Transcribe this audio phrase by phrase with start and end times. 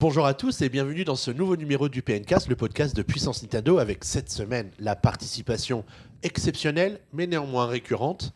[0.00, 3.42] Bonjour à tous et bienvenue dans ce nouveau numéro du PNcast, le podcast de Puissance
[3.42, 5.82] Nintendo, avec cette semaine la participation
[6.22, 8.32] exceptionnelle, mais néanmoins récurrente,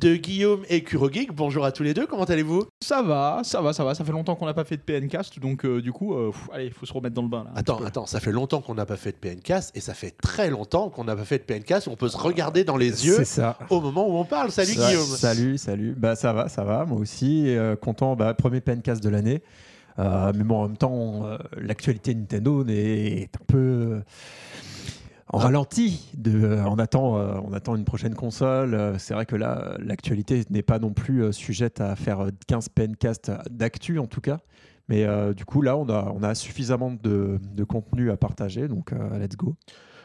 [0.00, 1.30] de Guillaume et Kurogeek.
[1.34, 2.64] Bonjour à tous les deux, comment allez-vous?
[2.82, 3.94] Ça va, ça va, ça va.
[3.94, 6.48] Ça fait longtemps qu'on n'a pas fait de PNcast, donc euh, du coup, euh, pff,
[6.54, 7.50] allez, il faut se remettre dans le bain là.
[7.54, 10.48] Attends, attends, ça fait longtemps qu'on n'a pas fait de PNcast et ça fait très
[10.48, 11.86] longtemps qu'on n'a pas fait de PNcast.
[11.86, 13.58] On peut se regarder dans les yeux ça.
[13.68, 14.50] au moment où on parle.
[14.50, 15.94] Salut Ça- Guillaume Salut, salut.
[15.94, 16.86] Bah ça va, ça va.
[16.86, 18.16] Moi aussi, euh, content.
[18.16, 19.42] Bah, premier pencast de l'année.
[19.98, 24.00] Euh, mais bon, en même temps, euh, l'actualité Nintendo est un peu euh,
[25.28, 25.44] en Ah.
[25.44, 26.10] ralenti.
[26.16, 28.94] De, on attend, on attend une prochaine console.
[28.98, 33.30] C'est vrai que là, l'actualité n'est pas non plus sujette à faire euh, 15 pencasts
[33.50, 34.38] d'actu en tout cas.
[34.88, 38.68] Mais du coup, là, on a, on a suffisamment de, de contenu à partager.
[38.68, 39.56] Donc, let's go.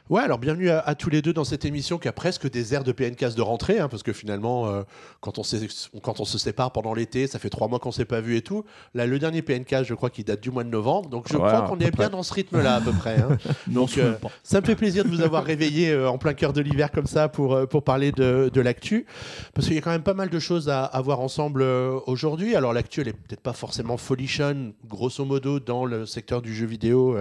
[0.09, 2.73] Ouais, alors bienvenue à, à tous les deux dans cette émission qui a presque des
[2.73, 4.81] airs de PNcast de rentrée, hein, parce que finalement, euh,
[5.21, 5.67] quand, on s'est-
[6.01, 8.41] quand on se sépare pendant l'été, ça fait trois mois qu'on s'est pas vu et
[8.41, 8.65] tout.
[8.95, 11.47] Là, le dernier PNcast, je crois qu'il date du mois de novembre, donc je Ouais,
[11.47, 13.19] crois qu'on est bien dans ce rythme-là à peu près.
[13.21, 13.37] hein.
[13.67, 16.61] donc, euh, ça me fait plaisir de vous avoir réveillé euh, en plein cœur de
[16.61, 19.05] l'hiver comme ça pour, pour parler de, de l'actu.
[19.53, 22.55] Parce qu'il y a quand même pas mal de choses à, à voir ensemble aujourd'hui.
[22.55, 26.65] Alors l'actu, elle est peut-être pas forcément folichonne, grosso modo, dans le secteur du jeu
[26.65, 27.15] vidéo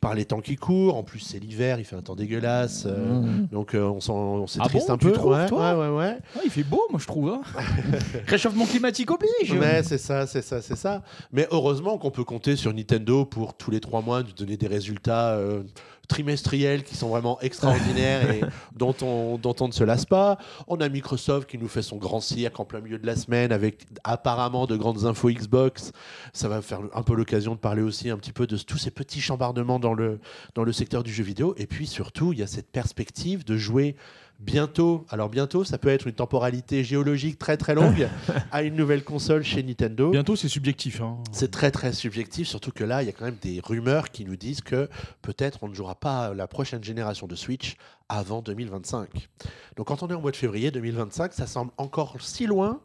[0.00, 0.96] par les temps qui courent.
[0.96, 2.84] En plus, c'est l'hiver, il fait un temps dégueulasse.
[2.86, 5.12] euh, Donc euh, on s'en on s'est Ah triste bon, un tu peu.
[5.12, 6.18] trouves, ouais, toi ouais, ouais, ouais.
[6.36, 7.30] Ah, il fait beau, moi je trouve.
[7.30, 7.40] hein.
[8.26, 9.52] Réchauffement climatique oblige.
[9.52, 11.02] Ouais, c'est ça, c'est ça, c'est ça.
[11.32, 14.66] Mais heureusement qu'on peut compter sur Nintendo pour tous les trois mois nous donner des
[14.68, 15.62] résultats euh,
[16.10, 18.40] trimestriels qui sont vraiment extraordinaires et
[18.76, 20.36] dont on, dont on ne se lasse pas.
[20.66, 23.52] On a Microsoft qui nous fait son grand cirque en plein milieu de la semaine
[23.52, 25.92] avec apparemment de grandes infos Xbox.
[26.32, 28.90] Ça va faire un peu l'occasion de parler aussi un petit peu de tous ces
[28.90, 30.20] petits chambardements dans le,
[30.54, 31.54] dans le secteur du jeu vidéo.
[31.56, 33.96] Et puis surtout, il y a cette perspective de jouer
[34.40, 38.08] bientôt, alors bientôt, ça peut être une temporalité géologique très très longue,
[38.52, 40.10] à une nouvelle console chez Nintendo.
[40.10, 41.00] Bientôt, c'est subjectif.
[41.00, 41.18] hein.
[41.32, 44.24] C'est très très subjectif, surtout que là, il y a quand même des rumeurs qui
[44.24, 44.88] nous disent que
[45.22, 47.76] peut-être on ne jouera pas la prochaine génération de Switch
[48.08, 49.28] avant 2025.
[49.76, 52.80] Donc quand on est en mois de février 2025, ça semble encore si loin,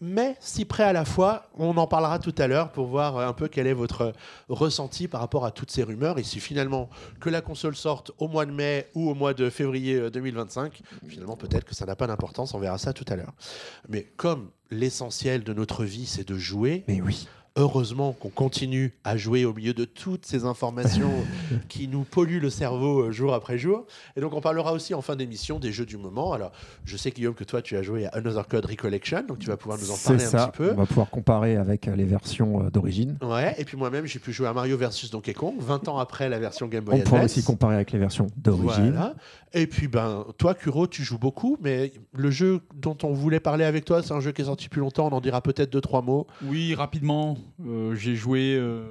[0.00, 1.48] mais si près à la fois.
[1.56, 4.12] On en parlera tout à l'heure pour voir un peu quel est votre
[4.48, 6.18] ressenti par rapport à toutes ces rumeurs.
[6.18, 6.88] Et si finalement
[7.20, 10.80] que la console sorte au mois de mai ou au mois de février euh, 2025,
[11.06, 13.34] finalement peut-être que ça n'a pas d'importance, on verra ça tout à l'heure.
[13.88, 17.26] Mais comme l'essentiel de notre vie, c'est de jouer, Mais oui.
[17.58, 21.10] Heureusement qu'on continue à jouer au milieu de toutes ces informations
[21.68, 23.84] qui nous polluent le cerveau euh, jour après jour.
[24.16, 26.32] Et donc, on parlera aussi en fin d'émission des jeux du moment.
[26.32, 26.52] Alors,
[26.84, 29.56] je sais, Guillaume, que toi, tu as joué à Another Code Recollection, donc tu vas
[29.56, 30.70] pouvoir nous en parler un petit peu.
[30.72, 33.18] On va pouvoir comparer avec euh, les versions euh, d'origine.
[33.22, 36.28] Ouais, et puis moi-même, j'ai pu jouer à Mario versus Donkey Kong, 20 ans après
[36.28, 37.32] la version Game Boy On pourra Advance.
[37.36, 38.92] aussi comparer avec les versions d'origine.
[38.92, 39.14] Voilà.
[39.52, 43.64] Et puis, ben, toi, Kuro, tu joues beaucoup, mais le jeu dont on voulait parler
[43.64, 45.08] avec toi, c'est un jeu qui est sorti plus longtemps.
[45.08, 46.26] On en dira peut-être deux, trois mots.
[46.44, 47.36] Oui, rapidement.
[47.66, 48.54] Euh, j'ai joué.
[48.56, 48.82] euh,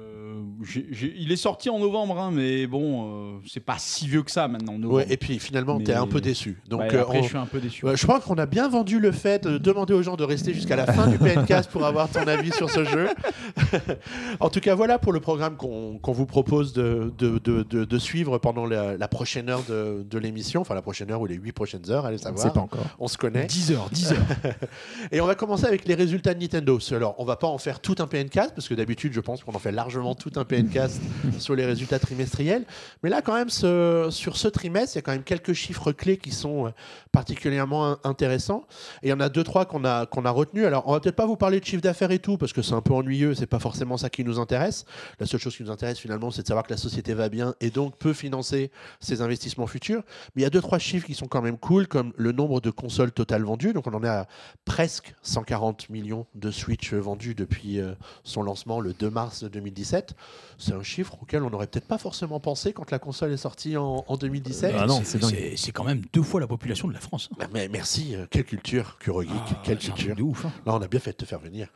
[1.16, 4.46] il est sorti en novembre, hein, mais bon, euh, c'est pas si vieux que ça
[4.48, 4.76] maintenant.
[4.88, 6.60] Ouais, et puis finalement, Mais- tu es un peu déçu.
[6.68, 7.84] Donc, Ouais, euh, après, on- je suis un peu déçu.
[7.86, 10.52] Ouais, je crois qu'on a bien vendu le fait de demander aux gens de rester
[10.54, 13.08] jusqu'à la fin du PNcast pour avoir ton avis sur ce jeu.
[14.40, 17.98] en tout cas, voilà pour le programme qu'on vous propose de, de, de- de- de
[17.98, 21.36] suivre pendant la, la prochaine heure de, de l'émission, enfin la prochaine heure ou les
[21.36, 22.42] huit prochaines heures, allez On ne savoir.
[22.46, 22.84] sait pas encore.
[22.98, 23.46] On se connaît.
[23.46, 24.18] 10 heures, 10 heures.
[25.12, 26.78] Et on va commencer avec les résultats de Nintendo.
[26.92, 29.54] Alors, on va pas en faire tout un PNcast, parce que d'habitude, je pense qu'on
[29.54, 31.00] en fait largement tout un PNcast
[31.38, 32.64] sur les résultats trimestriels.
[33.02, 35.92] Mais là, quand même, ce- sur ce trimestre, il y a quand même quelques chiffres
[35.92, 36.70] clés qui sont euh,
[37.12, 38.66] particulièrement in- intéressants.
[39.02, 40.64] Et il y en a deux, trois qu'on a, qu'on a retenus.
[40.64, 42.74] Alors, on va peut-être pas vous parler de chiffre d'affaires et tout, parce que c'est
[42.74, 44.84] un peu ennuyeux, c'est pas forcément ça qui nous intéresse.
[45.18, 47.54] La seule chose qui nous intéresse, finalement, c'est de savoir que la société va bien
[47.60, 50.02] et donc peut financer ses investissements futurs.
[50.34, 52.60] Mais il y a deux, trois chiffres qui sont quand même cool, comme le nombre
[52.60, 53.72] de consoles totales vendues.
[53.72, 54.26] Donc, on en est à
[54.64, 57.92] presque 140 millions de Switch vendus depuis euh,
[58.28, 60.14] son lancement le 2 mars 2017.
[60.58, 63.76] C'est un chiffre auquel on n'aurait peut-être pas forcément pensé quand la console est sortie
[63.76, 64.74] en, en 2017.
[64.78, 65.30] Ah non, c'est dingue.
[65.30, 67.28] c'est c'est quand même deux fois la population de la France.
[67.32, 67.36] hein.
[67.40, 70.14] Ah, Mais merci, euh, quelle culture, Kurogeek, Ah, quelle culture.
[70.14, 70.44] de ouf.
[70.44, 70.52] hein.
[70.66, 71.68] Là, on a bien fait de te faire venir.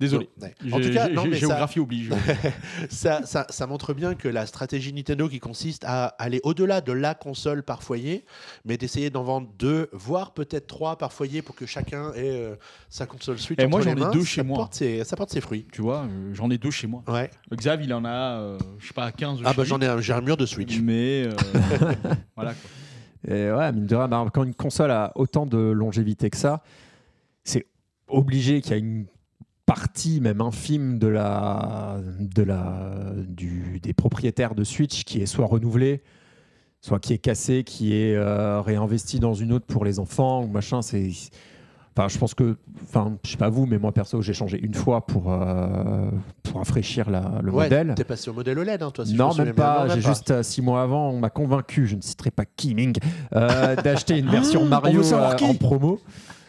[0.00, 0.28] Désolé.
[0.40, 0.54] Ouais.
[0.72, 2.10] En tout cas, non, mais ça, géographie oblige.
[2.90, 6.92] ça, ça- ça montre bien que la stratégie Nintendo qui consiste à aller au-delà de
[6.92, 8.24] la console par foyer,
[8.64, 12.54] mais d'essayer d'en vendre deux, voire peut-être trois par foyer pour que chacun ait euh,
[12.88, 13.58] sa console Switch.
[13.60, 14.56] Et entre moi, j'en ai deux ça chez moi.
[14.56, 15.66] porte ses- ça porte ses fruits.
[15.70, 17.02] tu vois, euh, j'en ai deux chez moi.
[17.06, 17.30] Ouais.
[17.54, 20.14] Xav, il en a, euh, je sais pas, 15 Ah bah j'en ai un, j'ai
[20.14, 20.78] un mur de Switch.
[20.80, 21.32] Mais euh,
[22.36, 22.54] voilà.
[22.54, 22.70] quoi.
[23.28, 26.62] Et ouais, mine de rien, bah, quand une console a autant de longévité que ça,
[27.44, 27.66] c'est
[28.08, 29.06] obligé qu'il y a une
[29.74, 35.46] partie, même infime, de la, de la, du, des propriétaires de Switch qui est soit
[35.46, 36.02] renouvelée,
[36.80, 40.48] soit qui est cassée, qui est euh, réinvestie dans une autre pour les enfants ou
[40.48, 40.82] machin.
[40.82, 41.10] C'est
[41.96, 44.74] Enfin, je pense que, enfin, je sais pas vous, mais moi perso, j'ai changé une
[44.74, 46.08] fois pour euh,
[46.44, 47.94] pour rafraîchir la- le Ouais, modèle.
[47.96, 49.88] T'es passé au modèle OLED, hein, toi si non, même pas.
[49.88, 52.94] J'ai juste euh, six mois avant, on m'a convaincu, je ne citerai pas Kiming,
[53.34, 56.00] euh, d'acheter une version Mario euh, en promo.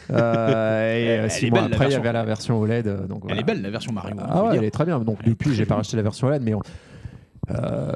[0.09, 2.59] Euh, et euh, Elle six est mois belle, la après, il y avait la version
[2.59, 2.87] OLED.
[2.87, 4.15] euh, Elle est belle la version Mario.
[4.19, 4.99] hein, Ah faut ouais, elle est très bien.
[4.99, 6.61] Donc depuis, j'ai pas racheté la version OLED, mais on-
[7.51, 7.91] euh,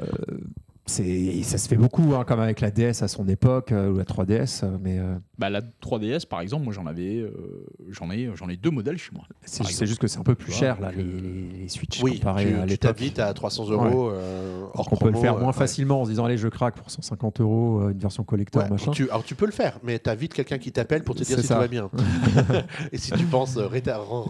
[0.86, 4.04] ça se fait beaucoup, hein, comme avec la DS à son époque euh, ou la
[4.04, 4.60] 3DS.
[4.64, 8.48] euh, Mais euh, Bah, la 3DS, par exemple, moi j'en avais, euh, j'en ai, j'en
[8.48, 9.24] ai deux modèles chez moi.
[9.44, 12.46] c'est juste que c'est un peu plus cher là, les, les, les Switch Oui, comparé
[12.46, 12.78] tu, à l'époque.
[12.96, 15.52] t'habites à 300 euros euh, hors on peut le faire euh, moins ouais.
[15.52, 18.92] facilement en se disant allez je craque pour 150 euros une version collector Ouais, machin.
[18.92, 21.38] tu, alors tu peux le faire, mais t'as vite quelqu'un qui t'appelle pour te dire
[21.40, 21.54] si ça.
[21.56, 21.90] tout va bien.
[22.92, 23.68] Et si tu penses euh,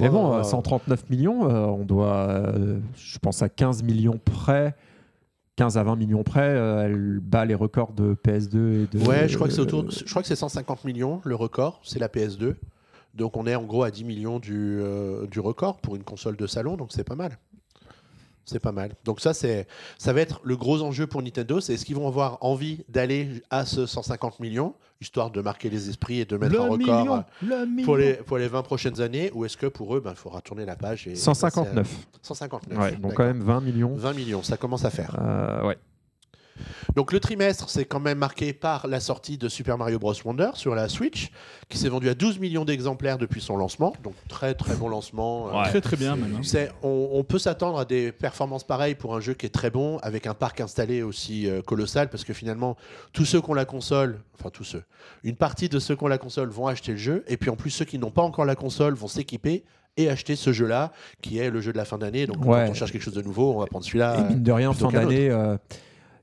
[0.00, 4.18] Mais bon, euh, euh, 139 millions, euh, on doit, euh, je pense à 15 millions
[4.24, 4.74] près,
[5.56, 9.06] 15 à 20 millions près, euh, elle bat les records de PS2 et de.
[9.06, 9.84] Ouais, je crois que c'est autour.
[9.84, 12.54] euh, Je crois que c'est 150 millions le record, c'est la PS2.
[13.14, 16.36] Donc on est en gros à 10 millions du, euh, du record pour une console
[16.36, 17.38] de salon, donc c'est pas mal.
[18.46, 18.92] C'est pas mal.
[19.04, 19.66] Donc ça, c'est,
[19.98, 23.42] ça va être le gros enjeu pour Nintendo, c'est est-ce qu'ils vont avoir envie d'aller
[23.50, 27.66] à ce 150 millions, histoire de marquer les esprits et de mettre un record euh,
[27.66, 30.40] le pour les, pour les 20 prochaines années, ou est-ce que pour eux, il faudra
[30.40, 31.74] tourner la page et 159.
[31.74, 32.78] passer à 159.
[32.78, 33.94] Ouais, donc quand même 20 millions.
[33.96, 35.16] 20 millions, ça commence à faire.
[35.20, 35.76] Euh, ouais.
[36.94, 40.14] Donc le trimestre, c'est quand même marqué par la sortie de Super Mario Bros.
[40.24, 41.30] Wonder sur la Switch,
[41.68, 43.92] qui s'est vendu à 12 millions d'exemplaires depuis son lancement.
[44.02, 45.48] Donc très très bon lancement.
[45.48, 46.40] Euh, Très très bien même.
[46.82, 49.98] on, on peut s'attendre à des performances pareilles pour un jeu qui est très bon,
[49.98, 52.76] avec un parc installé aussi euh, colossal, parce que finalement,
[53.12, 54.82] tous ceux qui ont la console, enfin tous ceux,
[55.24, 57.56] une partie de ceux qui ont la console vont acheter le jeu, et puis en
[57.56, 59.64] plus ceux qui n'ont pas encore la console vont s'équiper
[59.96, 60.92] et acheter ce jeu-là,
[61.22, 62.26] qui est le jeu de la fin d'année.
[62.26, 62.64] Donc Ouais.
[62.66, 64.16] quand on cherche quelque chose de nouveau, on va prendre celui-là.
[64.18, 65.56] Et mine de rien, fin d'année, euh,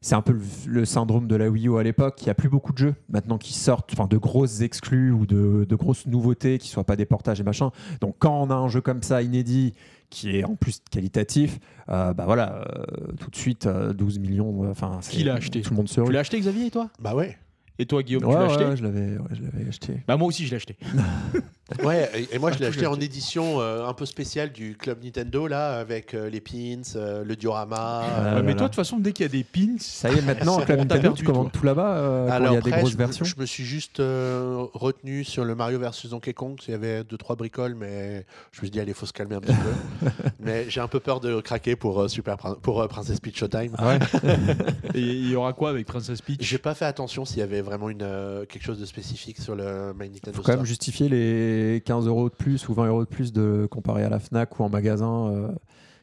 [0.04, 2.22] c'est un peu le, le syndrome de la Wii U à l'époque.
[2.22, 5.26] Il n'y a plus beaucoup de jeux maintenant qui sortent, enfin de grosses exclus ou
[5.26, 7.72] de, de grosses nouveautés qui ne soient pas des portages et machin.
[8.02, 9.74] Donc quand on a un jeu comme ça inédit
[10.10, 11.58] qui est en plus qualitatif,
[11.90, 14.66] euh, bah voilà, euh, tout de suite euh, 12 millions.
[14.66, 15.62] euh, Enfin, Qui l'a acheté?
[15.62, 16.90] Tout le monde se Tu l'as acheté Xavier et toi?
[17.00, 17.36] Bah ouais.
[17.80, 20.04] Et toi Guillaume, Ouais, tu l'as ouais, acheté ouais, je l'avais, ouais, je l'avais acheté.
[20.08, 20.78] Bah moi aussi je l'ai acheté.
[21.82, 25.02] Ouais, et, et moi je l'ai acheté en édition euh, un peu spéciale du club
[25.02, 28.02] Nintendo là, avec euh, les pins, euh, le diorama.
[28.04, 30.18] Ah, euh, mais toi de toute façon dès qu'il y a des pins, Ça y
[30.18, 31.60] est, maintenant, t'as Nintendo, perdu, tu commandes toi.
[31.62, 33.26] tout là-bas euh, quand il y a des après, grosses je, versions.
[33.26, 36.60] je me suis juste euh, retenu sur le Mario versus Donkey Kong.
[36.68, 39.36] Il y avait deux trois bricoles, mais je me suis dit allez, faut se calmer
[39.36, 40.10] un petit peu.
[40.42, 43.74] mais j'ai un peu peur de craquer pour euh, Super pour euh, Princess Peach Showtime.
[43.78, 44.00] Ah ouais
[44.96, 46.40] et il y aura quoi avec Princess Peach?
[46.42, 49.56] J'ai pas fait attention s'il y avait vraiment une, euh, quelque chose de spécifique sur
[49.56, 51.53] le My Nintendo faut quand même justifier les
[51.86, 54.64] 15 euros de plus ou 20 euros de plus de comparé à la Fnac ou
[54.64, 55.48] en magasin euh,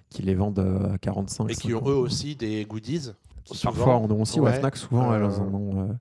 [0.09, 1.51] qui les vendent euh, à 45.
[1.51, 1.89] Et qui ont 50.
[1.89, 3.11] eux aussi des goodies.
[3.45, 3.63] souvent.
[3.73, 4.41] Parfois, on en a aussi.
[4.41, 5.93] ou à Fnac, souvent, Euh, elles en ont euh,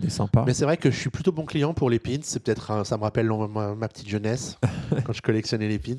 [0.00, 0.44] des sympas.
[0.46, 2.18] Mais c'est vrai que je suis plutôt bon client pour les pins.
[2.22, 4.58] C'est peut-être ça me rappelle ma, ma petite jeunesse
[5.04, 5.96] quand je collectionnais les pins.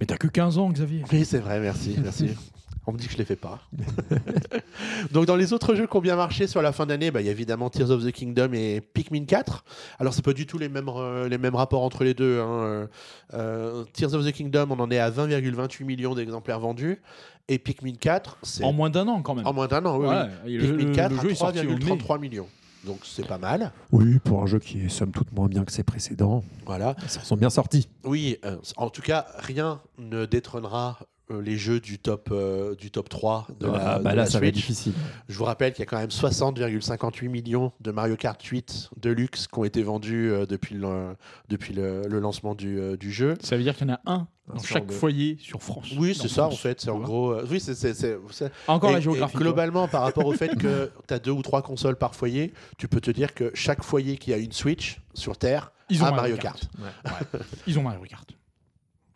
[0.00, 1.04] Mais t'as que 15 ans Xavier.
[1.12, 2.30] Oui, c'est vrai, merci, merci.
[2.86, 3.60] On me dit que je les fais pas.
[5.12, 7.26] Donc dans les autres jeux qui ont bien marché sur la fin d'année, bah, il
[7.26, 9.64] y a évidemment Tears of the Kingdom et Pikmin 4.
[9.98, 12.40] Alors c'est pas du tout les mêmes, euh, les mêmes rapports entre les deux.
[12.40, 12.88] hein.
[13.34, 17.00] Euh, Tears of the Kingdom, on en est à 20,28 millions d'exemplaires vendus.
[17.48, 19.46] Et Pikmin 4, c'est En moins d'un an quand même.
[19.46, 19.98] en moins d'un an.
[19.98, 20.06] Oui.
[20.06, 21.74] Ouais, Pikmin le- 4 le jeu est sorti à au mai.
[21.76, 22.48] 3,33 millions.
[22.84, 23.70] Donc c'est pas mal.
[23.92, 26.96] Oui, pour un jeu qui est somme toute moins bien que ses précédents, Voilà.
[27.04, 27.88] ils s'en sont bien sortis.
[28.02, 30.98] Oui, euh, en tout cas, rien ne détrônera
[31.30, 34.26] les jeux du top, euh, du top 3 de la, Ah, bah de là, la
[34.30, 34.66] ça va être Switch.
[34.66, 34.92] difficile.
[35.28, 39.46] Je vous rappelle qu'il y a quand même 60,58 millions de Mario Kart 8 Deluxe
[39.46, 41.14] qui ont été vendus euh, depuis, le,
[41.48, 43.36] depuis le, le lancement du, euh, du jeu.
[43.42, 45.92] Ça veut dire qu'il y en a un dans chaque foyer sur France.
[45.96, 46.80] Oui, c'est ça en fait.
[46.80, 47.30] C'est en gros.
[47.32, 47.74] euh, oui, c'est.
[47.74, 49.36] c'est- c'est- c'est- Encore et- la géographie.
[49.38, 52.88] globalement, par rapport au fait que tu as deux ou trois consoles par foyer, tu
[52.88, 56.10] peux te dire que chaque foyer qui a une Switch sur Terre Ils ont a
[56.10, 56.68] Mario Mario Kart.
[56.78, 57.40] Ouais.
[57.66, 58.28] Ils ont Mario Kart.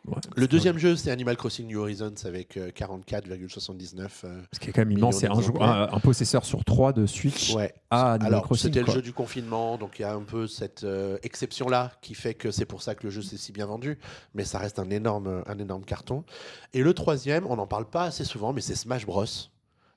[0.06, 4.08] Ouais, Le deuxième jeu, c'est Animal Crossing New Horizons avec euh, 44,79.
[4.25, 7.06] euh, Ce qui est quand même immense, c'est un, un, un possesseur sur trois de
[7.06, 7.75] Switch ouais.
[7.90, 8.72] à Animal Alors, Crossing.
[8.72, 12.14] c'était le jeu du confinement, donc il y a un peu cette euh, exception-là qui
[12.14, 13.98] fait que c'est pour ça que le jeu s'est si bien vendu,
[14.34, 16.25] mais ça reste un énorme, un énorme carton.
[16.72, 19.25] Et le troisième, on n'en parle pas assez souvent, mais c'est Smash Bros.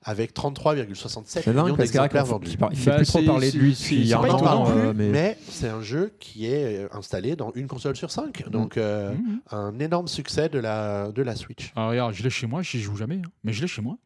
[0.02, 2.52] Avec 33,67 C'est millions d'exemplaires faut- vendus.
[2.70, 5.38] il fait Bah, plus trop parler de lui depuis un an, plus, euh, mais, mais
[5.46, 9.40] c'est un jeu qui est euh, installé dans une console sur cinq, donc euh, Mhm.
[9.50, 11.72] un énorme succès de la, de la Switch.
[11.76, 13.16] Ah, regarde, je l'ai chez moi, j'y joue jamais.
[13.16, 13.28] hein.
[13.44, 13.98] Mais je l'ai chez moi.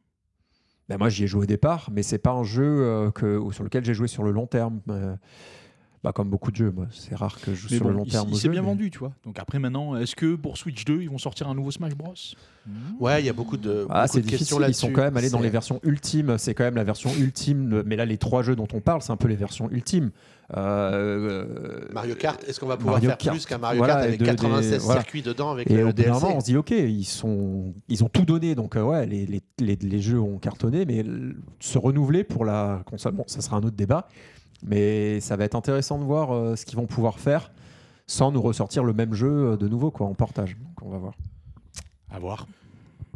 [0.89, 3.63] Ben, moi j'y ai joué au départ, mais c'est pas un jeu euh, que, sur
[3.63, 4.81] lequel j'ai joué sur le long terme.
[6.04, 7.96] Euh, Bah, comme beaucoup de jeux, c'est rare que je joue Mais sur bon, le
[7.96, 8.28] long il- terme.
[8.30, 9.12] il s'est bien mais- vendu, tu vois.
[9.25, 12.12] Donc après, maintenant, est-ce que pour Switch 2, ils vont sortir un nouveau Smash Bros?
[13.00, 14.56] Ouais, il y a beaucoup de, Ah, beaucoup c'est de questions difficile.
[14.56, 14.80] Ils là-dessus.
[14.80, 16.37] sont quand même allés dans les versions ultimes.
[16.38, 17.68] C'est quand même la version ultime.
[17.70, 20.11] de- Mais là, les trois jeux dont on parle, c'est un peu les versions ultimes.
[20.56, 21.46] Euh,
[21.92, 23.37] Mario Kart, est-ce qu'on va pouvoir Mario faire Kart.
[23.37, 25.00] plus qu'un Mario Voilà, Kart avec de- des- 96 voilà.
[25.00, 28.04] circuits dedans avec Et le au DLC moment, on se dit, ok, ils, sont, ils
[28.04, 31.04] ont tout donné, donc euh, ouais, les, les, les, les jeux ont cartonné, mais
[31.61, 34.06] se renouveler pour la console, bon, ça sera un autre débat,
[34.64, 37.52] mais ça va être intéressant de voir euh, ce qu'ils vont pouvoir faire
[38.06, 40.56] sans nous ressortir le même jeu euh, de nouveau, quoi, en portage.
[40.59, 41.14] Donc on va voir.
[42.11, 42.47] À voir.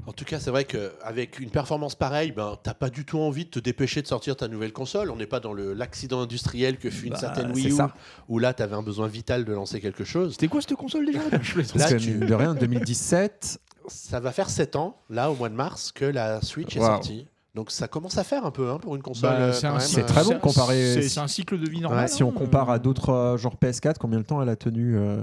[0.07, 3.45] En tout cas, c'est vrai qu'avec une performance pareille, ben, t'as pas du tout envie
[3.45, 5.11] de te dépêcher de sortir ta nouvelle console.
[5.11, 7.93] On n'est pas dans le- l'accident industriel que fut une Bah, certaine Wii U, ça.
[8.31, 10.33] où là, tu avais un besoin vital de lancer quelque chose.
[10.33, 11.19] C'était quoi cette console déjà?
[11.75, 15.93] Là, tu- de rien, 2017, Ça va faire 7 ans, là, au mois de mars,
[15.93, 17.26] que la Switch est sortie.
[17.59, 19.31] Donc ça commence à faire un peu hein, pour une console.
[19.31, 21.81] Bah, euh, c'est un c'est très bon c'est- comparé- C'est c'est un cycle de vie
[21.81, 22.09] normal.
[22.09, 22.33] si on hein.
[22.33, 25.17] compare à d'autres euh, genre PS4, combien de temps elle a tenu euh,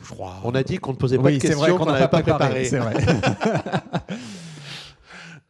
[0.00, 0.34] Je crois.
[0.44, 1.92] On a dit qu'on ne posait pas Oui, de c'est questions vrai qu'on qu'on n'a
[1.94, 2.66] n'avait pas pas préparé.
[2.66, 2.94] C'est vrai.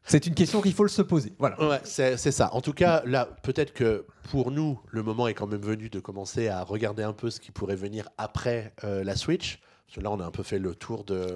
[0.09, 1.33] C'est une question qu'il faut se poser.
[1.39, 1.61] Voilà.
[1.63, 2.49] Ouais, c'est c'est ça.
[2.55, 5.99] En tout cas, là, peut-être que pour nous, le moment est quand même venu de
[5.99, 9.59] commencer à regarder un peu ce qui pourrait venir après euh, la Switch.
[9.87, 11.27] Parce que là, on a un peu fait le tour de.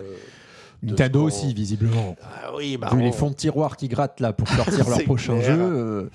[0.82, 2.16] Nintendo aussi, visiblement.
[2.22, 4.99] Ah oui, bah, Vu on- les fonds de tiroir qui grattent là pour sortir leur
[4.99, 5.56] C'est prochain clair.
[5.56, 5.60] jeu.
[5.60, 6.10] euh,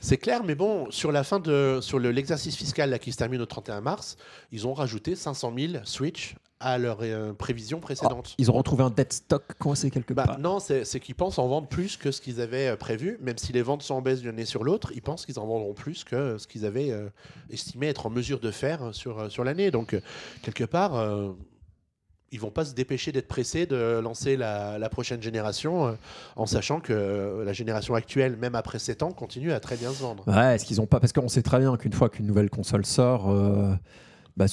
[0.00, 3.16] C'est clair, mais bon, sur la fin de, sur le- l'exercice fiscal là, qui se
[3.16, 4.16] termine au 31 mars,
[4.50, 6.34] ils ont rajouté 500 000 Switch
[6.64, 8.34] à leur euh, prévision précédente.
[8.38, 10.38] ils ont retrouvé un dead stock coincé quelque Bah, part.
[10.38, 13.18] non, c'est c'est qu'ils pensent en vendre plus que ce qu'ils avaient euh, prévu.
[13.20, 15.46] Même si les ventes sont en baisse d'une année sur l'autre, ils pensent qu'ils en
[15.46, 17.08] vendront plus que ce qu'ils avaient euh,
[17.50, 19.72] estimé être en mesure de faire euh, sur, euh, sur l'année.
[19.72, 20.00] Donc, euh,
[20.42, 21.30] quelque part, euh,
[22.32, 25.92] ils vont pas se dépêcher d'être pressés de lancer la, prochaine génération euh,
[26.36, 29.90] en sachant que euh, la génération actuelle, même après 7 ans, continue à très bien
[29.90, 30.26] se vendre.
[30.26, 32.84] Ouais, est-ce qu'ils ont pas Parce qu'on sait très bien qu'une fois qu'une nouvelle console
[32.86, 33.74] sort, euh,
[34.36, 34.46] bah,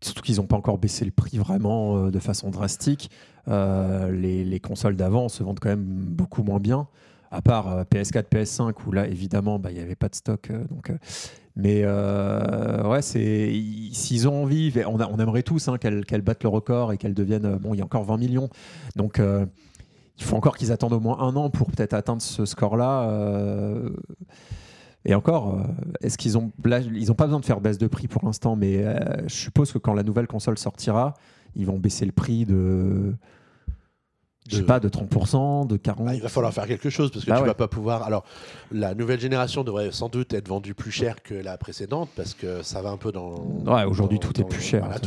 [0.00, 3.10] surtout qu'ils n'ont pas encore baissé le prix vraiment de façon drastique,
[3.48, 6.88] les consoles d'avant se vendent quand même beaucoup moins bien.
[7.30, 10.50] À part euh, PS4, PS5 où là évidemment bah, il n'y avait pas de stock.
[10.50, 10.96] euh, donc, euh,
[11.56, 16.98] mais euh, ouais, s'ils ont envie, on, aimerait tous hein, qu'elles battent le record et
[16.98, 17.46] qu'elles deviennent.
[17.46, 18.48] euh, Bon, il y a encore 20 millions,
[18.94, 19.44] donc euh,
[20.18, 23.10] il faut encore qu'ils attendent au moins un an pour peut-être atteindre ce score-là.
[23.10, 23.90] euh,
[25.04, 25.62] et encore, euh,
[26.00, 28.84] est-ce qu'ils ont ils ont pas besoin de faire baisse de prix pour l'instant, mais
[28.84, 31.14] euh, je suppose que quand la nouvelle console sortira,
[31.56, 33.14] ils vont baisser le prix de,
[34.48, 36.04] je sais pas, de 30%, de 40%.
[36.04, 37.48] Bah, il va falloir faire quelque chose parce que Bah tu ouais.
[37.48, 38.02] vas pas pouvoir.
[38.02, 38.24] Alors,
[38.72, 42.62] la nouvelle génération devrait sans doute être vendue plus cher que la précédente parce que
[42.62, 43.34] ça va un peu dans.
[43.66, 44.80] Ouais, aujourd'hui dans- tout est plus cher.
[44.84, 44.98] voilà,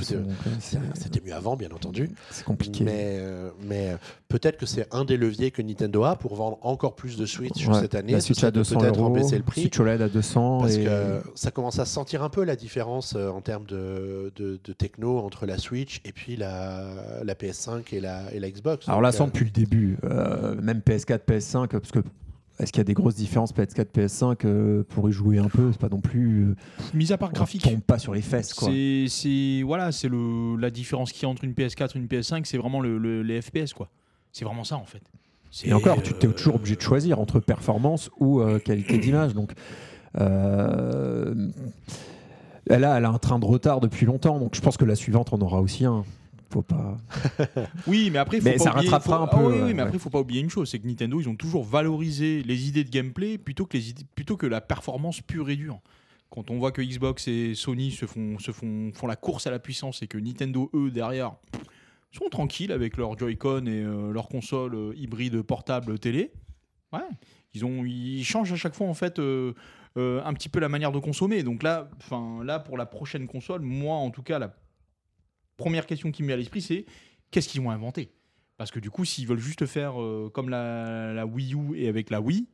[0.96, 2.10] C'était mieux avant, bien entendu.
[2.30, 2.84] C'est compliqué.
[2.84, 3.98] Mais, euh, mais euh,
[4.30, 7.68] peut-être que c'est un des leviers que Nintendo a pour vendre encore plus de Switch
[7.68, 8.14] Ouais, cette année.
[8.14, 9.62] la Switch à de 200 peut-être en euros, baisser le prix.
[9.62, 12.56] Switch OLED à 200 Parce et que ça commence à se sentir un peu la
[12.56, 16.84] différence euh, en termes de, de, de techno entre la Switch et puis la,
[17.24, 18.88] la PS5 et la, et la Xbox.
[18.88, 22.00] alors là, sans depuis le début, euh, même PS4, PS5, parce que
[22.60, 25.72] est-ce qu'il y a des grosses différences PS4, PS5 euh, pour y jouer un peu
[25.72, 26.50] C'est pas non plus.
[26.50, 26.56] euh,
[26.94, 27.64] Mis à part on graphique.
[27.64, 28.70] tombe pas sur les fesses quoi.
[29.08, 32.44] C'est voilà, c'est le la différence qu'il y a entre une PS4 et une PS5,
[32.46, 33.90] c'est vraiment le, le- les FPS quoi.
[34.32, 35.02] C'est vraiment ça en fait.
[35.66, 39.34] Et encore, tu es euh, toujours obligé de choisir entre performance ou euh, qualité d'image.
[39.34, 39.52] Donc,
[42.70, 44.40] elle, a, elle a un train de retard depuis longtemps.
[44.40, 46.04] Donc, je pense que la suivante en aura aussi un.
[46.52, 46.98] Faut pas.
[47.88, 49.62] Oui, mais après, faut Mais pas ça oublier- rattrapera faut- un Ah peu, oui, oui,
[49.68, 52.44] ouais, mais après, faut pas oublier une chose, c'est que Nintendo, ils ont toujours valorisé
[52.44, 55.80] les idées de gameplay plutôt que les idées, plutôt que la performance pure et dure.
[56.30, 59.52] Quand on voit que Xbox et Sony se font, se font, font la course à
[59.52, 61.34] la puissance et que Nintendo, eux, derrière,
[62.12, 66.32] sont tranquilles avec leur Joy-Con et euh, leur console euh, hybride portable télé,
[66.94, 67.00] ouais,
[67.54, 69.54] ils, ont, ils changent à chaque fois, en fait, euh,
[69.98, 71.44] euh, un petit peu la manière de consommer.
[71.44, 74.54] Donc là, enfin, là, pour la prochaine console, moi, en tout cas, la
[75.62, 76.86] première question qui me met à l'esprit, c'est
[77.30, 78.12] qu'est-ce qu'ils vont inventer?
[78.58, 81.88] Parce que du coup, s'ils veulent juste faire euh, comme la, la Wii U et
[81.88, 82.48] avec la Wii,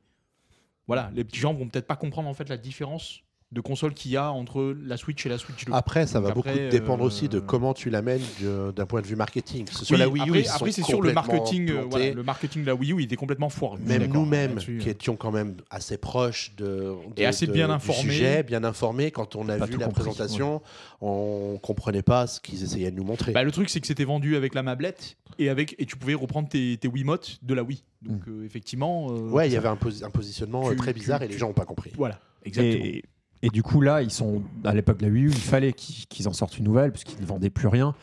[0.87, 3.23] voilà, les petits gens vont peut-être pas comprendre en fait la différence
[3.53, 5.71] de console qu'il y a entre la Switch et la Switch 2.
[5.73, 9.15] Après, ça va beaucoup dépendre euh, aussi de comment tu l'amènes d'un point de vue
[9.15, 9.63] marketing.
[9.63, 12.11] Que Oui, la Wii U, après, ils après, sont c'est sûr le marketing, euh, voilà,
[12.11, 13.79] le marketing de la Wii U, il était complètement foireux.
[13.85, 14.79] Même nous-mêmes, là-dessus.
[14.79, 18.01] qui étions quand même assez proches de, de- Et assez de- bien du informés.
[18.01, 20.61] sujet, bien informés, quand on a vu la compris, présentation,
[20.99, 23.31] on comprenait pas ce qu'ils essayaient de nous montrer.
[23.31, 26.15] Bah, le truc, c'est que c'était vendu avec la mablette et, avec, et tu pouvais
[26.15, 27.81] reprendre tes, tes Wiimotes de la Wii.
[28.01, 29.07] Donc, euh, effectivement.
[29.11, 31.27] euh, ouais, il y avait un, posi- un positionnement euh, Tu- très tu- bizarre et
[31.27, 31.91] tu- les gens n'ont pas compris.
[31.95, 32.83] Voilà, exactement.
[32.85, 33.03] Et,
[33.41, 36.27] et du coup, là, ils sont à l'époque de la Wii U, il fallait qu'ils
[36.27, 37.93] en sortent une nouvelle, puisqu'ils ne vendaient plus rien.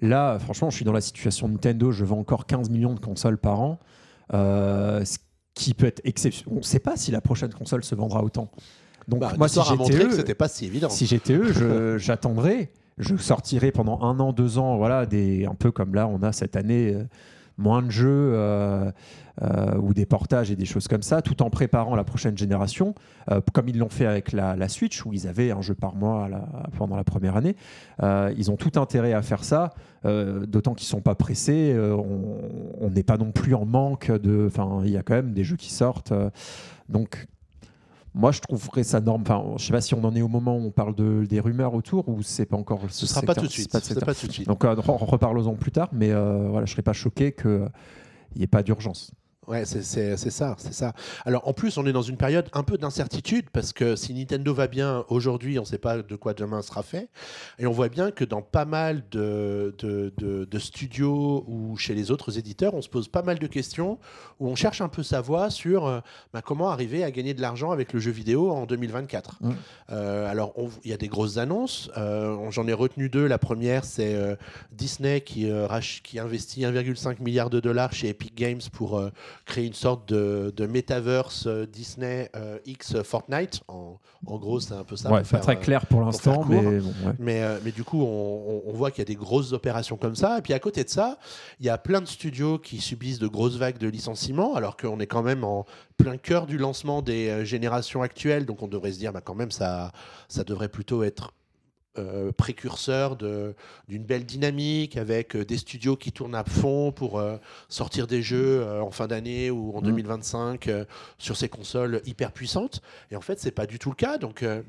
[0.00, 3.38] Là, franchement, je suis dans la situation Nintendo, je vends encore 15 millions de consoles
[3.38, 3.78] par an.
[4.34, 5.18] Euh, ce
[5.54, 6.52] qui peut être exceptionnel.
[6.54, 8.50] On ne sait pas si la prochaine console se vendra autant.
[9.08, 10.88] Donc Bah, moi, si j'étais c'était pas si évident.
[10.88, 12.70] si j'étais eux, je- j'attendrais.
[12.98, 16.32] Je sortirais pendant un an, deux ans, voilà, des, un peu comme là, on a
[16.32, 17.04] cette année euh,
[17.58, 18.90] moins de jeux euh,
[19.42, 22.94] euh, ou des portages et des choses comme ça, tout en préparant la prochaine génération,
[23.30, 26.28] euh, comme ils l'ont fait avec la, Switch, où ils avaient un jeu par mois
[26.76, 27.56] pendant la première année.
[28.02, 29.70] Ils ont tout intérêt à faire ça,
[30.04, 31.76] d'autant qu'ils sont pas pressés.
[31.78, 34.46] on- n'est pas non plus en manque de.
[34.46, 36.12] Enfin, il y a quand même des jeux qui sortent.
[36.88, 37.26] donc,
[38.18, 39.22] moi, je trouverais ça norme.
[39.22, 41.38] Enfin, je sais pas si on en est au moment où on parle de, des
[41.40, 42.80] rumeurs autour ou c'est pas encore.
[42.88, 43.70] Ce sera pas tout de suite.
[43.70, 44.48] Pas pas tout de suite.
[44.48, 47.70] Donc, euh, re- reparlons-en plus tard, mais euh, voilà, je serais pas choqué qu'il
[48.36, 49.12] n'y ait pas d'urgence.
[49.48, 50.92] Ouais, c'est- ça, c'est ça.
[51.24, 54.52] Alors en plus, on est dans une période un peu d'incertitude parce que si Nintendo
[54.52, 57.08] va bien aujourd'hui, on ne sait pas de quoi demain sera fait.
[57.58, 61.94] Et on voit bien que dans pas mal de, de, de- de studios ou chez
[61.94, 63.98] les autres éditeurs, on se pose pas mal de questions
[64.38, 66.00] où on cherche un peu sa voie sur euh,
[66.34, 69.38] bah, comment arriver à gagner de l'argent avec le jeu vidéo en 2024.
[69.40, 69.50] Mm.
[69.90, 70.52] Euh, alors
[70.84, 71.90] il y a des grosses annonces.
[71.96, 73.26] Euh, J'en ai retenu deux.
[73.26, 74.36] La première, c'est euh,
[74.72, 75.50] Disney qui,
[76.02, 79.02] qui investit 1,5 milliard de dollars chez Epic Games pour
[79.44, 83.60] créer une sorte de, de metaverse euh, Disney euh, X Fortnite.
[83.68, 85.10] En, en gros, c'est un peu ça.
[85.10, 87.12] ouais, pas très euh, clair pour l'instant, mais bon, ouais.
[87.18, 90.14] mais, euh, mais du coup, on, on- voit qu'il y a des grosses opérations comme
[90.16, 90.38] ça.
[90.38, 91.18] Et puis à côté de ça,
[91.60, 95.00] il y a plein de studios qui subissent de grosses vagues de licenciements, alors qu'on
[95.00, 95.66] est quand même en
[95.96, 98.46] plein cœur du lancement des euh, générations actuelles.
[98.46, 99.92] Donc on devrait se dire, bah, quand même, ça,
[100.28, 101.32] ça devrait plutôt être
[101.98, 107.36] euh, précurseur d'une belle dynamique avec euh, des studios qui tournent à fond pour euh,
[107.68, 109.84] sortir des jeux euh, en fin d'année ou en Mm.
[109.84, 110.84] 2025 euh,
[111.18, 112.80] sur ces consoles hyper puissantes.
[113.10, 114.18] Et en fait, c'est pas du tout le cas.
[114.18, 114.62] Donc euh,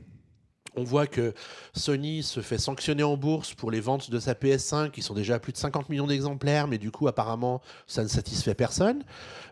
[0.76, 1.34] on voit que
[1.74, 5.36] Sony se fait sanctionner en bourse pour les ventes de sa PS5 qui sont déjà
[5.36, 9.04] à plus de 50 millions d'exemplaires, mais du coup apparemment ça ne satisfait personne.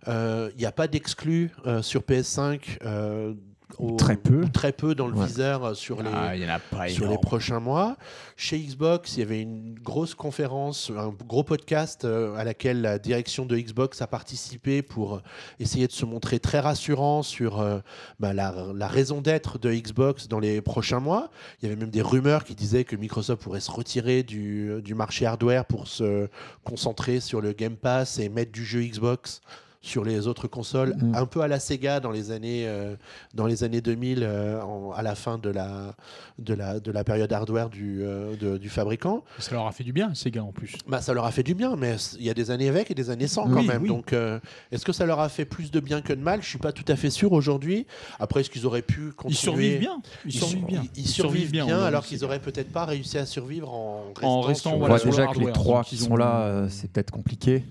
[0.07, 2.77] Euh, Il n'y a pas d'exclus euh, sur PS5.
[2.85, 3.33] euh,
[3.79, 4.45] au- Très peu.
[4.53, 5.25] Très peu dans le Ouais.
[5.25, 7.21] viseur euh, sur les, Ah, il y en a pas sur les énorme.
[7.21, 7.97] prochains mois.
[8.35, 12.97] Chez Xbox, il y avait une grosse conférence, un gros podcast euh, à laquelle la
[12.99, 15.21] direction de Xbox a participé pour euh,
[15.59, 17.79] essayer de se montrer très rassurant sur euh,
[18.19, 21.29] bah, la, la raison d'être de Xbox dans les prochains mois.
[21.61, 24.95] Il y avait même des rumeurs qui disaient que Microsoft pourrait se retirer du, du
[24.95, 26.29] marché hardware pour se
[26.63, 29.41] concentrer sur le Game Pass et mettre du jeu Xbox
[29.87, 31.15] sur les autres consoles, Mm.
[31.15, 32.95] un peu à la Sega dans les années, euh,
[33.33, 35.95] dans les années 2000, euh, en- à la fin de la,
[36.39, 39.23] de la, de la période hardware du, euh, de- du fabricant.
[39.39, 40.73] Ça leur a fait du bien, ces gars, en plus.
[40.87, 42.95] Bah, ça leur a fait du bien, mais il y a des années avec et
[42.95, 43.83] des années sans quand Oui, même.
[43.83, 43.87] oui.
[43.87, 44.39] Donc, euh,
[44.71, 46.41] est-ce que ça leur a fait plus de bien que de mal?
[46.43, 47.85] Je suis pas tout à fait sûr aujourd'hui.
[48.19, 49.33] Après, est-ce qu'ils auraient pu continuer?
[49.33, 50.01] Ils survivent bien.
[50.25, 50.83] Ils, Ils, survivent bien.
[50.95, 54.41] ils- ils survivent bien, alors qu'ils auraient peut-être pas réussi à survivre en restant, En
[54.41, 56.91] restant, sur- On voilà, le déjà que les trois qui sont ont- là, euh, c'est
[56.91, 57.63] peut-être compliqué.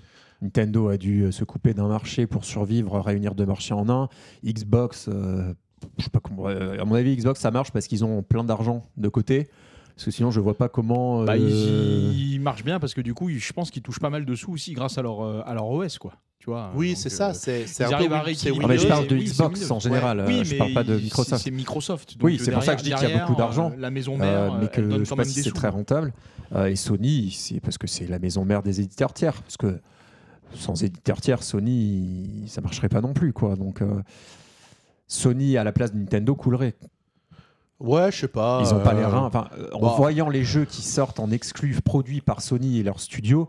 [0.42, 4.08] Nintendo a dû euh, se couper d'un marché pour survivre, réunir deux marchés en un.
[4.44, 5.52] Xbox, euh,
[5.98, 6.48] je sais pas comment.
[6.48, 9.48] euh, à mon avis, Xbox ça marche parce qu'ils ont plein d'argent de côté.
[9.94, 11.24] Parce que sinon, je vois pas comment.
[11.24, 13.98] Bah, euh, ils, ils marchent bien parce que du coup, ils- je pense qu'ils touchent
[14.00, 16.12] pas mal de sous aussi grâce à leur, à leur OS, quoi.
[16.38, 17.34] Tu vois, Oui, c'est euh, ça.
[17.34, 18.64] C'est ils un peu arrivent à Win- c'est rééquilibrer.
[18.64, 18.94] Ah, mais je Windows.
[18.94, 19.74] parle de Xbox Windows.
[19.74, 20.24] en général.
[20.28, 21.42] Oui, je mais parle pas de c'est- Microsoft.
[21.44, 22.16] C'est Microsoft.
[22.22, 23.72] Oui, c'est pour ça que je dis qu'il y a beaucoup d'argent.
[23.78, 25.68] La maison Euh, mère, mais euh, que elle donne je sais pas si c'est très
[25.70, 26.12] rentable.
[26.54, 29.40] Euh, et Sony, c'est parce que c'est la maison mère des éditeurs tiers.
[29.42, 29.80] Parce que
[30.54, 33.56] sans éditeur tiers, Sony, ça marcherait pas non plus, quoi.
[33.56, 34.02] Donc euh,
[35.06, 36.74] Sony à la place de Nintendo coulerait.
[37.78, 38.62] Ouais, je sais pas.
[38.64, 39.24] Ils ont pas euh, les reins.
[39.24, 39.94] Enfin, euh, en bah.
[39.96, 43.48] voyant les jeux qui sortent en exclus produits par Sony et leur studio,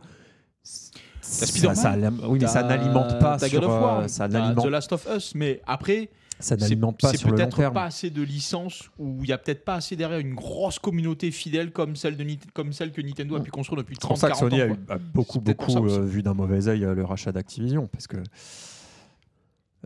[0.64, 1.96] ça, ça-
[2.28, 5.08] oui, mais ça n'alimente pas t'as sur, God of War, euh, ça The Last of
[5.16, 7.74] Us, mais après, ça n'alimente pas sur le long peut-être terme.
[7.74, 11.32] pas assez de licences ou il y a peut-être pas assez derrière une grosse communauté
[11.32, 14.18] fidèle comme celle, de, comme celle que Nintendo a pu construire depuis C'est pour 30
[14.20, 14.66] ça que 40 Sony ans.
[14.66, 14.78] a, quoi.
[14.78, 17.88] eu- a beaucoup, peut-être beaucoup euh, vu d'un mauvais œil euh, le rachat d'Activision.
[17.88, 18.18] Parce que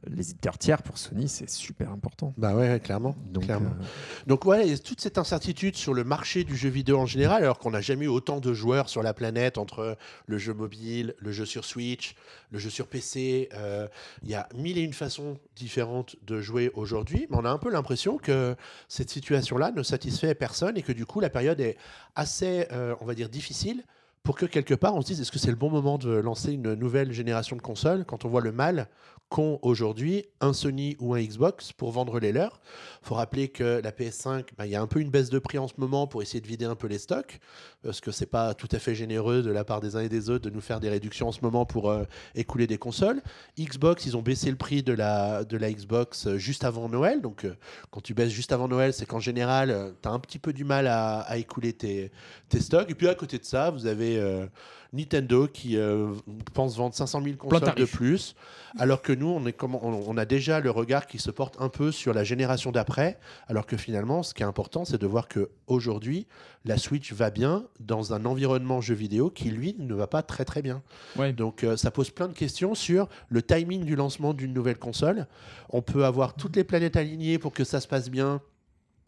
[0.08, 2.34] les éditeurs tiers pour Sony, c'est super important.
[2.38, 3.16] Bah ouais, clairement.
[3.30, 3.70] Donc, clairement.
[3.80, 3.84] euh,
[4.28, 7.06] Donc ouais, il y a toute cette incertitude sur le marché du jeu vidéo en
[7.06, 10.54] général, alors qu'on n'a jamais eu autant de joueurs sur la planète entre le jeu
[10.54, 12.16] mobile, le jeu sur Switch,
[12.52, 13.50] le jeu sur PC.
[13.54, 13.88] euh,
[14.24, 17.60] Il y a mille et une façons différentes de jouer aujourd'hui, mais on a un
[17.60, 18.56] peu l'impression que
[18.88, 21.78] cette situation-là ne satisfait personne et que du coup la période est
[22.16, 23.84] assez, euh, on va dire, difficile
[24.24, 26.52] pour que quelque part on se dise est-ce que c'est le bon moment de lancer
[26.54, 28.88] une nouvelle génération de consoles quand on voit le mal
[29.32, 32.60] qu'ont aujourd'hui un Sony ou un Xbox pour vendre les leurs.
[33.02, 35.58] faut rappeler que la PS5, bah, il y a un peu une baisse de prix
[35.58, 37.40] en ce moment pour essayer de vider un peu les stocks,
[37.84, 40.30] parce que c'est pas tout à fait généreux de la part des uns et des
[40.30, 42.04] autres de nous faire des réductions en ce moment pour euh,
[42.36, 43.22] écouler des consoles.
[43.60, 47.22] Xbox, ils ont baissé le prix de la, de la Xbox euh, juste avant Noël,
[47.22, 47.56] donc euh,
[47.90, 50.64] quand tu baisses juste avant Noël, c'est qu'en général, tu as un petit peu du
[50.64, 52.12] mal à, à écouler tes,
[52.50, 52.90] tes stocks.
[52.90, 54.46] Et puis à côté de ça, vous avez euh,
[54.94, 56.14] Nintendo qui euh,
[56.54, 58.36] pense vendre 500 000 consoles de plus,
[58.78, 61.56] alors que nous, on, est comment, on, on a déjà le regard qui se porte
[61.60, 63.18] un peu sur la génération d'après,
[63.48, 66.28] alors que finalement, ce qui est important, c'est de voir que aujourd'hui,
[66.66, 70.46] la Switch va bien dans un environnement jeu vidéo qui, lui, ne va pas très
[70.46, 70.82] très bien.
[71.18, 71.34] Ouais.
[71.34, 75.28] Donc euh, ça pose plein de questions sur le timing du lancement d'une nouvelle console.
[75.70, 78.42] On peut avoir toutes les planètes alignées pour que ça se passe bien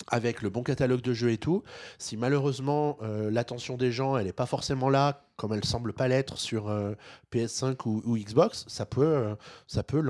[0.07, 1.63] avec le bon catalogue de jeux et tout.
[1.97, 6.07] Si malheureusement euh, l'attention des gens elle n'est pas forcément là, comme elle semble pas
[6.07, 6.93] l'être sur euh,
[7.31, 9.35] PS5 ou, ou Xbox, ça peut, euh,
[9.67, 10.03] ça peut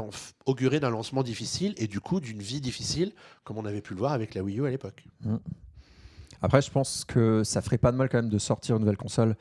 [0.45, 3.13] augurer d'un lancement difficile et du coup d'une vie difficile,
[3.43, 5.05] comme on avait pu le voir avec la Wii U à l'époque.
[6.43, 8.97] Après, je pense que ça ferait pas de mal quand même de sortir une nouvelle
[8.97, 9.35] console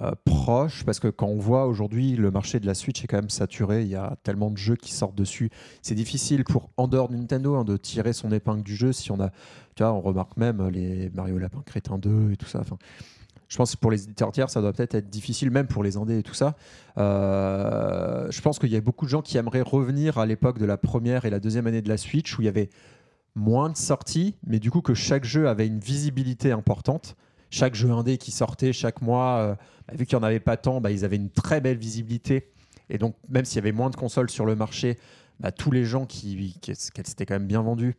[0.00, 3.18] euh, proche, parce que quand on voit aujourd'hui le marché de la Switch est quand
[3.18, 5.50] même saturé, il y a tellement de jeux qui sortent dessus.
[5.82, 8.92] C'est difficile pour en dehors de Nintendo hein, de tirer son épingle du jeu.
[8.92, 9.30] Si on a,
[9.76, 12.58] tu vois, on remarque même les Mario Lapin Crétin 2 et tout ça.
[12.60, 12.76] Enfin,
[13.48, 15.96] je pense que pour les éditeurs tiers, ça doit peut-être être difficile, même pour les
[15.96, 16.56] indés et tout ça.
[16.98, 20.64] Euh, je pense qu'il y a beaucoup de gens qui aimeraient revenir à l'époque de
[20.64, 22.70] la première et la deuxième année de la Switch, où il y avait
[23.34, 27.16] moins de sorties, mais du coup que chaque jeu avait une visibilité importante.
[27.50, 29.54] Chaque jeu indé qui sortait chaque mois, euh,
[29.88, 32.48] bah, vu qu'il n'y en avait pas tant, bah, ils avaient une très belle visibilité.
[32.88, 34.98] Et donc, même s'il y avait moins de consoles sur le marché,
[35.40, 37.94] bah, tous les gens qui, qui qu'elles s'étaient quand même bien vendues.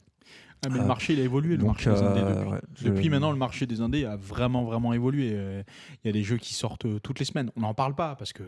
[0.65, 2.49] Ah, mais Euh, le marché il a évolué, le marché des indés euh, depuis.
[2.51, 5.31] ouais, je- Depuis maintenant, le marché des indés a vraiment, vraiment évolué.
[5.33, 5.61] Euh,
[6.03, 7.51] Il y a des jeux qui sortent euh, toutes les semaines.
[7.57, 8.43] On n'en parle pas parce que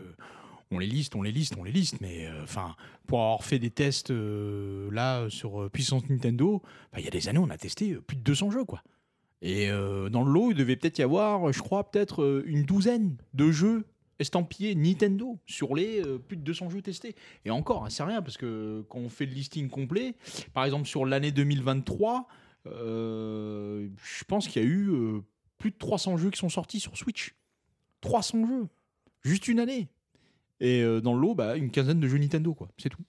[0.70, 2.00] on les liste, on les liste, on les liste.
[2.00, 2.74] Mais euh, enfin,
[3.06, 7.10] pour avoir fait des tests euh, là sur euh, puissance Nintendo, bah, il y a
[7.10, 8.82] des années, on a testé plus de 200 jeux, quoi.
[9.42, 13.50] Et dans le lot, il devait peut-être y avoir, je crois, peut-être une douzaine de
[13.50, 13.84] jeux
[14.18, 17.14] estampillés Nintendo sur les plus de 200 jeux testés.
[17.44, 20.16] Et encore, hein, c'est rien parce que quand on fait le listing complet,
[20.54, 22.26] par exemple sur l'année 2023,
[22.66, 25.20] euh, je pense qu'il y a eu
[25.58, 27.34] plus de 300 jeux qui sont sortis sur Switch.
[28.00, 28.68] 300 jeux.
[29.22, 29.88] Juste une année.
[30.60, 32.68] Et euh, dans le lot, bah, une quinzaine de jeux Nintendo, quoi.
[32.78, 33.02] C'est tout.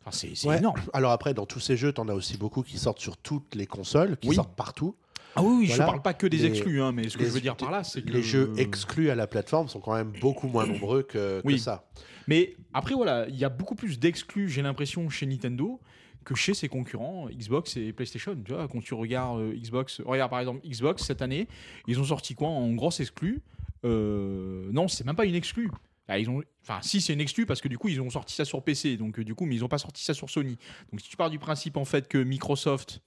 [0.00, 0.58] Enfin, c'est c'est Ouais.
[0.58, 0.80] énorme.
[0.92, 3.54] Alors après, dans tous ces jeux, tu en as aussi beaucoup qui sortent sur toutes
[3.54, 4.34] les consoles, qui Oui.
[4.36, 4.94] sortent partout.
[5.34, 5.84] Ah oui, oui Voilà.
[5.84, 7.56] je parle pas que des Les- exclus, hein, mais ce que les- je veux dire
[7.56, 10.66] par là, c'est que Les jeux exclus à la plateforme sont quand même beaucoup moins
[10.66, 11.58] nombreux que, que Oui.
[11.58, 11.84] ça.
[12.28, 15.78] Mais après, voilà, il y a beaucoup plus d'exclus, j'ai l'impression, chez Nintendo
[16.24, 18.34] que chez ses concurrents Xbox et PlayStation.
[18.44, 21.46] Tu vois, quand tu regardes euh, Xbox, regarde par exemple Xbox cette année,
[21.86, 23.40] ils ont sorti quoi en grosse exclus?
[23.84, 25.70] Euh, Non, c'est même pas une exclue.
[26.08, 28.34] Ah, ils ont, enfin, si c'est une exclue parce que du coup ils ont sorti
[28.34, 30.56] ça sur PC, donc euh, du coup, mais ils ont pas sorti ça sur Sony.
[30.92, 33.00] Donc si tu pars du principe en fait que Microsoft,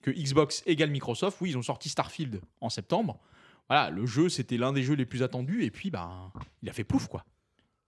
[0.00, 3.20] que Xbox égale Microsoft, oui, ils ont sorti Starfield en septembre.
[3.68, 6.30] Voilà, le jeu c'était l'un des jeux les plus attendus et puis bah
[6.62, 7.24] il a fait plouf quoi.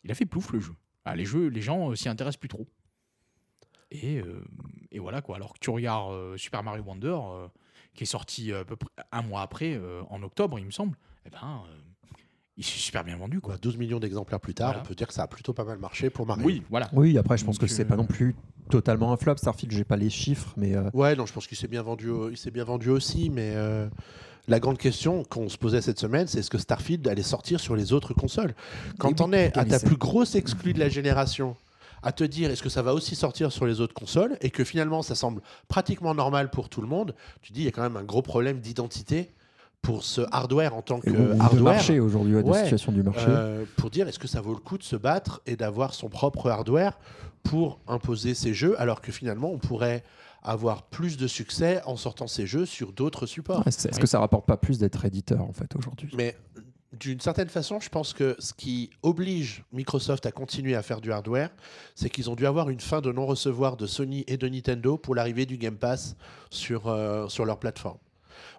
[0.05, 0.75] Il a fait plouf le jeu.
[1.05, 2.67] Ah, les jeux, les gens euh, s'y intéressent plus trop.
[3.93, 4.45] Et, euh,
[4.99, 5.37] voilà quoi.
[5.37, 7.17] Alors que tu regardes euh, Super Mario Wonder,
[7.95, 11.31] qui est sorti à peu près un mois après, en octobre, il me semble, eh
[11.31, 11.65] ben,
[12.57, 13.55] il s'est super bien vendu quoi.
[13.55, 14.83] Quoi, 12 millions d'exemplaires plus tard, Voilà.
[14.83, 16.45] on peut dire que ça a plutôt pas mal marché pour Mario.
[16.45, 16.89] Oui, voilà.
[16.93, 18.35] Oui, après, je pense Donc, que c'est euh, pas non plus
[18.71, 19.37] totalement un flop.
[19.37, 22.11] Starfield, j'ai pas les chiffres, mais euh, Ouais, non, je pense qu'il s'est bien vendu,
[22.31, 23.89] il s'est bien vendu aussi, mais euh,
[24.49, 27.77] la grande question qu'on se posait cette semaine, c'est est-ce que Starfield allait sortir sur
[27.77, 28.55] les autres consoles?
[28.99, 31.57] Quand Oui, t'en es à ta plus grosse exclue de la génération,
[32.03, 34.65] à te dire est-ce que ça va aussi sortir sur les autres consoles et que
[34.65, 37.83] finalement ça semble pratiquement normal pour tout le monde, tu dis il y a quand
[37.83, 39.31] même un gros problème d'identité
[39.87, 41.63] pour ce hardware en tant que hardware.
[41.75, 42.65] marché aujourd'hui, ouais, Ouais.
[42.65, 43.27] situation du marché.
[43.29, 46.09] Euh, pour dire est-ce que ça vaut le coup de se battre et d'avoir son
[46.09, 46.99] propre hardware
[47.45, 50.03] pour imposer ces jeux alors que finalement on pourrait
[50.43, 53.63] avoir plus de succès en sortant ces jeux sur d'autres supports.
[53.67, 56.11] Est-ce est-ce que ça rapporte pas plus d'être éditeur en fait aujourd'hui?
[56.17, 56.37] Mais
[56.93, 61.13] d'une certaine façon, je pense que ce qui oblige Microsoft à continuer à faire du
[61.13, 61.51] hardware,
[61.95, 65.15] c'est qu'ils ont dû avoir une fin de non-recevoir de Sony et de Nintendo pour
[65.15, 66.17] l'arrivée du Game Pass
[66.51, 67.99] sur, euh, sur leur plateforme.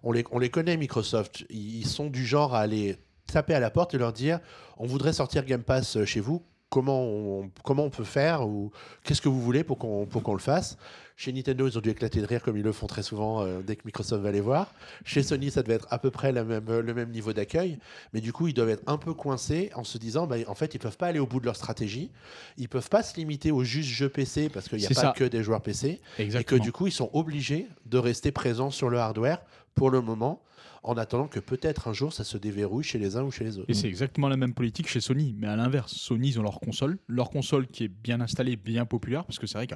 [0.04, 1.46] On les, on les connaît, Microsoft.
[1.50, 2.98] Ils sont du genre à aller
[3.32, 4.40] taper à la porte et leur dire
[4.78, 6.44] on voudrait sortir Game Pass chez vous.
[6.70, 8.72] Comment on, comment on peut faire ou
[9.04, 10.78] qu'est-ce que vous voulez pour qu'on pour qu'on le fasse
[11.16, 13.62] Chez Nintendo, ils ont dû éclater de rire comme ils le font très souvent euh,
[13.62, 14.74] dès que Microsoft va les voir.
[15.06, 17.80] Chez Sony, ça devait être à peu près la même, le même niveau d'accueil.
[18.12, 20.76] Mais du coup, ils doivent être un peu coincés en se disant, bah, en fait,
[20.76, 22.12] ils peuvent pas aller au bout de leur stratégie.
[22.58, 25.14] Ils peuvent pas se limiter au juste jeu PC parce qu'il n'y a pas ça.
[25.16, 25.88] que des joueurs PC.
[25.88, 26.64] Et que Exactement.
[26.64, 29.40] du coup, ils sont obligés de rester présents sur le hardware
[29.74, 30.42] pour le moment,
[30.89, 33.58] en attendant que peut-être un jour ça se déverrouille chez les uns ou chez les
[33.58, 33.69] autres.
[33.69, 36.60] Et c'est exactement la même politique chez Sony, mais à l'inverse, Sony ils ont leur
[36.60, 39.76] console, leur console qui est bien installée, bien populaire, parce que c'est vrai que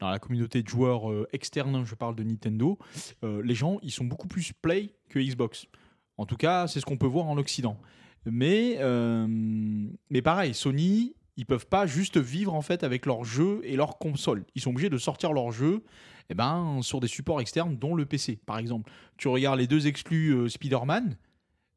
[0.00, 2.78] dans la communauté de joueurs euh, externes, hein, je parle de Nintendo,
[3.24, 5.66] euh, les gens ils sont beaucoup plus play que Xbox.
[6.18, 7.78] En tout cas, c'est ce qu'on peut voir en Occident.
[8.24, 13.60] Mais, euh, mais pareil, Sony, ils peuvent pas juste vivre en fait avec leurs jeux
[13.64, 14.44] et leurs consoles.
[14.54, 15.82] Ils sont obligés de sortir leurs jeux
[16.32, 18.90] eh ben, sur des supports externes, dont le PC, par exemple.
[19.18, 21.16] Tu regardes les deux exclus euh, Spider-Man,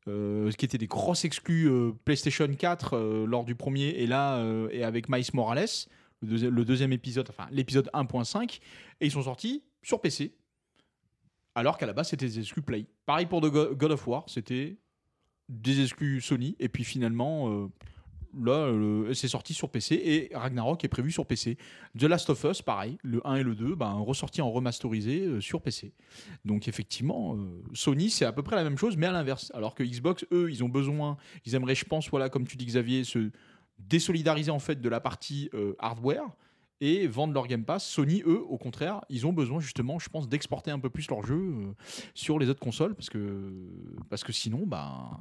[0.08, 4.44] euh, qui étaient des grosses exclus euh, PlayStation 4 euh, lors du premier, et là,
[4.72, 5.68] et avec Miles Morales,
[6.22, 8.60] le, deuxi- le deuxième épisode, enfin l'épisode 1.5,
[9.02, 10.34] et ils sont sortis sur PC.
[11.56, 12.86] Alors qu'à la base, c'était des exclus Play.
[13.06, 14.78] Pareil pour God of War, c'était
[15.50, 17.70] des exclus Sony, et puis finalement,
[18.44, 21.58] là, le- c'est sorti sur PC, et Ragnarok est prévu sur PC.
[21.98, 25.42] The Last of Us, pareil, le 1 et le 2, ben, ressortis en remasterisé euh,
[25.42, 25.94] sur PC.
[26.46, 29.52] Donc effectivement, euh, Sony, c'est à peu près la même chose, mais à l'inverse.
[29.56, 32.66] Alors que Xbox, eux, ils ont besoin, ils aimeraient, je pense, voilà, comme tu dis
[32.66, 33.30] Xavier, se
[33.80, 36.26] désolidariser en fait de la partie euh, hardware
[36.82, 37.86] et vendre leur Game Pass.
[37.86, 41.26] Sony, eux, au contraire, ils ont besoin justement, je pense, d'exporter un peu plus leurs
[41.26, 41.74] jeux euh,
[42.14, 43.52] sur les autres consoles parce que,
[44.10, 45.18] parce que sinon, ben,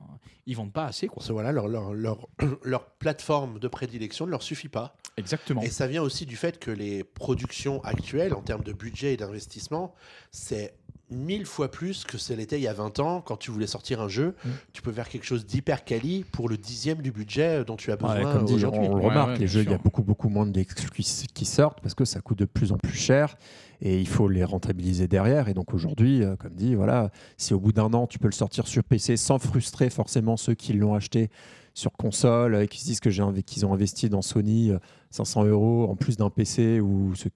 [0.46, 1.06] ils vendent pas assez.
[1.06, 1.22] Quoi.
[1.30, 2.28] Voilà, leur, leur, leur,
[2.62, 4.96] leur plateforme de prédilection ne leur suffit pas.
[5.16, 5.62] Exactement.
[5.62, 9.16] Et ça vient aussi du fait que les productions actuelles, en termes de budget et
[9.16, 9.94] d'investissement,
[10.32, 10.74] c'est
[11.14, 13.20] mille fois plus que ce l'était il y a 20 ans.
[13.20, 14.48] Quand tu voulais sortir un jeu, Mm.
[14.72, 17.96] tu peux faire quelque chose d'hyper quali pour le dixième du budget dont tu as
[17.96, 18.80] besoin Ouais, comme dit, on, aujourd'hui.
[18.88, 21.26] on le Ouais, remarque, ouais, les jeux, il y a beaucoup, beaucoup moins d'exclus qui,
[21.32, 23.36] qui sortent parce que ça coûte de plus en plus cher
[23.80, 25.48] et il faut les rentabiliser derrière.
[25.48, 28.32] Et donc aujourd'hui, euh, comme dit, voilà, si au bout d'un an, tu peux le
[28.32, 31.30] sortir sur PC sans frustrer forcément ceux qui l'ont acheté
[31.76, 34.78] sur console et qui se disent que j'ai qu'ils ont investi dans Sony euh,
[35.10, 37.30] 500 euros en plus d'un PC ou ce- euh,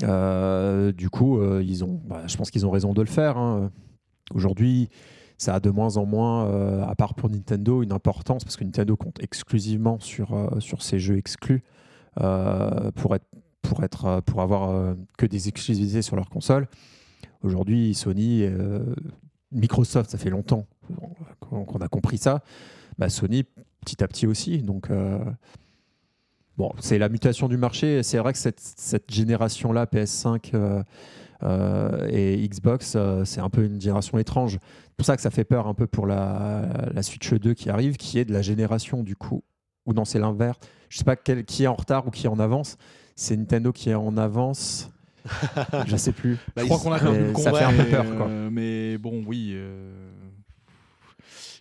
[0.00, 3.36] du coup, euh, ils ont, bah, je pense qu'ils ont raison de le faire.
[3.36, 3.70] hein.
[4.34, 4.88] Aujourd'hui,
[5.38, 8.64] ça a de moins en moins, euh, à part pour Nintendo, une importance parce que
[8.64, 11.62] Nintendo compte exclusivement sur, euh, sur ses jeux exclus
[12.20, 13.26] euh, pour, être,
[13.60, 16.68] pour, être, euh, pour avoir euh, que des exclusivités sur leur console.
[17.42, 18.94] Aujourd'hui, Sony, euh,
[19.50, 20.66] Microsoft, ça fait longtemps
[21.40, 22.42] qu'on a compris ça.
[22.98, 23.44] Bah, Sony,
[23.84, 24.62] petit à petit aussi.
[24.62, 25.18] Donc, euh,
[26.56, 28.02] bon, c'est la mutation du marché.
[28.02, 30.82] C'est vrai que cette, cette génération-là, PS5 euh,
[31.42, 34.58] euh, et Xbox, euh, c'est un peu une génération étrange.
[34.62, 36.62] C'est pour ça que ça fait peur un peu pour la,
[36.92, 39.42] la Switch 2 qui arrive, qui est de la génération du coup.
[39.86, 40.58] Ou non, c'est l'inverse.
[40.88, 42.76] Je sais pas quel, qui est en retard ou qui est en avance.
[43.16, 44.88] C'est Nintendo qui est en avance.
[45.86, 46.36] Je sais plus.
[46.56, 48.26] Bah, je crois ils- qu'on a perdu le ça fait un peu peur, quoi.
[48.26, 49.56] euh, mais bon, oui.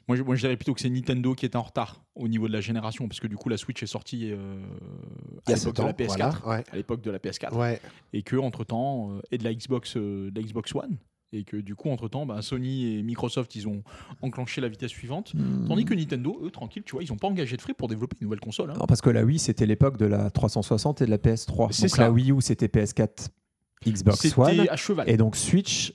[0.01, 2.27] Euh, Moi, je, moi, je dirais plutôt que c'est Nintendo qui est en retard au
[2.27, 4.61] niveau de la génération, parce que du coup, la Switch est sortie euh,
[5.45, 6.63] à l'époque 7 de la PS4, voilà, ouais.
[6.71, 7.79] à l'époque de la PS4, Ouais.
[8.13, 10.97] et que entre temps, et de la Xbox, euh, de la Xbox One,
[11.33, 13.83] et que du coup, entre temps, Sony et Microsoft, ils ont
[14.21, 15.31] enclenché la vitesse suivante,
[15.67, 18.17] tandis que Nintendo, eux, tranquille, tu vois, ils n'ont pas engagé de frais pour développer
[18.19, 18.71] une nouvelle console.
[18.71, 18.75] hein.
[18.77, 21.71] Non, parce que la Wii, c'était l'époque de la 360 et de la PS3.
[21.71, 22.01] C'est Donc ça.
[22.01, 23.29] la Wii U, c'était PS4,
[23.87, 24.49] Xbox One.
[24.51, 25.09] C'était à cheval.
[25.09, 25.93] Et donc Switch,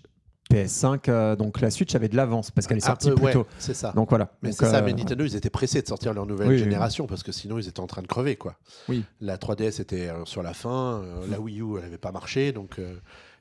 [0.52, 1.08] PS5.
[1.08, 3.32] euh, donc la Switch avait de l'avance parce qu'elle est Un sortie peu, plus ouais,
[3.32, 3.46] tôt.
[3.58, 3.92] c'est ça.
[3.92, 4.30] Donc voilà.
[4.42, 6.60] Mais c'est ça, euh, mais Nintendo, ils étaient pressés de sortir leur nouvelle Oui, oui,
[6.60, 8.36] génération parce que sinon ils étaient en train de crever.
[8.36, 8.56] quoi.
[8.88, 9.04] Oui.
[9.20, 12.52] La 3DS était euh, sur la fin, euh, la Wii U, elle n'avait pas marché,
[12.52, 12.94] donc euh,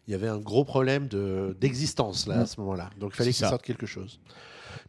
[0.08, 2.48] il y avait un gros problème de- d'existence là, à Mm.
[2.48, 2.90] ce moment-là.
[3.00, 3.50] Donc il fallait qu'ils ça.
[3.50, 4.20] sortent quelque chose.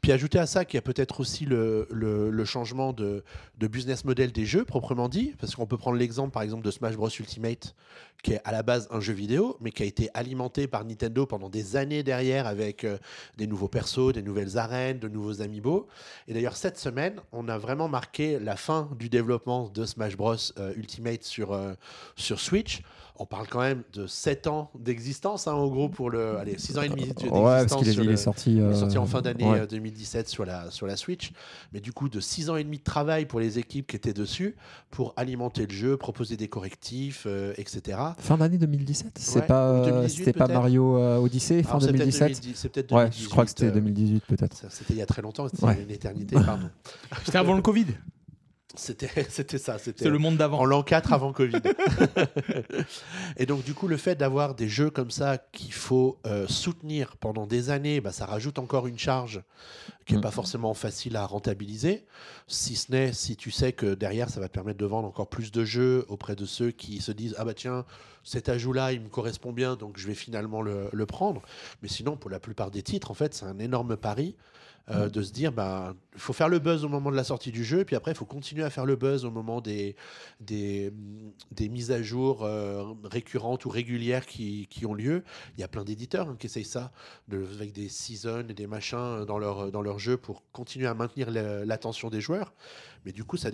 [0.00, 3.24] Puis ajouter à ça qu'il y a peut-être aussi le, le- changement de,
[3.58, 6.70] de business model des jeux, proprement dit, parce qu'on peut prendre l'exemple par exemple de
[6.70, 7.74] Smash Bros Ultimate,
[8.22, 11.26] qui est à la base un jeu vidéo, mais qui a été alimenté par Nintendo
[11.26, 12.98] pendant des années derrière avec euh,
[13.36, 15.88] des nouveaux persos, des nouvelles arènes, de nouveaux amiibo.
[16.28, 20.36] Et d'ailleurs, cette semaine, on a vraiment marqué la fin du développement de Smash Bros
[20.58, 21.74] euh, Ultimate sur, euh,
[22.14, 22.82] sur Switch.
[23.18, 26.36] On parle quand même de 7 ans d'existence, hein, en gros, pour le.
[26.38, 27.30] Allez, 6 ans et demi d'existence.
[27.32, 28.52] Ouais, parce qu'il est, le- sorti.
[28.52, 29.60] il est euh, sorti en fin d'année ouais.
[29.60, 31.32] euh, 2017 sur la, sur la Switch.
[31.72, 34.12] Mais du coup, de 6 ans et demi de travail pour les équipes qui étaient
[34.12, 34.56] dessus,
[34.90, 37.98] pour alimenter le jeu, proposer des correctifs, euh, etc.
[38.18, 40.48] Fin d'année 2017 C'est Ouais, pas, ou 2018 c'était pas.
[40.48, 43.44] Mario euh, Odyssey fin Alors, c'est peut-être 2017 2010, c'est peut-être Ouais, 2018, je crois
[43.44, 44.64] que c'était euh, 2018 peut-être.
[44.70, 45.82] C'était il y a très longtemps, c'était Ouais.
[45.82, 46.68] une éternité, pardon.
[47.24, 47.86] C'était avant le Covid.
[48.76, 50.60] C'était c'était ça, c'était C'était le monde d'avant.
[50.60, 51.60] en l'an 4 avant Covid.
[53.36, 57.16] et donc, du coup, le fait d'avoir des jeux comme ça qu'il faut euh, soutenir
[57.16, 59.42] pendant des années, bah, ça rajoute encore une charge
[60.06, 60.22] qui n'est Mm.
[60.22, 62.06] pas forcément facile à rentabiliser.
[62.46, 65.28] Si ce n'est si tu sais que derrière, ça va te permettre de vendre encore
[65.28, 67.84] plus de jeux auprès de ceux qui se disent Ah bah tiens,
[68.22, 71.42] cet ajout-là, il me correspond bien, donc je vais finalement le, le prendre.
[71.82, 74.36] Mais sinon, pour la plupart des titres, en fait, c'est un énorme pari.
[74.88, 77.50] Euh, de se dire bah il faut faire le buzz au moment de la sortie
[77.50, 79.96] du jeu et puis après il faut continuer à faire le buzz au moment des
[80.38, 80.92] des,
[81.50, 85.24] des mises à jour euh, récurrentes ou régulières qui, qui ont lieu.
[85.56, 86.92] Il y a plein d'éditeurs hein, qui essayent ça
[87.26, 90.94] de, avec des seasons et des machins dans leur dans leur jeu pour continuer à
[90.94, 92.54] maintenir l'attention des joueurs.
[93.04, 93.50] Mais du coup ça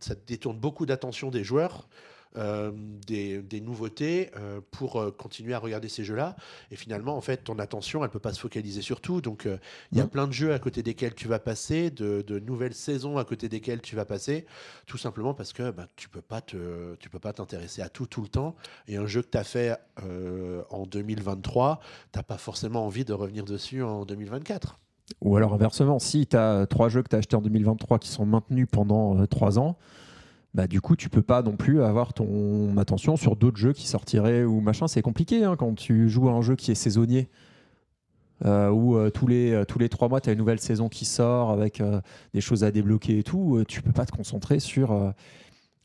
[0.00, 1.88] ça détourne beaucoup d'attention des joueurs
[2.36, 2.72] euh,
[3.06, 6.34] des, des nouveautés euh, pour euh, continuer à regarder ces jeux-là.
[6.72, 9.20] Et finalement, en fait, ton attention, elle peut pas se focaliser sur tout.
[9.20, 9.46] Donc,
[9.92, 12.74] il y a plein de jeux à côté desquels tu vas passer, de, de nouvelles
[12.74, 14.46] saisons à côté desquelles tu vas passer,
[14.86, 18.06] tout simplement parce que bah, tu peux pas te, tu peux pas t'intéresser à tout
[18.06, 18.56] tout le temps.
[18.88, 19.76] Et un jeu que tu as fait
[20.70, 21.78] en 2023,
[22.10, 24.80] t'as pas forcément envie de revenir dessus en 2024.
[25.20, 28.08] Ou alors inversement, si tu as trois jeux que tu as achetés en 2023 qui
[28.08, 29.76] sont maintenus pendant trois ans,
[30.54, 33.88] bah, du coup, tu peux pas non plus avoir ton attention sur d'autres jeux qui
[33.88, 34.86] sortiraient ou machin.
[34.86, 37.28] C'est compliqué hein, quand tu joues à un jeu qui est saisonnier.
[38.44, 40.88] euh, où euh, tous, les, euh, tous les trois mois, tu as une nouvelle saison
[40.88, 41.82] qui sort avec
[42.32, 43.64] des choses à débloquer et tout.
[43.68, 45.12] tu peux pas te concentrer sur,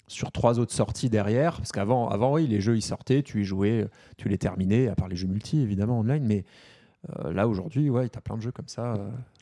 [0.07, 1.57] sur trois autres sorties derrière.
[1.57, 4.95] Parce qu'avant, avant, oui, les jeux ils sortaient, tu y jouais, tu les terminais, à
[4.95, 6.23] part les jeux multi évidemment online.
[6.25, 6.43] Mais
[7.31, 8.93] là, aujourd'hui, ouais, tu as plein de jeux comme ça.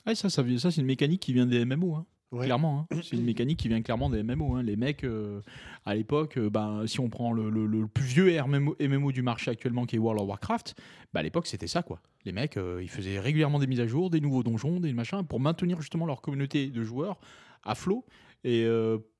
[0.05, 1.95] Ouais, ça, ça, ça c'est une mécanique qui vient des MMO.
[1.95, 2.05] hein.
[2.31, 2.45] Ouais.
[2.45, 2.97] Clairement, hein.
[3.03, 4.55] c'est une mécanique qui vient clairement des MMO.
[4.55, 4.63] hein.
[4.63, 5.41] Les mecs, euh,
[5.85, 9.21] à l'époque, euh, ben, si on prend le, le- le plus vieux MMO, MMO du
[9.21, 10.75] marché actuellement, qui est World of Warcraft,
[11.13, 11.83] bah, à l'époque, c'était ça.
[11.83, 12.01] quoi.
[12.25, 15.23] Les mecs, euh, ils faisaient régulièrement des mises à jour, des nouveaux donjons, des machins,
[15.25, 17.17] pour maintenir justement leur communauté de joueurs
[17.63, 18.05] à flot
[18.43, 18.65] et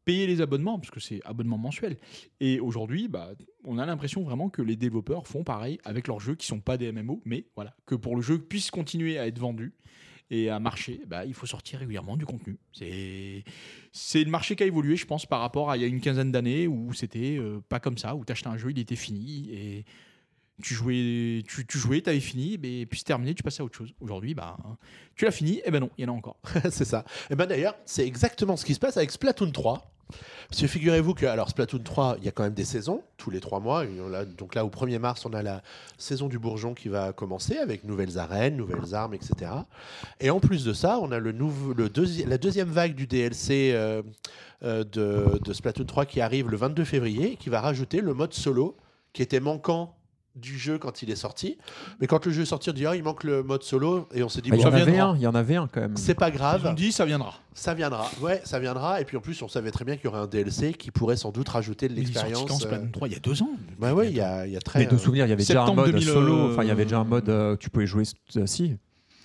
[0.06, 1.98] payer les abonnements, parce que c'est abonnement mensuel.
[2.40, 3.32] Et aujourd'hui, bah,
[3.66, 6.78] on a l'impression vraiment que les développeurs font pareil avec leurs jeux qui sont pas
[6.78, 9.74] des MMO, mais voilà, que pour le jeu puisse continuer à être vendu
[10.30, 12.58] et à marcher, bah, il faut sortir régulièrement du contenu.
[12.72, 16.02] C'est le marché qui a évolué, je pense, par rapport à il y a une
[16.02, 18.96] quinzaine d'années où c'était euh, pas comme ça, où tu achetais un jeu, il était
[18.96, 19.86] fini et
[20.62, 23.78] tu jouais, tu, tu jouais, t'avais fini, et puis c'est terminé, tu passais à autre
[23.78, 23.94] chose.
[24.00, 24.58] Aujourd'hui, bah,
[25.16, 26.40] tu l'as fini, et ben non, il y en a encore.
[26.72, 27.06] c'est ça.
[27.30, 29.97] Et ben d'ailleurs, c'est exactement ce qui se passe avec Splatoon 3.
[30.50, 33.30] Parce que figurez-vous que alors Splatoon 3, il y a quand même des saisons tous
[33.30, 33.84] les trois mois.
[34.38, 35.62] Donc là, au 1er mars, on a la
[35.98, 39.52] saison du bourgeon qui va commencer avec nouvelles arènes, nouvelles armes, etc.
[40.20, 41.36] Et en plus de ça, on a le
[42.26, 44.02] la deuxième vague du DLC euh,
[44.64, 48.14] euh, de, de Splatoon 3 qui arrive le 22 février et qui va rajouter le
[48.14, 48.78] mode solo
[49.14, 49.96] qui était manquant
[50.40, 51.58] du jeu quand il est sorti.
[52.00, 54.24] Mais quand le jeu est sorti, on dit ah, il manque le mode solo et
[54.24, 55.12] on s'est dit Ah, il y bon, en avait viendra.
[55.12, 55.98] un, il y en avait un quand même.
[55.98, 56.74] c'est pas grave.
[56.76, 57.34] dit, ça viendra.
[57.54, 59.02] Ça viendra, ouais, ça viendra.
[59.02, 61.18] Et puis en plus, on savait très bien qu'il y aurait un DLC qui pourrait
[61.18, 62.62] sans doute rajouter de l'expérience.
[62.62, 63.50] Splatoon euh, 3 il y a deux ans.
[63.80, 64.80] Bah ouais, il y a, il y a très.
[64.80, 66.52] Mais de euh, souvenir, il y avait déjà un mode 2000, solo.
[66.52, 68.04] Enfin, il y avait déjà un mode euh, tu pouvais jouer.
[68.36, 68.78] euh, si.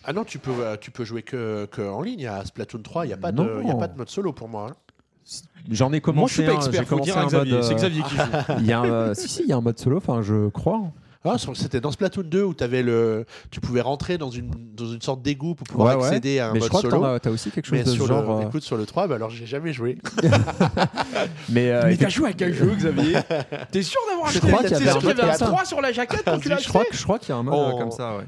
[0.04, 2.26] Ah non, tu peux, euh, tu peux jouer que, que en ligne.
[2.26, 3.60] À Splatoon 3, il n'y a, pas de- Non.
[3.62, 4.68] il y a pas de mode solo pour moi.
[4.70, 4.76] hein.
[5.70, 6.18] J'en ai commencé.
[6.20, 7.52] Moi, je suis pas expert, faut dire à Xavier.
[7.52, 8.22] mode, C'est euh, Xavier qui joue.
[8.58, 9.98] Il y a un, euh, si, si, il y a un mode solo.
[9.98, 10.80] Enfin, je crois.
[11.24, 15.00] Ah, c'était dans Splatoon 2 où avais le, tu pouvais rentrer dans une, dans une
[15.00, 16.08] sorte d'égout pour pouvoir Ouais, ouais.
[16.08, 17.04] accéder à un Mais je mode crois que solo.
[17.04, 18.22] as, t'as aussi quelque chose mais de ce sur genre.
[18.40, 19.98] le, euh, écoute, sur le 3, bah alors j'ai jamais joué.
[21.48, 23.18] Mais, euh, Mais t'as joué à quel jeu, Xavier?
[23.70, 25.20] T'es sûr d'avoir Je acheté crois qu'il y T'es avait sûr un qu'il y mode
[25.20, 25.46] avait un comme ça.
[25.46, 26.90] 3 sur la jaquette quand tu l'as je crois, acheté?
[26.92, 27.76] que, je crois qu'il y a un mode Oh.
[27.76, 28.16] euh, comme ça.
[28.16, 28.24] Ouais.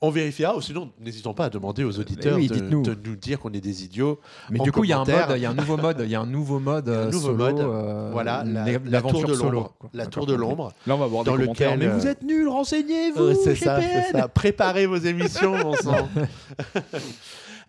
[0.00, 3.52] On vérifiera, ou sinon, n'hésitons pas à demander aux auditeurs oui, de, nous dire qu'on
[3.52, 4.20] est des idiots.
[4.48, 6.10] Mais du coup, il y a un mode, il y a un nouveau mode, il
[6.10, 9.42] y a un nouveau mode, euh, nouveau solo, mode, euh, voilà, la, tour l'aventure de
[9.50, 9.74] l'ombre.
[9.92, 10.72] La tour de l'ombre.
[10.86, 11.74] Là, on va voir Dans des commentaires.
[11.74, 13.34] lequel, Mais vous euh, êtes nuls, renseignez-vous.
[13.42, 14.28] C'est ça, c'est ça.
[14.28, 16.08] Préparez vos émissions, mon sang.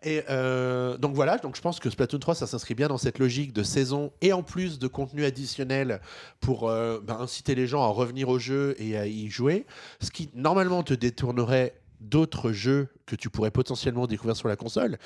[0.04, 3.20] Et euh, donc voilà, donc je pense que Splatoon 3, ça s'inscrit bien dans cette
[3.20, 6.00] logique de saison et en plus de contenu additionnel
[6.40, 9.66] pour euh, ben, inciter les gens à revenir au jeu et à y jouer.
[10.00, 14.98] Ce qui normalement te détournerait d'autres jeux que tu pourrais potentiellement découvrir sur la console.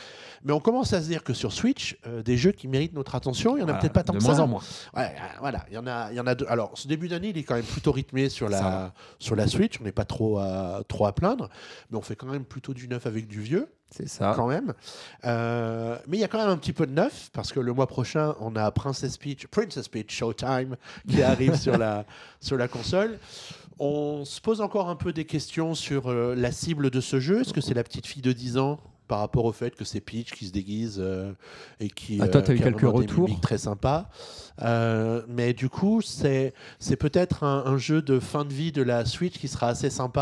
[0.43, 3.15] Mais on commence à se dire que sur Switch, euh, des jeux qui méritent notre
[3.15, 4.43] attention, il y en a Voilà, peut-être pas tant de que moins ça.
[4.43, 4.61] en moins.
[4.95, 6.45] Ouais, euh, voilà, il y en a, il y en a deux.
[6.49, 9.79] Alors, ce début d'année, il est quand même plutôt rythmé sur la, sur la Switch.
[9.79, 11.49] On n'est pas trop à, trop à plaindre,
[11.89, 14.33] mais on fait quand même plutôt du neuf avec du vieux, C'est ça.
[14.35, 14.73] quand même.
[15.25, 17.73] Euh, mais il y a quand même un petit peu de neuf parce que le
[17.73, 20.75] mois prochain, on a Princess Peach, Princess Peach Showtime
[21.07, 22.05] qui arrive sur la
[22.41, 23.17] sur la console.
[23.85, 27.41] On se pose encore un peu des questions sur euh, la cible de ce jeu.
[27.41, 29.99] Est-ce que c'est la petite fille de 10 ans par rapport au fait que c'est
[29.99, 31.33] Peach qui se déguise euh,
[31.81, 34.09] et qui, Ah, toi, eu qui a quelques retours très sympas.
[34.61, 38.81] Euh, mais du coup, c'est c'est peut-être un, un jeu de fin de vie de
[38.81, 40.21] la Switch qui sera assez sympa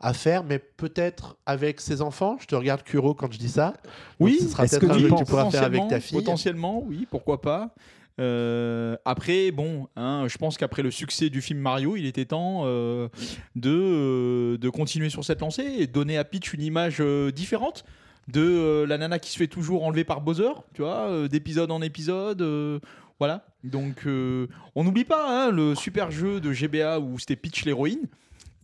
[0.00, 2.36] à, à faire, mais peut-être avec ses enfants.
[2.40, 3.74] Je te regarde Kuro quand je dis ça.
[4.20, 5.98] Oui, Donc, ce sera peut-être que un tu jeu que tu pourras faire avec ta
[5.98, 6.16] fille.
[6.16, 7.74] Potentiellement, oui, pourquoi pas.
[8.20, 12.62] Euh, après, bon, hein, je pense qu'après le succès du film Mario, il était temps
[12.64, 13.08] euh,
[13.56, 17.02] de, euh, de continuer sur cette lancée et donner à Peach une image
[17.34, 17.84] différente
[18.28, 22.80] de la nana qui se fait toujours enlever par Bowser, tu vois, d'épisode en épisode.
[23.18, 23.46] voilà.
[23.64, 28.08] Donc, on n'oublie pas hein, le super jeu de GBA où c'était Peach l'héroïne.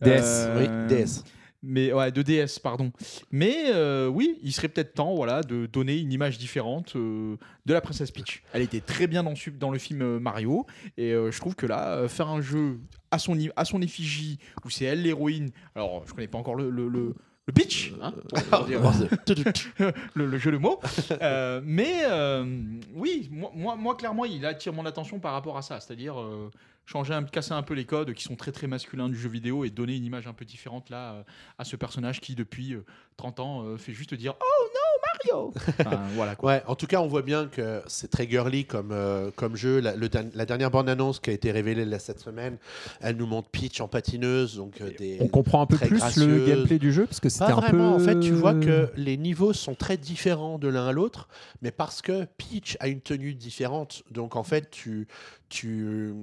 [0.05, 1.23] Euh, Oui, DS.
[1.61, 2.91] Mais ouais, de DS, pardon.
[3.31, 7.73] Mais euh, oui, il serait peut-être temps, voilà, de donner une image différente euh, de
[7.73, 8.43] la princesse Peach.
[8.53, 10.65] Elle était très bien dans, le su- dans le film euh, Mario,
[10.97, 12.79] et euh, je trouve que là, faire un jeu
[13.11, 15.49] à son à son effigie où c'est elle l'héroïne.
[15.75, 17.15] Alors, je connais pas encore le le, le-
[17.47, 18.13] le pitch, hein,
[20.13, 20.79] le, le jeu de mots.
[21.21, 22.45] Euh, mais euh,
[22.93, 25.79] oui, moi, moi, moi, clairement, il attire mon attention par rapport à ça.
[25.79, 26.51] C'est-à-dire euh,
[26.89, 29.63] changer, un, casser un peu les codes qui sont très très masculins du jeu vidéo
[29.63, 31.23] et donner une image un peu différente là euh,
[31.59, 32.83] à ce personnage qui, depuis euh,
[33.17, 35.53] 30 ans, euh, fait juste dire Oh non, Mario.
[35.79, 36.51] Enfin, voilà quoi.
[36.53, 39.79] Ouais, en tout cas, on voit bien que c'est très girly comme, euh, comme jeu.
[39.81, 42.57] La, le dan- la dernière bande-annonce qui a été révélée là, cette semaine,
[43.01, 44.55] elle nous montre Peach en patineuse.
[44.55, 47.45] Donc, euh, des, On comprend un peu plus le gameplay du jeu parce que c'était
[47.51, 47.97] un vraiment.
[47.97, 48.03] peu.
[48.03, 51.27] En fait, tu vois que les niveaux sont très différents de l'un à l'autre,
[51.61, 54.01] mais parce que Peach a une tenue différente.
[54.11, 55.07] Donc, en fait, tu,
[55.49, 56.13] tu,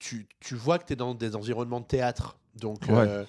[0.00, 2.36] tu, tu vois que tu es dans des environnements de théâtre.
[2.60, 2.94] Donc, Ouais.
[3.06, 3.24] euh,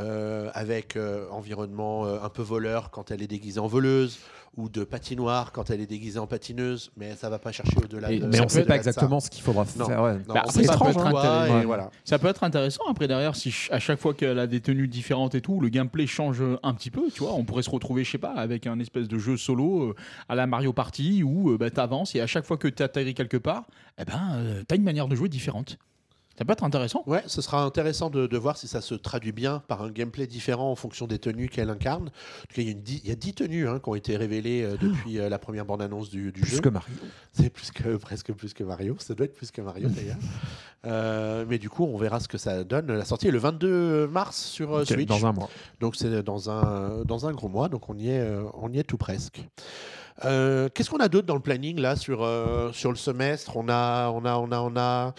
[0.00, 4.18] euh, avec euh, environnement euh, un peu voleur quand elle est déguisée en voleuse,
[4.58, 8.08] ou de patinoire quand elle est déguisée en patineuse, mais ça va pas chercher au-delà
[8.08, 8.76] de Mais on peut sait pas ça.
[8.76, 9.86] exactement ce qu'il faudra Non.
[9.86, 10.02] faire.
[10.02, 10.14] ouais.
[10.28, 11.64] Non, Bah, on c'est sait pas étrange, quoi, hein, et ouais.
[11.64, 11.90] voilà.
[12.04, 15.34] Ça peut être intéressant après derrière si à chaque fois qu'elle a des tenues différentes
[15.34, 17.32] et tout, le gameplay change un petit peu, tu vois.
[17.32, 19.94] On pourrait se retrouver, je sais pas, avec un espèce de jeu solo euh,
[20.28, 22.82] à la Mario Party où euh, bah, tu avances et à chaque fois que tu
[22.82, 23.64] atterris quelque part,
[23.98, 25.78] eh ben, euh, tu as une manière de jouer différente.
[26.38, 27.02] Ça peut être intéressant.
[27.06, 30.26] Ouais, ce sera intéressant de, de voir si ça se traduit bien par un gameplay
[30.26, 32.08] différent en fonction des tenues qu'elle incarne.
[32.08, 33.88] En tout cas, il y a, une dix- il y a 10 tenues hein, qui
[33.88, 36.60] ont été révélées euh, depuis euh, la première bande-annonce du, du Plus jeu.
[36.60, 36.94] que Mario.
[37.32, 38.96] C'est plus que, presque plus que Mario.
[38.98, 40.16] Ça doit être plus que Mario d'ailleurs.
[40.84, 42.86] Euh, mais du coup, on verra ce que ça donne.
[42.92, 45.08] La sortie est le 22 mars sur euh, Ok, Switch.
[45.08, 45.48] Dans un mois.
[45.80, 47.68] Donc c'est dans un, dans un gros mois.
[47.68, 48.24] Donc on y est,
[48.54, 49.40] on y est tout presque.
[50.24, 53.56] Euh, Qu'est-ce qu'on a d'autre dans le planning là sur, euh, sur le semestre?
[53.56, 55.14] On a, on a, on a, on a,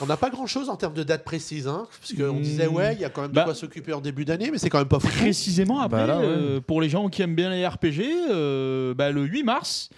[0.00, 2.94] on n'a pas grand chose en termes de date précise, hein, parce qu'on disait ouais,
[2.94, 3.44] il y a quand même de Bah.
[3.44, 5.08] quoi s'occuper en début d'année, mais c'est quand même pas fou.
[5.08, 6.24] Précisément après, Bah là, ouais.
[6.26, 9.90] euh, pour les gens qui aiment bien les RPG, euh, bah, le 8 mars,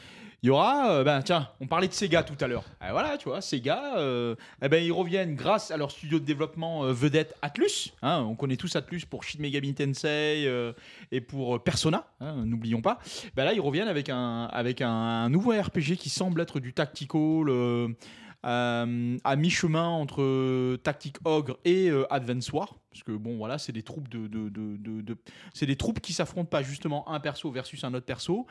[0.42, 2.64] il y aura, euh, ben, tiens, on parlait de Sega tout à l'heure.
[2.80, 6.24] Ah, voilà, tu vois, Sega, euh, eh ben, ils reviennent grâce à leur studio de
[6.24, 7.92] développement euh, vedette Atlus.
[8.02, 10.48] hein, on connaît tous Atlus pour Shin Megami Tensei
[11.12, 12.98] et pour Persona, hein, n'oublions pas.
[13.34, 16.72] Ben là, ils reviennent avec un, avec un, un nouveau RPG qui semble être du
[16.72, 17.10] tactical.
[18.44, 22.74] Euh, euh, à mi-chemin entre Tactic Ogre et euh, Advance War.
[22.90, 25.16] Parce que bon, voilà, c'est des troupes de,
[25.54, 28.46] c'est des troupes qui s'affrontent pas justement un perso versus un autre perso.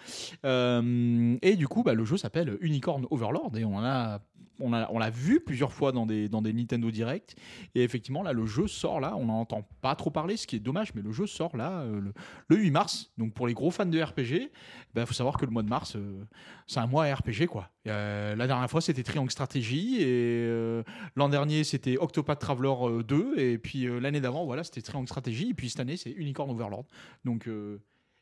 [0.46, 4.22] Euh, et du coup, bah, le jeu s'appelle Unicorn Overlord et on a
[4.60, 7.36] on l'a vu plusieurs fois dans des, Nintendo Direct.
[7.76, 9.16] Et effectivement, là, le jeu sort là.
[9.18, 11.82] On n'en entend pas trop parler, ce qui est dommage, mais le jeu sort là
[11.82, 12.14] euh, le,
[12.48, 13.12] le 8 mars.
[13.18, 14.52] Donc pour les gros fans de RPG,
[14.90, 16.26] il ben, faut savoir que le mois de mars, euh,
[16.68, 17.48] c'est un mois RPG.
[17.48, 17.70] quoi.
[17.88, 20.02] Euh, la dernière fois, c'était Triangle Stratégie.
[20.02, 20.84] Et
[21.16, 23.40] l'an dernier, c'était Octopath Traveler euh, 2.
[23.40, 25.50] Et puis l'année d'avant, voilà, c'était Triangle Stratégie.
[25.50, 26.86] Et puis cette année, c'est Unicorn Overlord.
[27.26, 27.48] Donc.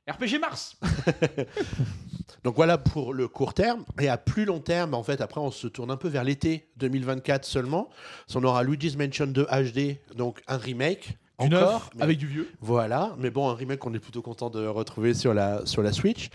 [0.10, 0.78] RPG Mars
[2.43, 3.84] Donc voilà pour le court terme.
[3.99, 6.70] Et à plus long terme, en fait, après, on se tourne un peu vers l'été
[6.78, 7.89] 2024 seulement.
[8.36, 11.18] On aura Luigi's Mansion 2 HD, donc un remake.
[11.40, 12.50] Du encore, neuf mais- avec du vieux.
[12.62, 15.94] Voilà, mais bon, un remake qu'on est plutôt content de retrouver sur la, sur la
[15.94, 16.30] Switch.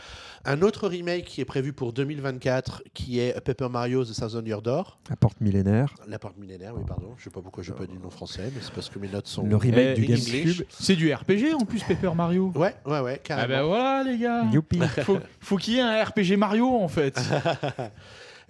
[0.45, 4.63] Un autre remake qui est prévu pour 2024, qui est Paper Mario The Thousand Year
[4.63, 4.99] Door.
[5.11, 5.95] La porte millénaire.
[6.07, 7.15] La porte millénaire, oui, pardon.
[7.19, 8.99] Je sais pas pourquoi je n'ai pas dit le nom français, mais c'est parce que
[9.01, 9.45] mes notes sont.
[9.45, 10.07] Le remake du.
[10.07, 10.65] GameCube.
[10.69, 12.53] C'est du RPG en plus, Paper Mario.
[12.55, 13.49] Ouais, ouais, ouais, Ah carrément.
[13.49, 14.45] ben voilà les gars.
[14.53, 14.81] Youpi.
[15.03, 17.21] Faut, faut qu'il y ait un RPG Mario en fait.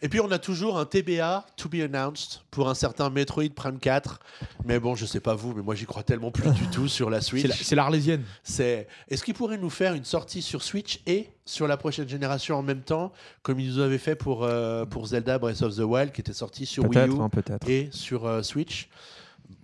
[0.04, 3.78] Et puis on a toujours un TBA, to be announced, pour un certain Metroid Prime
[3.78, 4.18] 4.
[4.64, 7.08] Mais bon, je sais pas vous, mais moi j'y crois tellement plus du tout sur
[7.08, 7.42] la Switch.
[7.42, 8.24] C'est la- C'est l'Arlésienne.
[8.42, 12.56] C'est est-ce qu'il pourrait nous faire une sortie sur Switch et sur la prochaine génération
[12.56, 15.80] en même temps, comme ils nous avaient fait pour, euh, pour Zelda Breath of the
[15.80, 17.30] Wild, qui était sorti sur Wii U hein,
[17.68, 18.88] et sur euh, Switch?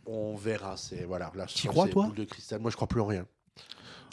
[0.06, 0.76] On verra.
[0.76, 1.32] C'est voilà.
[1.34, 2.06] Là, sens crois, toi?
[2.06, 2.60] boule de cristal.
[2.60, 3.26] Moi, je crois plus en rien.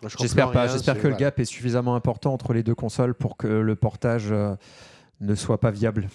[0.03, 0.63] Je J'espère plus en pas.
[0.63, 3.75] rien, J'espère que le gap est suffisamment important entre les deux consoles pour que le
[3.75, 4.55] portage euh,
[5.21, 6.09] ne soit pas viable.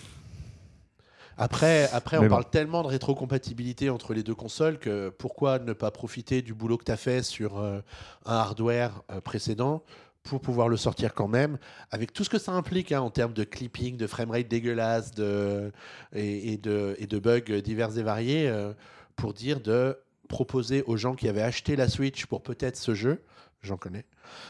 [1.37, 2.29] Après, après on bon.
[2.29, 6.77] parle tellement de rétrocompatibilité entre les deux consoles que pourquoi ne pas profiter du boulot
[6.77, 7.81] que tu as fait sur euh,
[8.27, 9.83] un hardware euh, précédent
[10.23, 11.59] pour pouvoir le sortir quand même,
[11.91, 15.73] avec tout ce que ça implique hein, en termes de clipping, de framerate dégueulasse de,
[16.13, 18.75] et, et de, et de bugs divers et variés, euh,
[19.17, 19.97] pour dire de
[20.29, 23.23] proposer aux gens qui avaient acheté la Switch pour peut-être ce jeu,
[23.63, 24.05] j'en connais,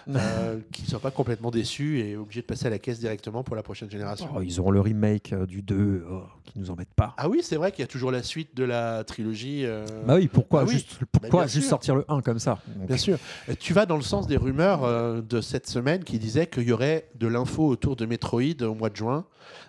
[0.09, 3.43] euh, qu'ils ne soient pas complètement déçus et obligés de passer à la caisse directement
[3.43, 4.29] pour la prochaine génération.
[4.35, 7.15] Oh, ils auront le remake euh, du 2 oh, qui nous embête pas.
[7.17, 9.65] Ah oui, c'est vrai qu'il y a toujours la suite de la trilogie.
[9.65, 10.73] euh, Bah oui, pourquoi Ah oui.
[10.73, 11.71] juste, pourquoi bien juste sûr.
[11.71, 13.19] sortir le 1 comme ça Donc, Bien sûr.
[13.59, 16.73] Tu vas dans le sens des rumeurs euh, de cette semaine qui disaient qu'il y
[16.73, 19.25] aurait de l'info autour de Metroid au mois de juin.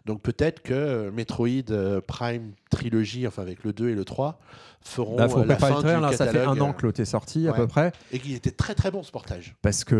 [0.05, 4.39] Donc peut-être que euh, Metroid euh, Prime Trilogy, enfin avec le 2 et le 3,
[4.83, 6.83] feront Bah, faut euh, la fin le du là, ça fait un an euh, que
[6.85, 7.91] l'autre est sorti à peu près.
[8.11, 9.55] Et qu'il était très très bon ce portage.
[9.61, 9.95] Parce que,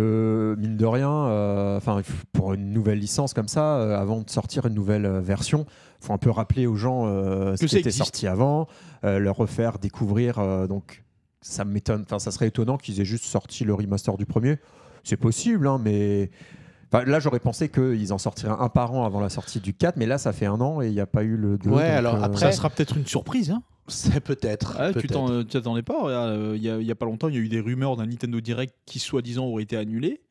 [0.57, 2.01] mine de rien, euh, enfin,
[2.33, 5.65] pour une nouvelle licence comme ça, euh, avant de sortir une nouvelle euh, version,
[6.01, 7.97] il faut un peu rappeler aux gens euh, ce Que qui était existe.
[7.97, 8.67] sorti avant,
[9.03, 10.39] euh, leur refaire découvrir.
[10.39, 11.03] euh, donc,
[11.41, 14.57] ça m'étonne, enfin, ça serait étonnant qu'ils aient juste sorti le remaster du premier.
[15.03, 16.29] C'est possible, hein, mais.
[16.93, 19.97] enfin, là, j'aurais pensé qu'ils en sortiraient un par an avant la sortie du 4,
[19.97, 21.69] mais là, ça fait un an et il n'y a pas eu le 2.
[21.69, 23.49] Ouais, donc, alors euh, après- Ça sera peut-être une surprise.
[23.51, 23.63] Hein.
[23.91, 24.75] C'est peut-être.
[24.79, 25.13] Ah, tu peut-être.
[25.13, 26.09] t'en- euh, tu t'attendais pas.
[26.09, 28.73] euh, Il y, a- pas longtemps, il y a eu des rumeurs d'un Nintendo Direct
[28.85, 30.21] qui, soi-disant, aurait été annulé.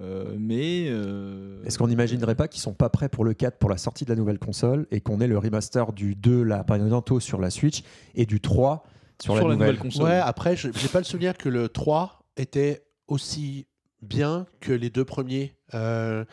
[0.00, 0.86] Euh, mais.
[0.88, 4.04] euh, Est-ce qu'on n'imaginerait pas qu'ils sont pas prêts pour le 4 pour la sortie
[4.04, 7.50] de la nouvelle console et qu'on ait le remaster du 2 là bientôt sur la
[7.50, 7.82] Switch
[8.14, 8.84] et du 3
[9.20, 12.84] sur, la, nouvelle, console Ouais, après, je j'ai pas le souvenir que le 3 était
[13.08, 13.66] aussi
[14.00, 15.54] bien que les deux premiers.
[15.74, 16.24] Euh,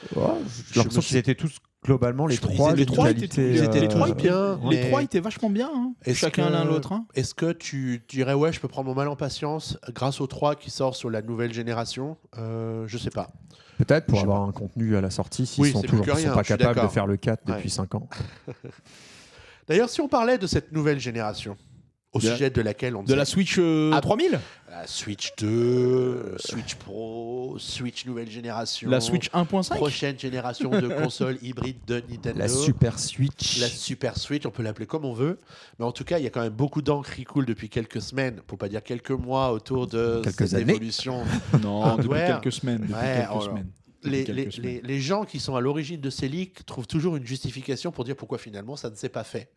[0.71, 3.79] J'ai l'impression qu'ils étaient tous globalement les Je trois les trois étaient- qualité, ils étaient
[3.79, 4.59] les euh, trois bien.
[4.69, 5.93] Les trois étaient vachement bien, hein.
[6.13, 6.91] Chacun l'un l'autre.
[6.91, 7.05] hein.
[7.15, 10.55] Est-ce que tu dirais, ouais, je peux prendre mon mal en patience grâce au 3
[10.55, 12.17] qui sort sur la nouvelle génération?
[12.37, 13.29] Euh, Je sais pas.
[13.77, 16.43] Peut-être pour Je avoir un contenu à la sortie s'ils Oui, sont toujours sont pas
[16.43, 17.55] capables de faire le 4 Ouais.
[17.57, 18.07] depuis 5 ans.
[19.67, 21.57] D'ailleurs, si on parlait de cette nouvelle génération,
[22.15, 24.39] au De sujet de laquelle on De la Switch euh, Ah, 3000
[24.69, 28.89] La Switch 2, Switch Pro, Switch nouvelle génération.
[28.89, 32.39] La Switch 1.5 Prochaine génération de consoles hybrides de Nintendo.
[32.39, 33.59] La Super Switch.
[33.59, 35.39] La Super Switch, on peut l'appeler comme on veut.
[35.79, 38.01] Mais en tout cas, il y a quand même beaucoup d'encre qui coule depuis quelques
[38.01, 40.71] semaines, pour pas dire quelques mois, autour de Quelques cette années.
[40.73, 41.23] évolution.
[41.61, 42.41] Non, depuis Hardware.
[42.41, 42.81] quelques semaines.
[42.81, 43.67] Depuis Ouais, quelques oh semaines.
[44.03, 47.25] Les, les- les- les gens qui sont à l'origine de ces leaks trouvent toujours une
[47.25, 49.49] justification pour dire pourquoi finalement ça ne s'est pas fait.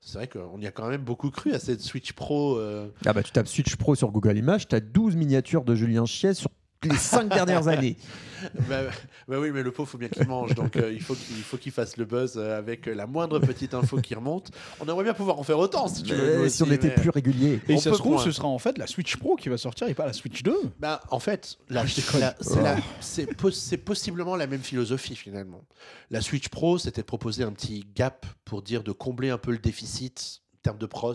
[0.00, 2.56] C'est vrai qu'on y a quand même beaucoup cru à cette Switch Pro.
[2.58, 5.74] euh, Ah bah tu tapes Switch Pro sur Google Images, tu as 12 miniatures de
[5.74, 6.50] Julien Chiez sur
[6.86, 7.96] les 5 dernières années.
[8.68, 8.82] bah,
[9.28, 10.54] bah oui, mais le pauvre, faut bien qu'il mange.
[10.54, 13.72] Donc euh, il faut qu'il faut qu'il fasse le buzz euh, avec la moindre petite
[13.74, 14.50] info qui remonte.
[14.80, 16.48] On aimerait bien pouvoir en faire autant si tu veux.
[16.48, 17.60] si on était mais- plus régulier.
[17.68, 19.88] Et On ça se trouve, ce sera en fait la Switch Pro qui va sortir
[19.88, 20.54] et pas la Switch 2.
[20.78, 21.88] Bah, en fait, la- la-
[22.40, 22.62] c'est Oh.
[22.62, 25.62] la- c'est pos- c'est possiblement la même philosophie finalement.
[26.10, 29.50] La Switch Pro, c'était de proposer un petit gap pour dire de combler un peu
[29.50, 31.14] le déficit en termes de pros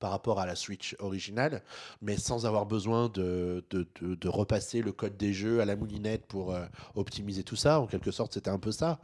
[0.00, 1.62] par rapport à la Switch originale,
[2.02, 6.26] mais sans avoir besoin de, de, de- repasser le code des jeux à la moulinette
[6.26, 7.80] pour euh, optimiser tout ça.
[7.80, 9.00] En quelque sorte, c'était un peu ça.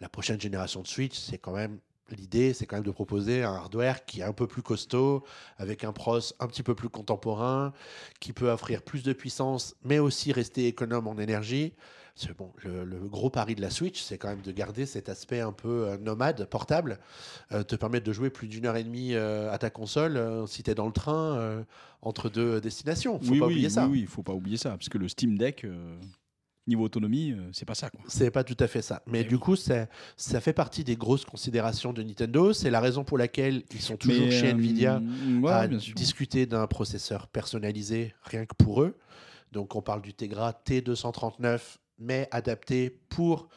[0.00, 1.78] La prochaine génération de Switch, c'est quand même
[2.10, 5.22] l'idée, c'est quand même de proposer un hardware qui est un peu plus costaud,
[5.58, 7.72] avec un pros un petit peu plus contemporain,
[8.18, 11.72] qui peut offrir plus de puissance, mais aussi rester économe en énergie.
[12.36, 15.40] Bon, le, le gros pari de la Switch, c'est quand même de garder cet aspect
[15.40, 16.98] un peu euh, nomade, portable,
[17.52, 20.46] euh, te permettre de jouer plus d'une heure et demie euh, à ta console euh,
[20.46, 21.64] si tu es dans le train
[22.02, 23.18] entre deux destinations.
[23.20, 23.86] Faut oui, pas oui, oublier oui, ça.
[23.86, 24.70] oui, faut pas oublier ça.
[24.70, 25.66] Parce que le Steam Deck,
[26.66, 27.90] niveau autonomie, c'est pas ça.
[28.06, 29.02] C'est pas tout à fait ça.
[29.06, 29.40] Mais Eh du oui.
[29.40, 29.86] coup, ça
[30.40, 32.52] fait partie des grosses considérations de Nintendo.
[32.52, 35.00] C'est la raison pour laquelle ils sont toujours Mais, chez Nvidia
[35.42, 38.96] ouais, à discuter d'un processeur personnalisé rien que pour eux.
[39.52, 41.58] Donc on parle du Tegra T239,
[42.00, 43.48] mais adapté pour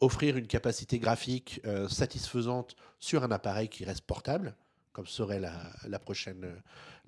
[0.00, 4.54] offrir une capacité graphique euh, satisfaisante sur un appareil qui reste portable,
[4.92, 5.52] comme serait la,
[5.88, 6.56] la prochaine, euh,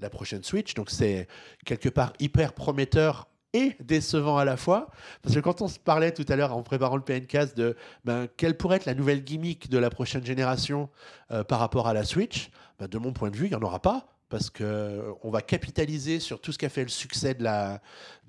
[0.00, 0.74] la prochaine Switch.
[0.74, 1.28] Donc c'est
[1.64, 4.90] quelque part hyper prometteur et décevant à la fois.
[5.22, 8.28] Parce que quand on se parlait tout à l'heure en préparant le PNCast de ben,
[8.36, 10.90] quelle pourrait être la nouvelle gimmick de la prochaine génération
[11.30, 13.62] euh, par rapport à la Switch, ben, de mon point de vue, il n'y en
[13.62, 14.13] aura pas.
[14.34, 17.80] Parce qu'on va capitaliser sur tout ce qui a fait le succès de la,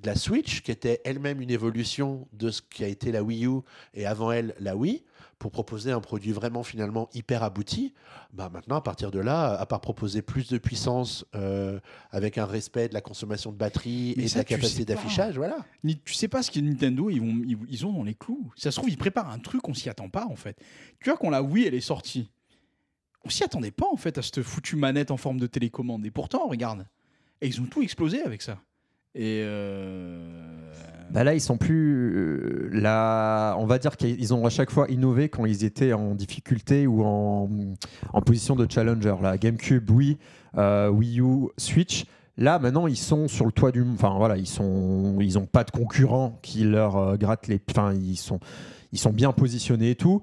[0.03, 3.47] de la Switch, qui était elle-même une évolution de ce qui a été la Wii
[3.47, 3.62] U
[3.95, 5.03] et avant elle la Wii,
[5.39, 7.95] pour proposer un produit vraiment finalement hyper abouti.
[8.34, 11.80] Bah maintenant, à partir de là, à part proposer plus de puissance euh,
[12.12, 15.38] avec un respect de la consommation de batterie Mais et ça, de la capacité d'affichage,
[15.38, 15.58] voilà.
[15.84, 18.53] Ni- Tu sais pas ce que Nintendo ils, vont, ils, ils ont dans les clous.
[18.56, 20.56] Ça se trouve, ils préparent un truc, on s'y attend pas en fait.
[21.01, 22.30] Tu vois, quand la Wii elle est sortie,
[23.26, 26.05] on s'y attendait pas en fait à cette foutue manette en forme de télécommande.
[26.05, 26.86] Et pourtant, regarde,
[27.41, 28.59] et ils ont tout explosé avec ça.
[29.17, 30.19] Et euh,
[31.09, 32.13] Bah là, ils sont plus.
[32.15, 36.15] euh, là, on va dire qu'ils ont à chaque fois innové quand ils étaient en
[36.15, 37.49] difficulté ou en,
[38.11, 39.15] en position de challenger.
[39.21, 40.17] La GameCube, oui,
[40.57, 42.05] euh, Wii U, Switch.
[42.38, 43.82] Là, maintenant, ils sont sur le toit du.
[43.93, 45.17] Enfin, voilà, ils sont.
[45.21, 47.61] Ils ont pas de concurrents qui leur grattent les.
[47.71, 48.41] Enfin, ils sont.
[48.91, 50.21] Ils sont bien positionnés et tout.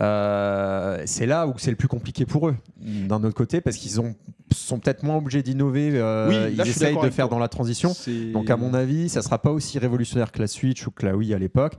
[0.00, 4.00] Euh, c'est là où c'est le plus compliqué pour eux, d'un autre côté, parce qu'ils
[4.00, 4.14] ont
[4.52, 5.90] sont peut-être moins obligés d'innover.
[5.94, 7.36] euh, Oui, ils essayent de faire toi.
[7.36, 7.92] dans la transition.
[8.32, 11.16] Donc à mon avis, ça sera pas aussi révolutionnaire que la Switch ou que la
[11.16, 11.74] Wii à l'époque.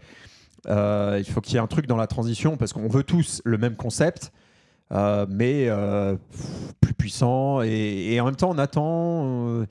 [0.68, 3.42] Euh, il faut qu'il y ait un truc dans la transition parce qu'on veut tous
[3.46, 4.32] le même concept,
[4.92, 5.70] mais
[6.82, 9.64] plus puissant et, et en même temps on attend.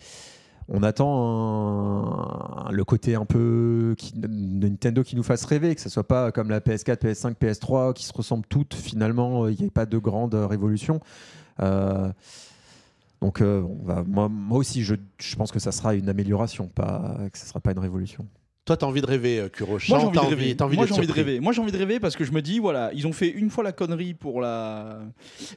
[0.70, 5.80] Euh, on attend le côté un peu qui, de Nintendo qui nous fasse rêver, que
[5.80, 9.66] ce soit pas comme la PS4, PS5, PS3 qui se ressemblent toutes finalement, il n'y
[9.66, 11.00] a pas de grande révolution.
[11.60, 12.10] Euh,
[13.20, 17.16] donc euh, on va, moi, aussi, je, je pense que ça sera une amélioration, pas
[17.32, 18.26] que ça sera pas une révolution.
[18.64, 19.72] Toi, t'as envie de rêver, euh, Kuro.
[19.72, 21.12] Moi j'ai envie envie j'ai envie de surpris.
[21.12, 21.40] rêver.
[21.40, 23.50] Moi j'ai envie de rêver parce que je me dis voilà, ils ont fait une
[23.50, 25.02] fois la connerie pour la.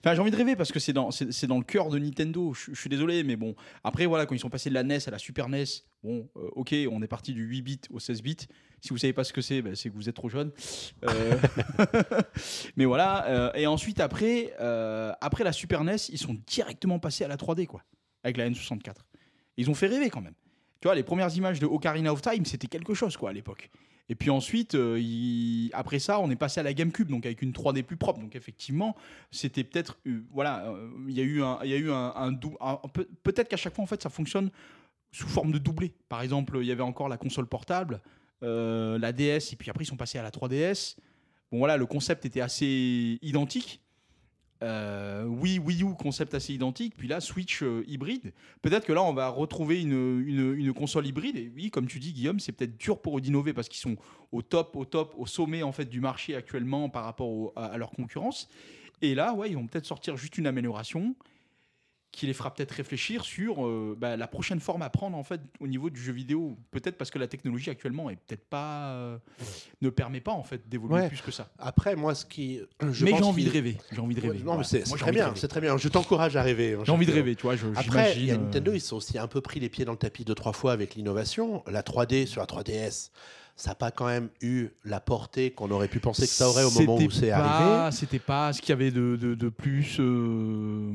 [0.03, 2.53] Enfin j'ai envie de rêver parce que c'est dans c'est dans le cœur de Nintendo.
[2.53, 3.55] Je, je suis désolé mais bon.
[3.85, 5.63] Après voilà quand ils sont passés de la NES à la Super NES,
[6.03, 8.35] bon euh, ok on est parti du 8 bits au 16 bits.
[8.81, 10.51] Si vous savez pas ce que c'est, ben, c'est que vous êtes trop jeune.
[11.05, 11.37] Euh,
[12.75, 13.25] mais voilà.
[13.27, 14.51] euh, et ensuite après
[15.21, 17.83] après la Super NES ils sont directement passés à la 3D quoi
[18.25, 18.95] avec la N64.
[19.55, 20.33] Ils ont fait rêver quand même.
[20.81, 23.69] Tu vois, les premières images de Ocarina of Time, c'était quelque chose, quoi, à l'époque.
[24.09, 27.51] Et puis ensuite, euh, après ça, on est passé à la GameCube, donc avec une
[27.51, 28.21] 3D plus propre.
[28.21, 28.95] Donc effectivement,
[29.31, 33.07] c'était peut-être, euh, voilà, euh, il y a eu un, un, un un- un peu-
[33.23, 34.49] peut-être qu'à chaque fois en fait, ça fonctionne
[35.11, 35.93] sous forme de doublé.
[36.07, 38.01] Par exemple, il y avait encore la console portable,
[38.41, 40.95] la DS, et puis après ils sont passés à la 3DS.
[41.51, 43.81] Bon voilà, le concept était assez identique.
[44.63, 46.95] Euh, oui, Wii U, concept assez identique.
[46.97, 48.33] Puis là, Switch euh, hybride.
[48.61, 51.35] Peut-être que là, on va retrouver une, une- console hybride.
[51.37, 53.95] Et oui, comme tu dis, Guillaume, c'est peut-être dur pour eux d'innover parce qu'ils sont
[54.31, 57.77] au top, au top, au sommet en fait du marché actuellement par rapport à, à
[57.77, 58.49] leur concurrence.
[59.01, 61.15] Et là, ouais, ils vont peut-être sortir juste une amélioration
[62.17, 65.39] qui les fera peut-être réfléchir sur euh, bah, la prochaine forme à prendre en fait
[65.59, 66.57] au niveau du jeu vidéo.
[66.71, 69.17] Peut-être parce que la technologie actuellement est peut-être pas euh,
[69.83, 71.07] ne permet pas en fait d'évoluer Ouais.
[71.09, 71.47] plus que ça.
[71.59, 72.59] Après, moi, ce qui.
[72.89, 73.77] je mais j'ai envie de rêver.
[73.91, 74.39] J'ai envie de rêver.
[74.43, 75.77] non, mais c'est très bien, c'est très bien.
[75.77, 76.73] Je t'encourage à rêver.
[76.73, 77.55] hein, J'ai envie de rêver, tu vois.
[77.55, 79.69] je- Après, il y a j'imagine, euh, Nintendo, ils sont aussi un peu pris les
[79.69, 81.63] pieds dans le tapis deux, trois fois avec l'innovation.
[81.67, 83.11] La 3D sur la 3DS,
[83.55, 86.63] ça n'a pas quand même eu la portée qu'on aurait pu penser que ça aurait
[86.63, 87.95] au moment où c'est arrivé.
[87.95, 90.91] C'était pas ce qu'il y avait de, de, de plus euh,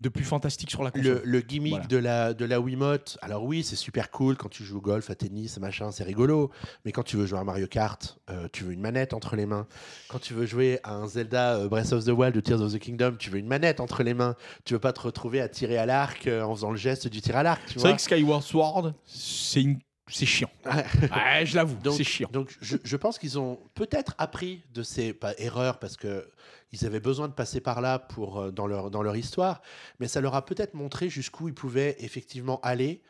[0.00, 1.06] de plus fantastique sur la console.
[1.08, 1.86] Le, le gimmick Voilà.
[1.86, 5.10] de, la, de la Wiimote, alors oui, c'est super cool quand tu joues au golf,
[5.10, 6.50] à tennis, machin, c'est rigolo.
[6.84, 9.46] Mais quand tu veux jouer à Mario Kart, euh, tu veux une manette entre les
[9.46, 9.66] mains.
[10.08, 12.72] Quand tu veux jouer à un Zelda euh, Breath of the Wild ou Tears of
[12.72, 14.36] the Kingdom, tu veux une manette entre les mains.
[14.64, 17.20] Tu veux pas te retrouver à tirer à l'arc euh, en faisant le geste du
[17.20, 17.60] tir à l'arc.
[17.66, 19.78] C'est vrai que Skyward Sword, c'est une-
[20.12, 20.50] c'est chiant.
[20.64, 21.44] Ouais.
[21.46, 22.28] Je l'avoue, c'est chiant.
[22.32, 26.26] donc je, je pense qu'ils ont peut-être appris de ces pas, erreurs parce que
[26.72, 29.62] ils avaient besoin de passer par là pour euh, dans leur dans leur histoire,
[29.98, 33.02] mais ça leur a peut-être montré jusqu'où ils pouvaient effectivement aller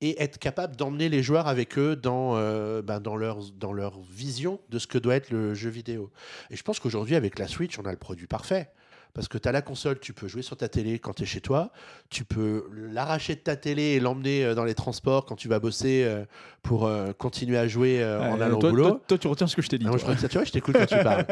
[0.00, 3.18] et être capables d'emmener les joueurs avec eux dans euh, ben, dans
[3.56, 6.10] dans leur vision de ce que doit être le jeu vidéo.
[6.50, 8.70] Et je pense qu'aujourd'hui avec la Switch, on a le produit parfait.
[9.14, 11.26] Parce que tu as la console, tu peux jouer sur ta télé quand tu es
[11.26, 11.70] chez toi,
[12.10, 15.58] tu peux l'arracher de ta télé et l'emmener euh, dans les transports quand tu vas
[15.58, 16.24] bosser euh,
[16.62, 18.88] pour euh, continuer à jouer en allant toi, au boulot.
[18.90, 19.86] toi- toi, tu retiens ce que je t'ai dit.
[19.86, 21.24] Moi, je ça, tu vois, je t'écoute quand tu parles.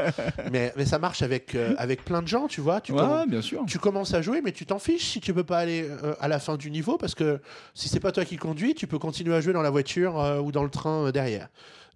[0.51, 2.81] mais, mais ça marche avec, avec plein de gens, tu vois.
[2.81, 3.65] Tu, Ouais, bien sûr.
[3.67, 5.89] tu commences à jouer, mais tu t'en fiches si tu peux pas aller
[6.21, 7.41] à la fin du niveau, parce que
[7.75, 10.51] si c'est pas toi qui conduis, tu peux continuer à jouer dans la voiture ou
[10.53, 11.49] dans le train derrière.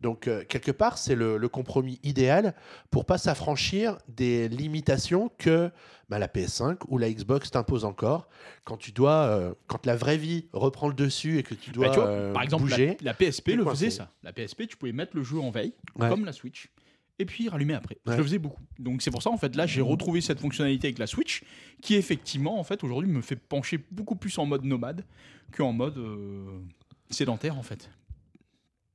[0.02, 2.54] Donc, euh, quelque part, c'est le, le compromis idéal
[2.90, 5.70] pour pas s'affranchir des limitations que
[6.08, 8.28] bah, la PS5 ou la Xbox t'impose encore.
[8.64, 11.86] Quand tu dois, euh, quand la vraie vie reprend le dessus et que tu dois
[11.86, 12.96] Bah, tu vois, euh, par exemple, bouger.
[13.00, 13.86] la PSP le coincé.
[13.86, 14.10] faisait ça.
[14.22, 16.08] La PSP, tu pouvais mettre le jeu en veille, Ouais.
[16.08, 16.68] comme la Switch,
[17.18, 17.98] et puis rallumer après.
[18.06, 18.60] Je le faisais beaucoup.
[18.80, 21.44] Donc c'est pour ça, en fait, là, j'ai retrouvé cette fonctionnalité avec la Switch,
[21.80, 25.04] qui effectivement, en fait, aujourd'hui, me fait pencher beaucoup plus en mode nomade
[25.56, 26.58] qu'en mode euh,
[27.10, 27.88] sédentaire, en fait.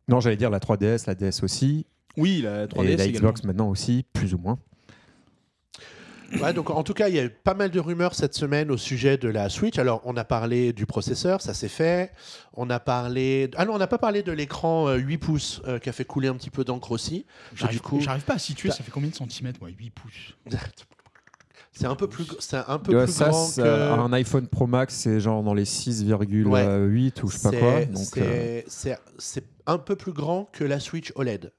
[0.08, 1.86] Non, j'allais dire la 3DS, la DS aussi,
[2.16, 3.30] Oui, la 3DS et la également.
[3.30, 4.58] Xbox maintenant aussi, plus ou moins.
[6.41, 8.70] Ouais, donc en tout cas, il y a eu pas mal de rumeurs cette semaine
[8.70, 9.80] au sujet de la Switch.
[9.80, 12.12] Alors, on a parlé du processeur, ça s'est fait.
[12.53, 13.49] On a parlé.
[13.55, 16.03] Ah non, on n'a pas parlé de l'écran euh, 8 pouces euh, qui a fait
[16.03, 17.26] couler un petit peu d'encre aussi.
[17.55, 20.36] J'arrive du coup- j'arrive pas à situer, ça fait combien de centimètres, moi 8 pouces?
[21.72, 23.68] C'est un peu plus, c'est un peu Ouais, plus ça, grand c'est- que.
[23.68, 27.86] un iPhone Pro Max, c'est genre dans les 6,8 ou je sais pas quoi.
[27.86, 31.53] Donc, c'est- euh, c'est c'est un peu plus grand que la Switch OLED,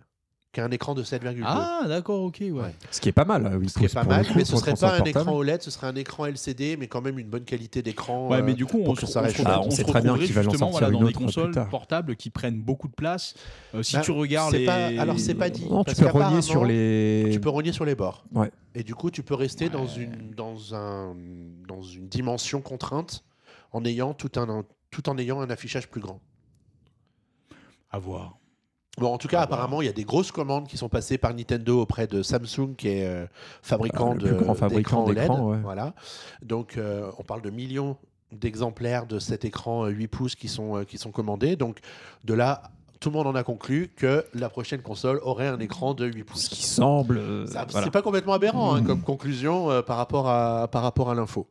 [0.52, 1.42] qui a un écran de 7,2.
[1.44, 2.50] Ah, d'accord, ok, ouais.
[2.50, 2.74] Ouais.
[2.90, 3.54] ce qui est pas mal.
[3.60, 4.96] 8 Ce qui est pas pour le mal, coup, mais ce pour serait pas un
[4.96, 5.08] portable.
[5.10, 8.28] écran OLED, ce serait un écran LCD, mais quand même une bonne qualité d'écran.
[8.28, 9.58] Ouais, euh, mais du coup, on, pour se, que ça on se reste retrouve- chouette.
[9.58, 11.18] Ah, on on sait se très bien retrouverait justement sortir voilà, dans une des autre
[11.18, 11.68] plus consoles tard.
[11.68, 13.34] portables qui prennent beaucoup de place.
[13.74, 14.66] Euh, si Bah, tu regardes c'est les...
[14.66, 15.66] pas- alors, c'est pas dit.
[15.68, 17.28] Non, tu parce peux rogner qu'apparemment, sur les.
[17.30, 18.24] Tu peux rogner sur les bords.
[18.34, 18.50] Ouais.
[18.74, 21.14] Et du coup, tu peux rester dans, une, dans, un,
[21.68, 23.22] dans une dimension contrainte
[23.72, 26.20] en ayant tout, un, tout en ayant un affichage plus grand.
[27.90, 28.36] À voir.
[28.98, 31.18] Bon, en tout cas, Ah, apparemment, il y a des grosses commandes qui sont passées
[31.18, 33.26] par Nintendo auprès de Samsung, qui est euh,
[33.62, 35.50] fabricant Ah, le de grand fabricant d'écrans, OLED.
[35.56, 35.62] ouais.
[35.62, 35.94] Voilà.
[36.42, 37.96] Donc, euh, on parle de millions
[38.32, 41.54] d'exemplaires de cet écran euh, 8 pouces qui sont, euh, qui sont commandés.
[41.56, 41.78] Donc,
[42.24, 42.62] de là,
[43.00, 46.24] tout le monde en a conclu que la prochaine console aurait un écran de 8
[46.24, 46.44] pouces.
[46.44, 47.18] Ce qui semble.
[47.18, 47.84] euh, voilà.
[47.84, 48.86] C'est pas complètement aberrant hein, Mm.
[48.86, 51.46] comme conclusion euh, par rapport à, par rapport à l'info.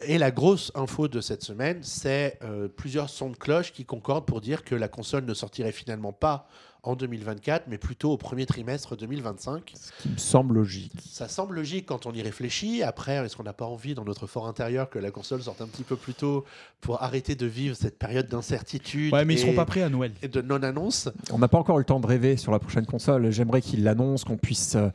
[0.00, 4.26] Et la grosse info de cette semaine, c'est euh, plusieurs sons de cloche qui concordent
[4.26, 6.46] pour dire que la console ne sortirait finalement pas
[6.88, 9.74] en 2024, mais plutôt au premier trimestre 2025.
[9.74, 10.92] Ce qui me semble logique.
[11.10, 12.82] Ça semble logique quand on y réfléchit.
[12.82, 15.66] Après, est-ce qu'on n'a pas envie dans notre fort intérieur que la console sorte un
[15.66, 16.44] petit peu plus tôt
[16.80, 19.88] pour arrêter de vivre cette période d'incertitude Ouais, mais ils et, seront pas prêts à
[19.88, 20.12] Noël.
[20.22, 21.08] et de non-annonce?
[21.32, 23.30] On n'a pas encore eu le temps de rêver sur la prochaine console.
[23.30, 24.88] J'aimerais qu'ils l'annoncent, qu'on puisse euh,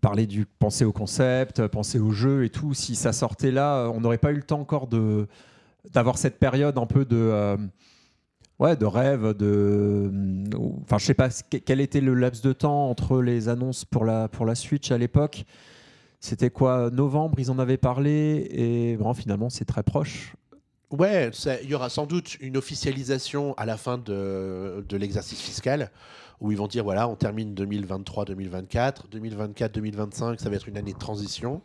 [0.00, 2.74] parler du penser au concept, euh, penser au jeu et tout.
[2.74, 5.26] Si ça sortait là, euh, on n'aurait pas eu le temps encore de
[5.92, 7.56] d'avoir cette période un peu de euh,
[8.60, 10.10] ouais de rêve de
[10.82, 11.30] enfin je sais pas
[11.64, 14.98] quel était le laps de temps entre les annonces pour la pour la Switch à
[14.98, 15.44] l'époque?
[16.20, 20.34] C'était quoi novembre ils en avaient parlé et bon finalement c'est très proche.
[20.90, 21.30] Ouais,
[21.62, 25.90] il y aura sans doute une officialisation à la fin de, de l'exercice fiscal
[26.40, 30.98] où ils vont dire voilà, on termine 2023-2024, 2024-2025, ça va être une année de
[30.98, 31.60] transition,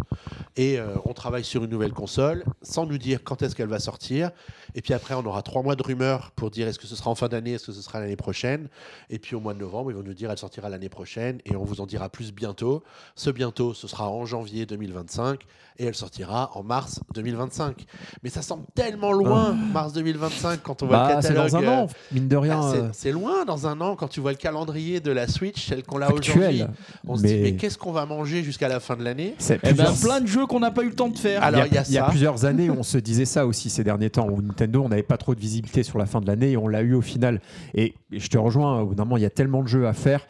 [0.57, 3.79] et euh, on travaille sur une nouvelle console, sans nous dire quand est-ce qu'elle va
[3.79, 4.31] sortir.
[4.77, 7.09] Et puis après, on aura trois mois de rumeurs pour dire est-ce que ce sera
[7.09, 8.67] en fin d'année, est-ce que ce sera l'année prochaine?
[9.09, 11.55] Et puis au mois de novembre, ils vont nous dire elle sortira l'année prochaine, et
[11.55, 12.83] on vous en dira plus bientôt.
[13.15, 15.39] Ce bientôt, ce sera en janvier 2025,
[15.77, 17.85] et elle sortira en mars 2025.
[18.23, 21.51] Mais ça semble tellement loin, mars 2025, quand on voit Bah, le c'est catalogue.
[21.51, 22.59] dans un euh, an, mine de rien.
[22.61, 25.27] ah, c'est- euh, c'est loin dans un an quand tu vois le calendrier de la
[25.29, 26.63] Switch, celle qu'on a aujourd'hui.
[27.07, 29.35] On se dit, mais qu'est-ce qu'on va manger jusqu'à la fin de l'année?
[29.37, 31.43] C'est Eh ben, plein de jeux qu'on n'a pas eu le temps de faire.
[31.43, 33.83] Alors, il y a, il y a plusieurs années, on se disait ça aussi ces
[33.85, 36.51] derniers temps, où Nintendo, on n'avait pas trop de visibilité sur la fin de l'année
[36.51, 37.41] et on l'a eu au final.
[37.73, 40.25] Et, et je te rejoins, au il y a tellement de jeux à faire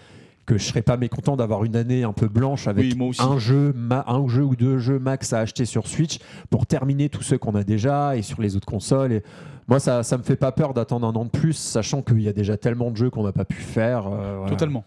[0.45, 3.73] que je serais pas mécontent d'avoir une année un peu blanche avec Oui, un jeu,
[3.89, 6.19] un jeu ou deux jeux max à acheter sur Switch
[6.49, 9.11] pour terminer tous ceux qu'on a déjà et sur les autres consoles.
[9.11, 9.23] Et
[9.67, 12.27] moi, ça, ça me fait pas peur d'attendre un an de plus, sachant qu'il y
[12.27, 14.05] a déjà tellement de jeux qu'on n'a pas pu faire.
[14.07, 14.51] euh, voilà.
[14.51, 14.83] Totalement.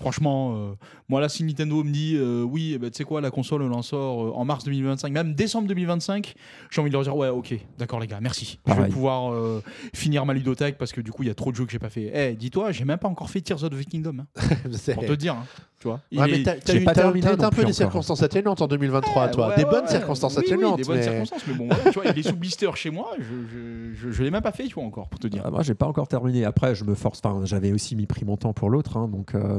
[0.00, 0.74] Franchement, euh,
[1.08, 3.62] moi là, si Nintendo me dit euh, oui, eh ben, tu sais quoi, la console
[3.62, 6.34] on en sort euh, en mars 2025, même décembre 2025,
[6.70, 8.60] j'ai envie de leur dire ouais, ok, d'accord les gars, merci.
[8.64, 8.92] Je vais Pareil.
[8.92, 9.60] pouvoir euh,
[9.94, 11.80] finir ma ludothèque parce que du coup, il y a trop de jeux que j'ai
[11.80, 12.12] pas fait.
[12.14, 14.26] Eh, dis-toi, j'ai même pas encore fait Tears of the Kingdom, hein,
[14.94, 15.34] pour te dire.
[15.34, 15.44] hein,
[15.80, 16.00] tu vois.
[16.12, 18.68] Il Ouais, est- mais t'as eu pas t'as- terminé un peu des circonstances atténuantes en
[18.68, 19.48] 2023, Ouais, toi.
[19.48, 19.90] ouais, des ouais, bonnes ouais.
[19.90, 20.76] circonstances Oui, oui, atténuantes.
[20.78, 23.10] des bonnes mais- circonstances, mais bon, voilà, tu vois, il est sous blister chez moi,
[23.18, 25.42] je, je, je, je l'ai même pas fait, tu vois, encore, pour te dire.
[25.44, 26.44] Ah, moi, j'ai pas encore terminé.
[26.44, 27.20] Après, je me force.
[27.24, 28.96] Enfin, j'avais aussi mis pris mon temps pour l'autre.
[28.96, 29.58] hein, donc, euh,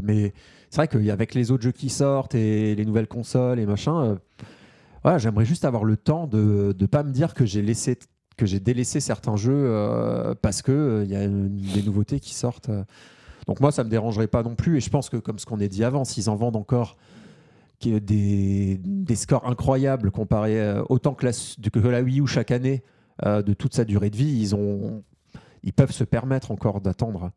[0.69, 4.19] c'est vrai qu'avec les autres jeux qui sortent et les nouvelles consoles et machin,
[5.05, 7.97] euh, j'aimerais juste avoir le temps de ne pas me dire que j'ai laissé
[8.37, 12.33] que j'ai délaissé certains jeux euh, parce que euh, il y a des nouveautés qui
[12.33, 12.71] sortent.
[13.47, 14.77] Donc moi, ça me dérangerait pas non plus.
[14.77, 16.95] Et je pense que comme ce qu'on a dit avant, s'ils en vendent encore
[17.81, 18.79] des,
[19.15, 22.83] scores incroyables comparés autant que la, Wii U chaque année
[23.25, 25.03] de toute sa durée de vie, ils ont
[25.63, 27.31] ils peuvent se permettre encore d'attendre.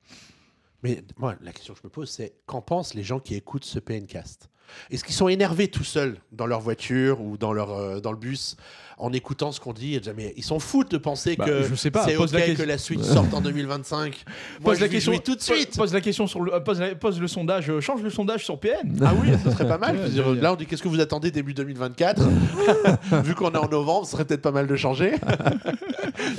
[0.82, 3.64] Mais moi, la question que je me pose, c'est qu'en pensent les gens qui écoutent
[3.64, 4.50] ce PNcast
[4.90, 8.18] Est-ce qu'ils sont énervés tout seuls dans leur voiture ou dans, leur, euh, dans le
[8.18, 8.56] bus
[9.02, 11.62] en écoutant ce qu'on dit et dire, mais ils s'en foutent de penser Bah, que
[11.64, 12.66] je sais pas, c'est pose ok la que question.
[12.68, 14.24] la Switch sorte en 2025
[14.60, 16.78] Moi, Pose je la question tout de suite Pose la question sur le, euh, pose,
[16.80, 18.96] la- pose le sondage, euh, change le sondage sur PN.
[19.04, 19.96] Ah oui, ce serait pas mal.
[20.02, 20.36] Ouais, dire, ouais.
[20.40, 22.22] Là, on dit qu'est-ce que vous attendez début 2024
[23.24, 25.12] Vu qu'on est en novembre, ce serait peut-être pas mal de changer.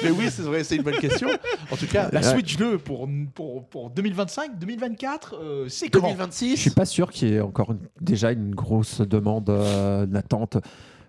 [0.03, 1.27] Mais oui, c'est vrai, c'est une bonne question.
[1.71, 2.31] En tout cas, La Ouais.
[2.31, 6.01] Switch 2 pour, pour, pour 2025, 2024, euh, c'est quand?
[6.01, 6.55] 2026.
[6.55, 10.57] Je suis pas sûr qu'il y ait encore une- déjà une grosse demande euh, d'attente.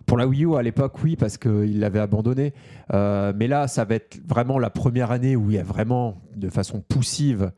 [0.07, 2.53] Pour la Wii U à l'époque, oui, parce qu'il l'avait abandonné.
[2.93, 6.21] Euh, mais là, ça va être vraiment la première année où il y a vraiment,
[6.37, 7.53] de façon poussive,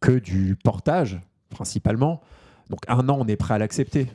[0.00, 2.20] que du portage, principalement.
[2.70, 4.08] Donc un an, on est prêt à l'accepter.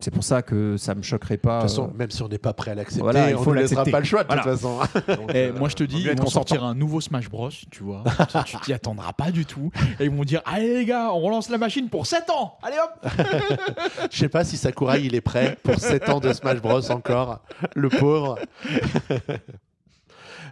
[0.00, 1.58] C'est pour ça que ça me choquerait pas.
[1.58, 3.42] De toute façon, euh, même si on n'est pas prêt à l'accepter, Voilà, il on
[3.42, 4.42] faut ne laissera pas le choix de Voilà.
[4.42, 4.78] toute façon.
[5.08, 7.82] Donc, Et euh, moi je te dis, ils vont sortir un nouveau Smash Bros, tu
[7.82, 8.02] vois.
[8.44, 9.70] tu tu t'y attendras pas du tout.
[9.98, 12.58] Et ils vont dire Allez les gars, on relance la machine pour 7 ans.
[12.62, 13.12] Allez hop
[14.10, 17.40] Je sais pas si Sakurai il est prêt pour 7 ans de Smash Bros encore.
[17.74, 18.38] Le pauvre.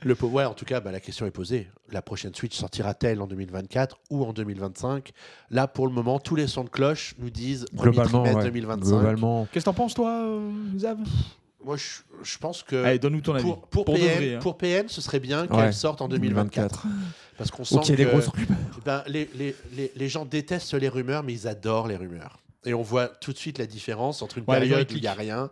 [0.04, 0.32] Le pauvre.
[0.34, 1.68] Ouais, en tout cas, bah, la question est posée.
[1.90, 5.12] La prochaine Switch sortira-t-elle en 2024 ou en 2025
[5.50, 8.84] Là, pour le moment, tous les sons de cloche nous disent globalement, ouais, 2025.
[8.88, 10.98] globalement, Qu'est-ce que t'en penses toi, euh, Zav
[11.64, 11.84] Moi, je,
[12.22, 13.42] je pense que Allez, donne-nous ton avis.
[13.44, 14.38] pour, pour, de PN, vrai, hein.
[14.40, 16.86] pour PN, ce serait bien qu'elle Ouais, sorte en 2024.
[17.36, 18.58] Parce qu'on sent Ou qu'il y ait des que grosses rumeurs.
[18.84, 22.38] ben, les, les, les, les gens détestent les rumeurs, mais ils adorent les rumeurs.
[22.64, 25.00] Et on voit tout de suite la différence entre une Ouais, les période où il
[25.00, 25.48] n'y a rien.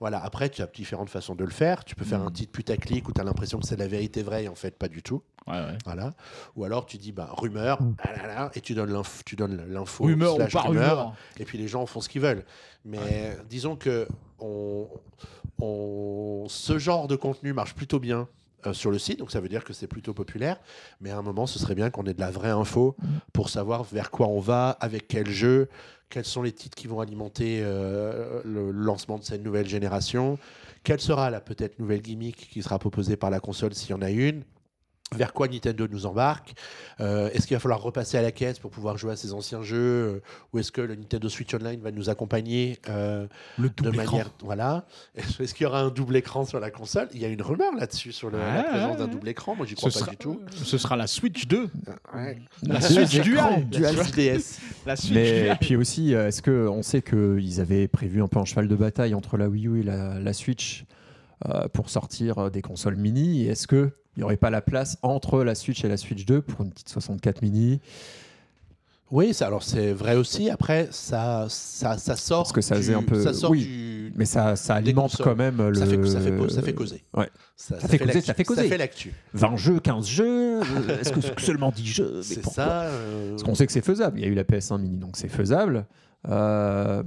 [0.00, 1.84] Voilà, après, tu as différentes façons de le faire.
[1.84, 2.26] Tu peux faire Mm.
[2.26, 4.78] un titre putaclic où tu as l'impression que c'est la vérité vraie et en fait,
[4.78, 5.22] pas du tout.
[5.46, 5.78] Ouais, ouais.
[5.84, 6.14] Voilà.
[6.56, 9.64] Ou alors tu dis bah, rumeur, ah là là, et tu donnes l'info, tu donnes
[9.68, 12.44] l'info Rumeur ou slash pas rumeur et puis les gens font ce qu'ils veulent.
[12.84, 14.06] Mais disons que
[14.40, 14.86] on,
[15.60, 18.28] on- ce genre de contenu marche plutôt bien
[18.66, 20.58] euh, sur le site, donc ça veut dire que c'est plutôt populaire.
[21.00, 22.96] Mais à un moment, ce serait bien qu'on ait de la vraie info
[23.32, 25.68] pour savoir vers quoi on va, avec quel jeu,
[26.10, 30.38] quels sont les titres qui vont alimenter euh, le lancement de cette nouvelle génération,
[30.82, 34.02] quelle sera la peut-être nouvelle gimmick qui sera proposée par la console s'il y en
[34.02, 34.44] a une?
[35.16, 36.54] Vers quoi Nintendo nous embarque
[37.00, 39.62] Euh, Est-ce qu'il va falloir repasser à la caisse pour pouvoir jouer à ces anciens
[39.62, 40.20] jeux euh,
[40.52, 44.12] Ou est-ce que le Nintendo Switch Online va nous accompagner euh, Le de double manière.
[44.26, 44.30] écran.
[44.42, 44.84] Voilà.
[45.14, 47.08] Est-ce est-ce qu'il y aura un double écran sur la console?
[47.14, 49.54] Il y a une rumeur là-dessus sur le- la Ouais, présence ouais, d'un double écran.
[49.56, 50.40] Moi, j'y Ce crois pas sera, du tout.
[50.50, 51.70] ce sera la Switch 2.
[52.14, 52.38] Ouais.
[52.64, 53.80] La Deux Switch écrans, Dual.
[53.80, 54.58] La Switch DS.
[54.84, 55.58] La Switch Mais Dual.
[55.58, 59.14] puis aussi, est-ce que on sait qu'ils avaient prévu un peu un cheval de bataille
[59.14, 60.84] entre la Wii U et la, la Switch?
[61.72, 65.44] Pour sortir euh, des consoles mini est-ce que il n'y aurait pas la place entre
[65.44, 67.80] la Switch et la Switch 2 pour une petite 64 mini?
[69.10, 70.50] Oui, ça, alors c'est vrai aussi.
[70.50, 72.42] Après, ça, ça, ça sort.
[72.42, 73.64] Parce que ça faisait un peu- Ça sort oui.
[73.64, 75.24] du, Mais ça, ça alimente consoles.
[75.24, 75.72] quand même le.
[75.74, 77.04] Ça fait, ça, fait, ça fait causer.
[77.16, 77.30] Ouais.
[77.56, 78.62] Ça, Ça fait causer, ça fait causer.
[78.64, 79.14] Ça fait l'actu.
[79.32, 80.60] 20 jeux, 15 jeux.
[80.60, 82.20] euh, Est-ce que seulement 10 jeux?
[82.22, 82.82] C'est ça.
[82.82, 84.18] euh, Parce qu'on sait que c'est faisable.
[84.18, 85.86] Il y a eu la PS1 mini, donc c'est faisable.
[86.28, 87.02] Euh,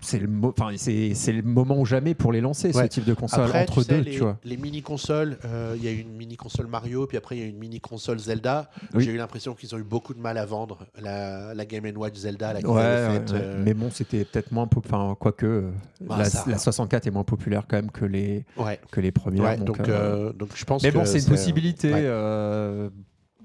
[0.00, 3.14] c'est le, mo- c'est, c'est le moment ou jamais pour les lancer, ce type de
[3.14, 4.38] console, Après, entre tu sais, deux, les, tu vois.
[4.44, 7.46] les mini-consoles, euh, il y a eu une mini-console Mario, puis après il y a
[7.46, 8.70] eu une mini-console Zelda.
[8.94, 9.04] Oui.
[9.04, 12.16] J'ai eu l'impression qu'ils ont eu beaucoup de mal à vendre la, la Game Watch
[12.16, 13.38] Zelda, la qu'ils Ouais, avaient ouais, faite, ouais.
[13.42, 15.00] euh, mais bon, c'était peut-être moins populaire.
[15.00, 15.70] Enfin, quoique, euh,
[16.00, 18.44] Bah, la, ça- la 64 est moins populaire quand même que les,
[18.90, 19.56] que les premières.
[19.58, 21.90] Donc, donc, euh, donc je pense Mais bon, c'est une possibilité.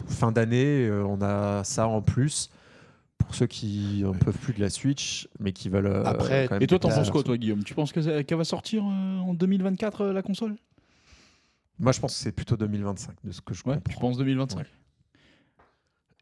[0.07, 2.49] fin d'année, on a ça en plus.
[3.25, 5.87] Pour ceux qui en peuvent plus de la Switch, mais qui veulent.
[5.87, 7.63] euh, Après- quand même Et toi, t'en penses quoi, toi, Guillaume?
[7.63, 10.55] Tu penses qu'elle va sortir euh, en 2024 euh, la console?
[11.79, 13.91] Moi, je pense que c'est plutôt 2025, de ce que je Ouais, comprends.
[13.93, 14.65] tu penses 2025 Ouais.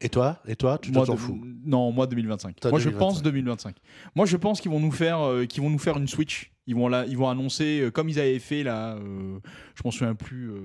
[0.04, 2.60] Et toi Et toi Tu Moi, t'en fous Non, moi 2025.
[2.60, 2.98] Toi, moi, je 2025.
[2.98, 3.76] pense 2025.
[4.14, 6.50] Moi, je pense qu'ils vont nous faire, euh, qu'ils vont nous faire une Switch.
[6.66, 8.94] Ils vont là, ils vont annoncer euh, comme ils avaient fait là.
[8.94, 9.38] euh,
[9.74, 10.50] je m'en souviens plus.
[10.50, 10.60] euh,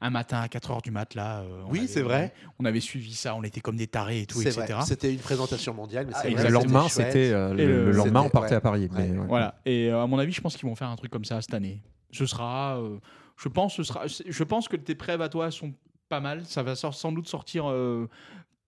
[0.00, 1.40] un matin à 4 h du mat là.
[1.40, 2.32] euh, Oui, c'est vrai.
[2.58, 3.34] On avait suivi ça.
[3.36, 4.78] On était comme des tarés et tout, etc.
[4.84, 7.92] C'était une présentation mondiale, mais Ah, c'est vrai, le lendemain, c'était euh, le, le- le
[7.92, 8.56] lendemain, on partait ouais.
[8.56, 8.88] à Paris.
[8.92, 9.18] mais, Ouais.
[9.18, 9.26] ouais.
[9.28, 9.60] Voilà.
[9.66, 11.54] Et euh, à mon avis, je pense qu'ils vont faire un truc comme ça cette
[11.54, 11.80] année.
[12.12, 12.78] Ce sera.
[12.78, 12.98] euh,
[13.36, 14.02] je pense, ce sera.
[14.06, 15.72] Je pense que tes prêts à toi sont
[16.08, 16.44] pas mal.
[16.44, 17.68] Ça va sans doute sortir.
[17.70, 18.08] euh,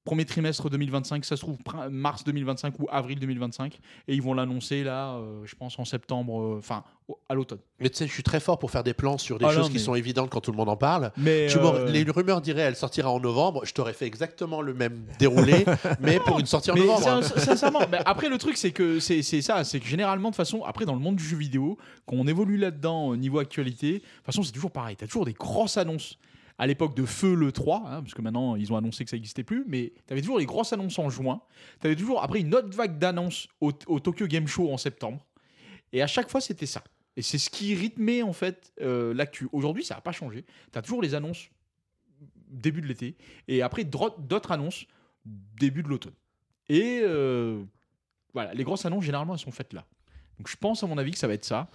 [0.09, 1.59] Premier trimestre 2025, ça se trouve
[1.91, 3.79] mars 2025 ou avril 2025,
[4.09, 6.83] et ils vont l'annoncer là, euh, je pense en septembre, euh, enfin
[7.29, 7.59] à l'automne.
[7.79, 9.67] Mais tu sais, je suis très fort pour faire des plans sur des Ah choses
[9.67, 11.13] non, qui sont évidentes quand tout le monde en parle.
[11.19, 13.67] Mais Tu euh, Les rumeurs diraient elle sortira en novembre.
[13.67, 15.67] Je t'aurais fait exactement le même déroulé,
[16.01, 17.23] mais pour une sortie en mais novembre.
[17.23, 20.63] sin- sincèrement, mais après le truc c'est que c'est ça, c'est que généralement de façon,
[20.65, 23.99] après dans le monde du jeu vidéo, quand on évolue là-dedans au niveau actualité, de
[23.99, 26.17] toute façon c'est toujours pareil, tu as toujours des grosses annonces.
[26.59, 29.17] À l'époque de Feu le 3, hein, parce que maintenant ils ont annoncé que ça
[29.17, 31.41] n'existait plus, mais tu avais toujours les grosses annonces en juin,
[31.81, 35.25] tu avais toujours après une autre vague d'annonces au, Tokyo Game Show en septembre,
[35.93, 36.83] et à chaque fois c'était ça.
[37.17, 39.49] Et c'est ce qui rythmait en fait euh, l'actu.
[39.53, 41.49] Aujourd'hui ça n'a pas changé, tu as toujours les annonces
[42.49, 44.87] début de l'été, et après d'autres annonces
[45.25, 46.15] début de l'automne.
[46.69, 47.63] Et euh,
[48.35, 49.87] voilà, les grosses annonces, généralement, elles sont faites là.
[50.39, 51.69] Donc je pense, à mon avis, que ça va être ça.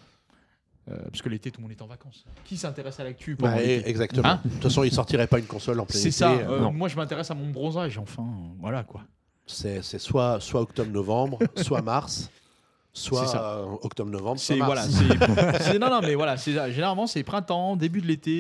[0.92, 2.26] Euh, parce que l'été, tout le monde est en vacances.
[2.44, 4.28] Qui s'intéresse à l'actu pendant Bah, l'été exactement.
[4.28, 6.32] Hein de toute façon, il sortirait pas une console en plein C'est ça.
[6.34, 8.26] euh, euh, moi, je m'intéresse à mon bronzage, enfin.
[8.60, 9.02] Voilà, quoi.
[9.46, 12.30] C'est soit, soit octobre-novembre, soit mars,
[12.94, 14.90] soit octobre-novembre, soit mars.
[14.90, 18.32] voilà, c'est non non mais voilà, généralement c'est printemps, début de l'été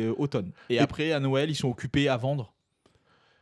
[0.00, 0.52] et euh, automne.
[0.70, 2.52] Et, Et- après à Noël, ils sont occupés à vendre,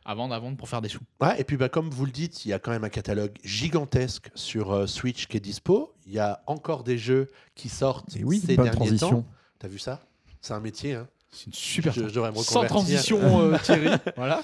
[0.05, 0.99] à vendre, à vendre pour faire des sous.
[1.21, 3.33] Ouais, et puis bah, comme vous le dites, il y a quand même un catalogue
[3.43, 5.92] gigantesque sur euh, Switch qui est dispo.
[6.07, 9.09] Il y a encore des jeux qui sortent oui, ces derniers transition.
[9.09, 9.25] temps.
[9.59, 10.01] T'as vu ça?
[10.41, 10.93] C'est un métier.
[10.95, 11.93] Hein C'est une super.
[11.93, 12.07] Je-
[12.43, 13.87] Sans transition, euh, Thierry.
[14.17, 14.43] voilà.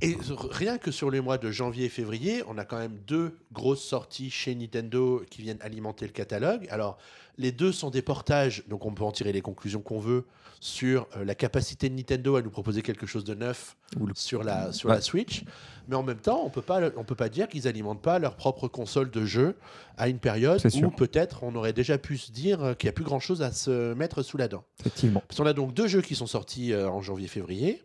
[0.00, 0.16] Et
[0.50, 3.82] rien que sur les mois de janvier et février, on a quand même deux grosses
[3.84, 6.66] sorties chez Nintendo qui viennent alimenter le catalogue.
[6.70, 6.96] Alors,
[7.40, 10.26] les deux sont des portages, donc on peut en tirer les conclusions qu'on veut
[10.60, 13.76] sur euh, la capacité de Nintendo à nous proposer quelque chose de neuf
[14.14, 14.96] sur la, sur Ouais.
[14.96, 15.44] la Switch.
[15.88, 19.10] Mais en même temps, on on peut pas dire qu'ils alimentent pas leur propre console
[19.10, 19.56] de jeu
[19.96, 22.92] à une période où peut-être on aurait déjà pu se dire euh, qu'il n'y a
[22.92, 24.62] plus grand-chose à se mettre sous la dent.
[24.80, 25.22] Effectivement.
[25.26, 27.82] Parce qu'on a donc deux jeux qui sont sortis euh, en janvier-février.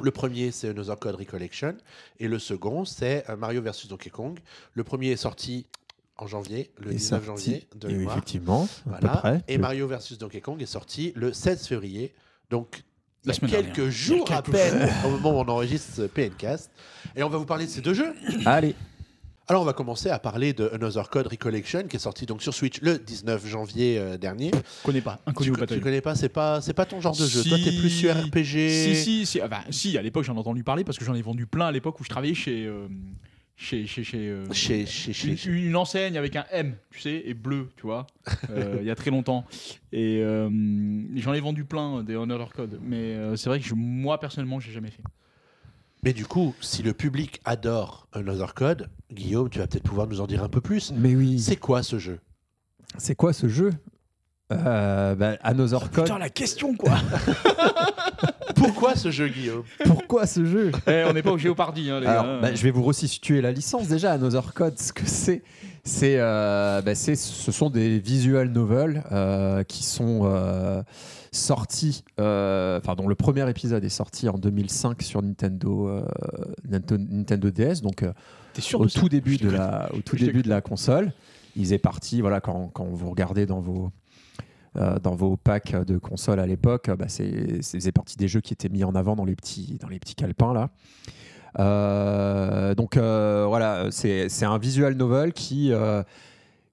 [0.00, 1.76] Le premier, c'est Another Code Recollection.
[2.18, 4.38] Et le second, c'est Mario vs Donkey Kong.
[4.74, 5.66] Le premier est sorti
[6.22, 8.16] en janvier, le Et 19 sorti- janvier de et mémoire.
[8.16, 8.66] effectivement, à
[8.98, 9.16] peu Voilà.
[9.16, 9.44] près.
[9.48, 12.12] Et Mario vs Donkey Kong est sorti le 16 février.
[12.50, 12.82] Donc,
[13.24, 13.92] il y La a semaine quelques dernière.
[13.92, 16.70] jours à peine au moment où on enregistre ce PNcast.
[17.16, 18.14] Et on va vous parler de ces deux jeux.
[18.46, 18.74] Allez,
[19.48, 22.54] Alors, on va commencer à parler de Another Code Recollection qui est sorti donc sur
[22.54, 24.50] Switch le 19 janvier euh, dernier.
[24.54, 25.20] Je connais pas.
[25.26, 27.42] Inconnu Tu, au tu connais pas, c'est pas, c'est pas ton genre de jeu.
[27.42, 27.48] Si.
[27.48, 28.68] Toi, t'es plus sur RPG.
[28.70, 29.42] Si, si, si.
[29.42, 31.72] Enfin, si, à l'époque, j'en ai entendu parler parce que j'en ai vendu plein à
[31.72, 32.66] l'époque où je travaillais chez.
[32.66, 32.86] euh,
[33.56, 33.86] chez.
[33.86, 37.34] chez, chez, euh, Chez, chez, chez- une, une enseigne avec un M, tu sais, et
[37.34, 38.06] bleu, tu vois,
[38.50, 39.44] euh, il y a très longtemps.
[39.92, 40.48] Et euh,
[41.16, 42.78] j'en ai vendu plein des Honor Code.
[42.82, 45.02] Mais euh, c'est vrai que je- moi, personnellement, j'ai jamais fait.
[46.04, 50.20] Mais du coup, si le public adore Another Code, Guillaume, tu vas peut-être pouvoir nous
[50.20, 50.92] en dire un peu plus.
[50.92, 51.38] mais oui.
[51.38, 52.18] C'est quoi ce jeu?
[52.98, 53.70] C'est quoi ce jeu?
[54.66, 56.04] Euh, bah, Another Code.
[56.04, 56.94] Putain, la question, quoi
[58.54, 59.62] Pourquoi ce jeu, Guillaume?
[59.84, 60.72] Pourquoi ce jeu?
[60.86, 62.38] Eh, On n'est pas au Géopardy, hein, les Alors, gars.
[62.40, 64.12] bah, je vais vous resituer la licence déjà.
[64.12, 65.42] Another Code, ce que c'est,
[65.84, 70.82] c'est, euh, bah, c'est, ce sont des visual novels euh, qui sont euh,
[71.32, 76.02] sortis, euh, enfin dont le premier épisode est sorti en 2005 sur Nintendo, euh,
[76.68, 78.12] Nintendo, DS, donc euh,
[78.58, 81.12] sûr au tout début de la, au tout début de la console.
[81.56, 83.90] Ils est parti, voilà, quand, quand vous regardez dans vos
[84.74, 88.52] dans vos packs de consoles à l'époque, bah, c'est c'est faisait partie des jeux qui
[88.52, 90.70] étaient mis en avant dans les petits dans les petits calepins là.
[91.58, 96.02] Euh, donc euh, voilà, c'est c'est un visual novel qui euh,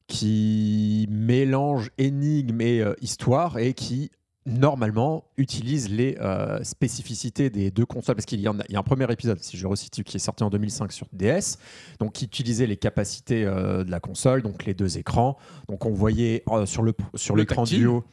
[0.07, 4.11] qui mélange énigme et euh, histoire et qui
[4.49, 8.15] normalement utilise les euh, spécificités des deux consoles.
[8.15, 10.49] Parce qu'il y, y a un premier épisode si je resitue qui est sorti en
[10.49, 11.57] 2005 sur DS
[11.99, 15.37] donc qui utilisait les capacités euh, de la console donc les deux écrans.
[15.67, 17.79] Donc on voyait euh, sur le sur Le l'écran tactile.
[17.79, 18.03] du haut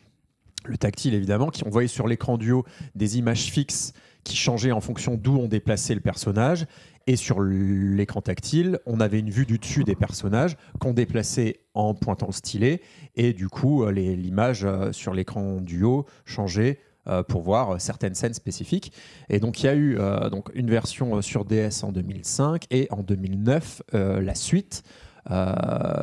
[0.64, 2.64] le tactile évidemment qui on voyait sur l'écran du haut
[2.94, 3.92] des images fixes
[4.24, 6.66] qui changeaient en fonction d'où on déplaçait le personnage
[7.06, 11.94] et sur l'écran tactile, on avait une vue du dessus des personnages qu'on déplaçait en
[11.94, 12.80] pointant le stylet.
[13.14, 18.16] Et du coup, euh, l'image euh, sur l'écran du haut changeait euh, pour voir certaines
[18.16, 18.92] scènes spécifiques.
[19.28, 19.98] Et donc, il y a eu
[20.30, 24.82] donc, une version sur DS en 2005 et en 2009, euh, la suite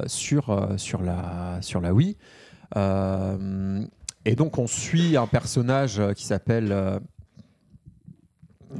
[0.07, 2.17] sur, sur, la, sur la Wii.
[4.25, 6.99] Et donc, on suit un personnage qui s'appelle.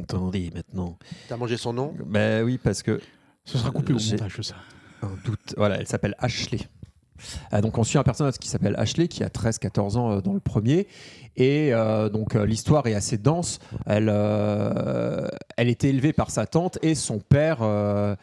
[0.02, 0.98] Attendez, maintenant.
[1.28, 3.00] T'as mangé son nom Ben oui, parce que
[3.46, 4.56] Ce sera coupé au J'ai- montage, ça.
[5.02, 5.54] un doute.
[5.58, 6.60] Voilà, elle s'appelle Ashley.
[7.52, 10.34] Ah, donc on suit un personnage qui s'appelle Ashley, qui a 13-14 ans euh, dans
[10.34, 10.88] le premier.
[11.38, 13.60] Et euh, donc euh, l'histoire est assez dense.
[13.86, 15.28] Elle, euh,
[15.58, 18.16] elle était élevée par sa tante et son père, euh,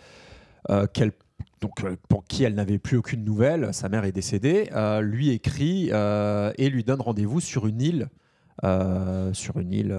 [0.70, 1.12] euh, qu'elle-
[1.60, 5.30] donc, euh, pour qui elle n'avait plus aucune nouvelle, sa mère est décédée, euh, lui
[5.30, 8.08] écrit euh, et lui donne rendez-vous sur une île.
[8.64, 9.96] euh, sur une île.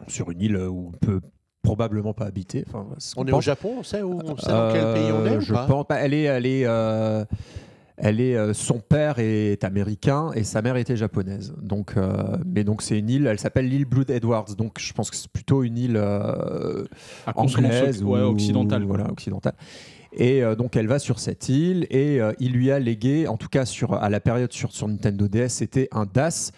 [0.00, 1.20] Euh, sur une île où on peut
[1.62, 2.64] probablement pas habiter.
[2.68, 2.86] Enfin,
[3.16, 3.38] On est pense.
[3.38, 5.52] au Japon, on sait, où, on sait dans quel pays on est Euh, ou Je
[5.52, 5.96] pas pense pas.
[5.96, 7.24] Elle est, elle est, euh,
[7.96, 8.36] elle est.
[8.36, 11.52] euh, son père est américain et sa mère était japonaise.
[11.60, 13.26] Donc, euh, mais donc c'est une île.
[13.26, 14.54] Elle s'appelle l'île Blood Edwards.
[14.56, 16.84] Donc je pense que c'est plutôt une île euh,
[17.34, 18.84] anglaise ouais, ou occidentale.
[18.84, 19.54] Voilà, occidentale.
[20.12, 23.36] Et euh, donc elle va sur cette île et euh, il lui a légué, en
[23.36, 26.52] tout cas sur à la période sur, sur Nintendo DS, c'était un DAS.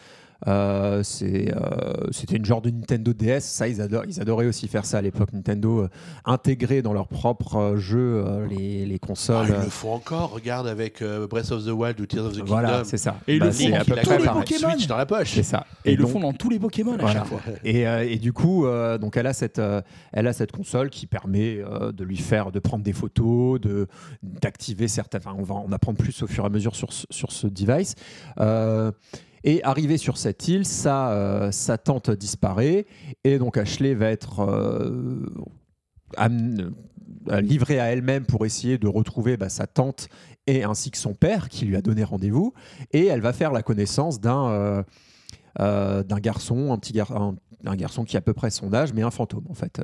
[0.48, 3.40] Euh, euh, c'était une genre de Nintendo DS.
[3.40, 5.32] Ça, ils, adorent, ils adoraient aussi faire ça à l'époque.
[5.32, 5.88] Nintendo euh,
[6.24, 9.46] intégrer dans leur propre euh, jeu euh, les, les Ah, consoles.
[9.48, 12.36] Ils le font encore, regarde avec euh, Breath of the Wild ou Tears of the
[12.36, 12.46] Kingdom.
[12.52, 13.16] voilà, c'est ça.
[13.26, 15.32] Et ils le font à dans Switch la poche.
[15.32, 15.66] C'est ça.
[15.84, 17.12] Et, ils le font dans tous les Pokémon à Voilà.
[17.20, 17.40] chaque fois.
[17.64, 19.80] Et, euh, et du coup, euh, donc elle a cette, euh,
[20.12, 23.86] elle a cette console qui permet euh, de lui faire, de prendre des photos, de
[24.22, 25.18] d'activer certains.
[25.18, 27.46] Enfin, on va en apprendre plus au fur et à mesure sur ce, sur ce
[27.46, 27.94] device.
[28.40, 28.90] Euh,
[29.44, 32.86] et arrivé sur cette île, sa, euh, sa tante disparaît
[33.24, 35.26] et donc Ashley va être euh,
[36.20, 40.08] euh, livrée à elle-même pour essayer de retrouver bah, sa tante
[40.46, 42.52] et ainsi que son père qui lui a donné rendez-vous
[42.92, 44.84] et elle va faire la connaissance d'un
[45.58, 47.34] euh, d'un garçon, un petit gar- un,
[47.66, 49.80] un garçon qui a à peu près son âge, mais un fantôme en fait.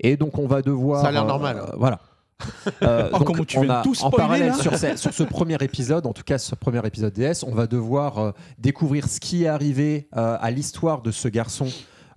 [0.00, 1.00] Et donc on va devoir.
[1.00, 1.64] Ça a l'air normal.
[1.78, 1.98] voilà.
[2.82, 5.22] Euh, Oh, donc, tu on a- tout en spoiler, parallèle là sur, ce, sur ce
[5.22, 9.20] premier épisode, en tout cas ce premier épisode DS, on va devoir euh, découvrir ce
[9.20, 11.66] qui est arrivé euh, à l'histoire de ce garçon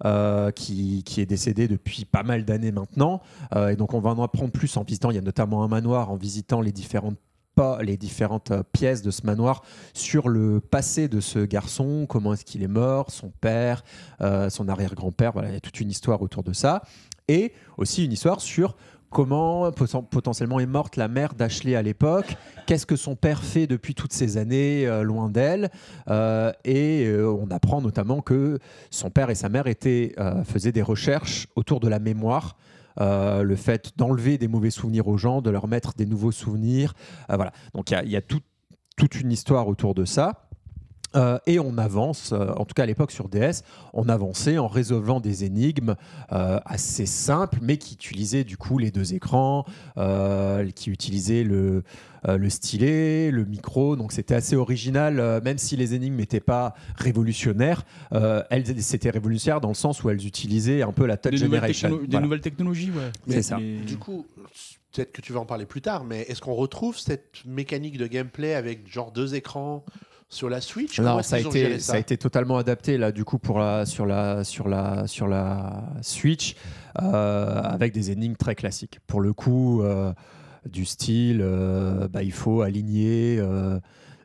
[0.05, 3.21] euh, qui, qui est décédé depuis pas mal d'années maintenant.
[3.69, 6.11] Et donc on va en apprendre plus en visitant, il y a notamment un manoir,
[6.11, 7.17] en visitant les différentes
[7.55, 9.61] pas les différentes pièces de ce manoir
[9.93, 13.81] sur le passé de ce garçon, comment est-ce qu'il est mort, son père,
[14.19, 16.81] euh, son arrière-grand-père, voilà, il y a toute une histoire autour de ça.
[17.29, 18.75] Et aussi une histoire sur
[19.09, 22.35] comment poten- potentiellement est morte la mère d'Ashley à l'époque,
[22.65, 25.69] qu'est-ce que son père fait depuis toutes ces années euh, loin d'elle,
[26.07, 29.65] Euh, et euh, on apprend notamment que son père et sa mère
[30.43, 32.57] faisaient des recherches autour de la mémoire.
[32.99, 36.93] le fait d'enlever des mauvais souvenirs aux gens, de leur mettre des nouveaux souvenirs.
[37.27, 37.51] Voilà.
[37.73, 40.44] Donc il y a, toute une histoire autour de ça.
[41.15, 43.63] Euh, et on avance, euh, en tout cas à l'époque sur DS,
[43.93, 45.95] on avançait en résolvant des énigmes
[46.33, 49.65] euh, assez simples, mais qui utilisaient du coup les deux écrans,
[49.97, 51.83] euh, qui utilisaient le,
[52.27, 53.95] euh, le stylet, le micro.
[53.95, 57.83] Donc c'était assez original, euh, même si les énigmes n'étaient pas révolutionnaires.
[58.13, 61.45] euh, elles c'était révolutionnaire dans le sens où elles utilisaient un peu la touch Des
[61.45, 61.89] nouvelles, generation.
[61.91, 63.11] techno- des nouvelles technologies, ouais.
[63.29, 63.57] C'est ça.
[63.57, 64.25] Mais- Du coup,
[64.91, 68.07] peut-être que tu vas en parler plus tard, mais est-ce qu'on retrouve cette mécanique de
[68.07, 69.83] gameplay avec genre deux écrans
[70.29, 73.37] sur la Switch Non, ça a, été, ça a été totalement adapté là du coup
[73.37, 76.55] pour la, sur, la, sur, la, sur la Switch
[77.01, 78.99] euh, avec des énigmes très classiques.
[79.07, 80.13] Pour le coup, euh,
[80.69, 83.41] du style, euh, bah, il faut aligner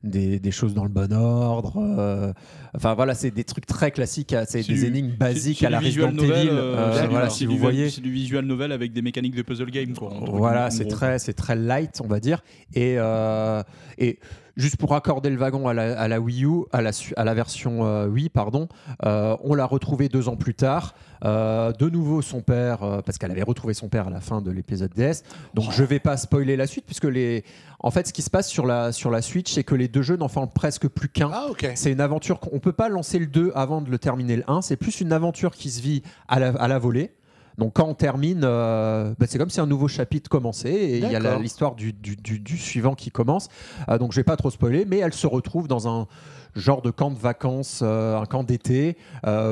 [0.02, 2.34] des, des choses dans le bon ordre.
[2.74, 5.80] Enfin voilà, c'est des trucs très classiques, hein, c'est des du- énigmes basiques à la
[5.80, 6.48] Resident novel, Evil.
[6.50, 7.90] euh, euh, c'est du- voilà, si vous voyez.
[7.90, 9.92] C'est du visual novel avec des mécaniques de puzzle game.
[9.94, 12.42] Quoi, Voilà, c'est très, c'est très light, on va dire.
[12.74, 13.62] Et, euh,
[13.98, 14.18] et
[14.56, 17.24] juste pour accorder le wagon à la, à la Wii U, à la, su- à
[17.24, 18.68] la version euh, Wii, pardon,
[19.04, 20.94] euh, on l'a retrouvé deux ans plus tard.
[21.24, 24.40] Euh, de nouveau, son père, euh, parce qu'elle avait retrouvé son père à la fin
[24.40, 25.22] de l'épisode DS.
[25.54, 27.44] Donc, je vais pas spoiler la suite, puisque les,
[27.80, 30.00] en fait, ce qui se passe sur la, sur la Switch, c'est que les deux
[30.00, 31.30] jeux n'en font presque plus qu'un.
[31.32, 31.72] Ah, ok.
[31.74, 34.62] C'est une aventure qu'on peut pas lancer le 2 avant de le terminer le 1.
[34.62, 37.12] C'est plus une aventure qui se vit à la, à la volée.
[37.58, 41.02] Donc quand on termine, euh, bah, c'est comme si un nouveau chapitre commençait et il
[41.12, 43.48] y a l'histoire du, du- du- du suivant qui commence.
[43.88, 46.06] Euh, donc je vais pas trop spoiler, mais elle se retrouve dans un
[46.54, 48.96] genre de camp de vacances, euh, un camp d'été,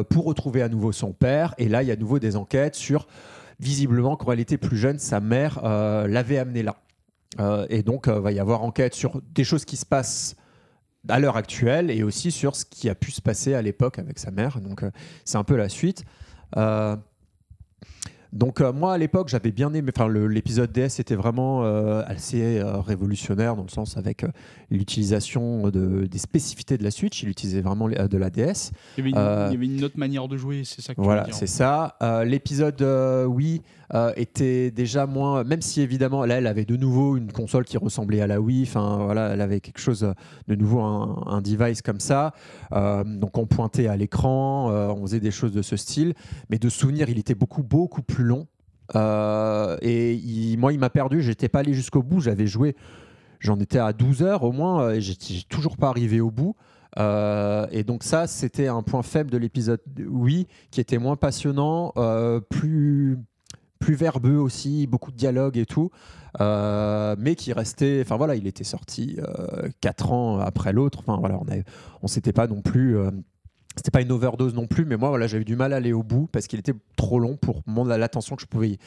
[0.08, 1.54] pour retrouver à nouveau son père.
[1.58, 3.06] Et là, il y a à nouveau des enquêtes sur,
[3.60, 6.76] visiblement, quand elle était plus jeune, sa mère l'avait amenée là.
[7.68, 10.34] Et donc, il va y avoir enquête sur des choses qui se passent
[11.08, 14.18] à l'heure actuelle et aussi sur ce qui a pu se passer à l'époque avec
[14.18, 14.60] sa mère.
[14.60, 14.90] Donc, euh,
[15.24, 16.04] c'est un peu la suite.
[16.56, 16.96] Euh,
[18.30, 23.56] donc euh, moi à l'époque j'avais bien aimé, enfin l'épisode DS était vraiment assez révolutionnaire
[23.56, 24.22] dans le sens avec
[24.70, 28.70] l'utilisation de, des spécificités de la Switch, il utilisait vraiment de la DS.
[28.98, 31.00] Il y, avait une, il y avait une autre manière de jouer, c'est ça que
[31.00, 31.96] Voilà, c'est ça.
[32.26, 32.82] L'épisode
[33.28, 33.62] Wii
[33.94, 37.78] euh, était déjà moins, même si évidemment là elle avait de nouveau une console qui
[37.78, 38.64] ressemblait à la Wii.
[38.64, 40.12] Enfin voilà, elle avait quelque chose
[40.46, 42.34] de nouveau, un, un device comme ça.
[42.72, 46.14] Euh, donc on pointait à l'écran, euh, on faisait des choses de ce style.
[46.50, 48.46] Mais de souvenir, il était beaucoup beaucoup plus long.
[48.94, 51.22] Et moi, il m'a perdu.
[51.22, 52.20] J'étais pas allé jusqu'au bout.
[52.20, 52.76] J'avais joué.
[53.38, 54.90] J'en étais à 12 heures au moins.
[54.92, 55.14] Et j'ai
[55.48, 56.56] toujours pas arrivé au bout.
[56.96, 61.92] Et donc ça, c'était un point faible de l'épisode oui, qui était moins passionnant,
[62.48, 63.18] plus
[63.78, 65.90] plus verbeux aussi, beaucoup de dialogue et tout,
[66.40, 68.00] euh, mais qui restait.
[68.02, 71.00] Enfin voilà, il était sorti euh, quatre ans après l'autre.
[71.00, 71.46] Enfin voilà, on
[72.02, 72.96] on s'était pas non plus.
[72.96, 73.10] euh,
[73.76, 76.02] c'était pas une overdose non plus, mais moi voilà, j'avais du mal à aller au
[76.02, 78.78] bout parce qu'il était trop long pour l'attention que je pouvais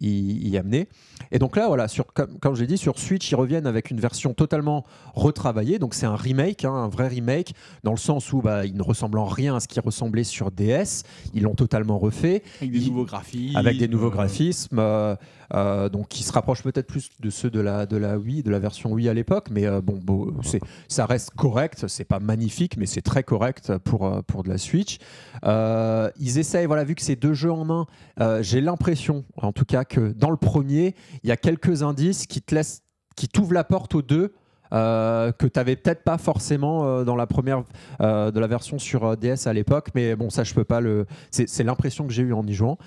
[0.00, 0.88] y, amener.
[1.30, 4.00] Et donc là, voilà, sur, comme, comme j'ai dit, sur Switch, ils reviennent avec une
[4.00, 4.84] version totalement
[5.14, 5.78] retravaillée.
[5.78, 8.82] Donc c'est un remake, hein, un vrai remake, dans le sens où bah, il ne
[8.82, 11.04] ressemble en rien à ce qui ressemblait sur DS.
[11.34, 13.56] Ils l'ont totalement refait Avec des nouveaux graphismes.
[13.56, 15.16] avec des nouveaux graphismes, euh,
[15.54, 18.50] euh, donc qui se rapprochent peut-être plus de ceux de la de la Wii, de
[18.50, 22.20] la version Wii à l'époque, mais euh, bon, bon, c'est ça reste correct, c'est pas
[22.20, 24.98] magnifique, mais c'est très correct pour pour de la Switch.
[25.44, 27.86] Ils essayent, voilà, vu que c'est deux jeux en
[28.18, 32.26] un, j'ai l'impression, en tout cas, que dans le premier, il y a quelques indices
[32.26, 32.82] qui te laissent,
[33.16, 34.34] qui t'ouvrent la porte aux deux.
[34.72, 37.62] euh, que tu n'avais peut-être pas forcément euh, dans la première
[38.00, 41.06] euh, de la version sur DS à l'époque, mais bon, ça je peux pas le.
[41.30, 42.78] C'est l'impression que j'ai eue en y jouant.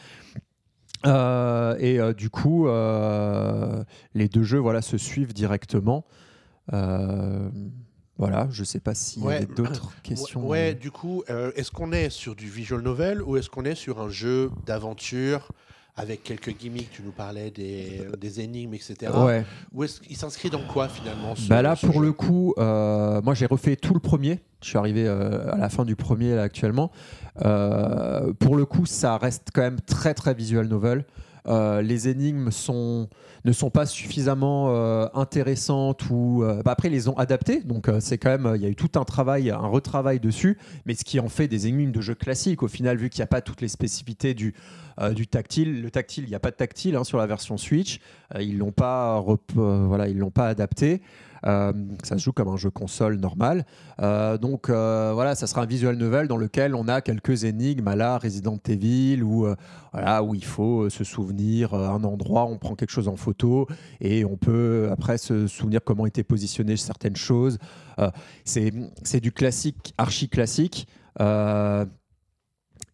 [1.06, 6.06] Et du coup, les deux jeux voilà, se suivent directement.
[8.18, 10.48] Voilà, je sais pas s'il y avait d'autres questions.
[10.48, 11.24] Ouais, du coup,
[11.56, 15.50] est-ce qu'on est sur du visual novel ou est-ce qu'on est sur un jeu d'aventure
[15.96, 19.12] avec quelques gimmicks Tu nous parlais des, des énigmes, etc.
[19.18, 19.44] Ouais.
[19.74, 22.54] Ou est-ce qu'il s'inscrit dans quoi finalement ce- Bah là, ce pour jeu le coup,
[22.58, 24.40] euh, moi j'ai refait tout le premier.
[24.62, 26.92] Je suis arrivé euh, à la fin du premier là, actuellement.
[27.46, 31.06] Euh, pour le coup, ça reste quand même très très visual novel.
[31.48, 37.08] Euh, les énigmes ne sont pas suffisamment euh, intéressantes ou euh, bah après ils les
[37.08, 37.62] ont adaptées.
[37.62, 40.58] Donc c'est quand même il y a eu tout un travail un retravail dessus.
[40.86, 43.26] Mais ce qui en fait des énigmes de jeu classiques au final vu qu'il n'y
[43.26, 44.54] a pas toutes les spécificités du
[45.30, 48.00] tactile le tactile il n'y a pas de tactile hein, sur la version Switch.
[48.40, 49.24] Ils l'ont pas
[49.56, 51.02] voilà ils l'ont pas adapté
[51.44, 53.66] ça se joue comme un jeu console normal
[54.02, 57.88] Euh, donc euh, voilà ça sera un visual novel dans lequel on a quelques énigmes
[57.88, 59.56] à la Resident Evil euh,
[59.94, 63.16] voilà, où il faut euh, se souvenir euh, un endroit, on prend quelque chose en
[63.16, 63.68] photo
[64.00, 67.58] et on peut après se souvenir comment étaient positionnées certaines choses.
[68.00, 68.10] Euh,
[68.46, 70.88] c'est du classique, archi classique.
[71.20, 71.86] Euh,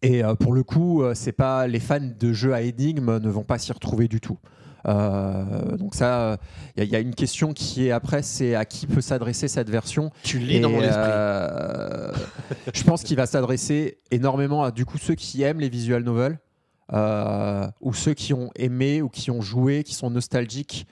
[0.02, 3.30] et euh, pour le coup, euh, c'est pas les fans de jeux à énigmes ne
[3.30, 4.38] vont pas s'y retrouver du tout.
[4.86, 6.38] Euh, donc ça,
[6.76, 10.10] il y, a une question qui est après, c'est à qui peut s'adresser cette version
[10.22, 11.10] Tu lis dans mon esprit.
[11.10, 12.12] euh,
[12.72, 16.38] je pense qu'il va s'adresser énormément à du coup ceux qui aiment les visual novels
[16.92, 20.86] euh, ou ceux qui ont aimé ou qui ont joué, qui sont nostalgiques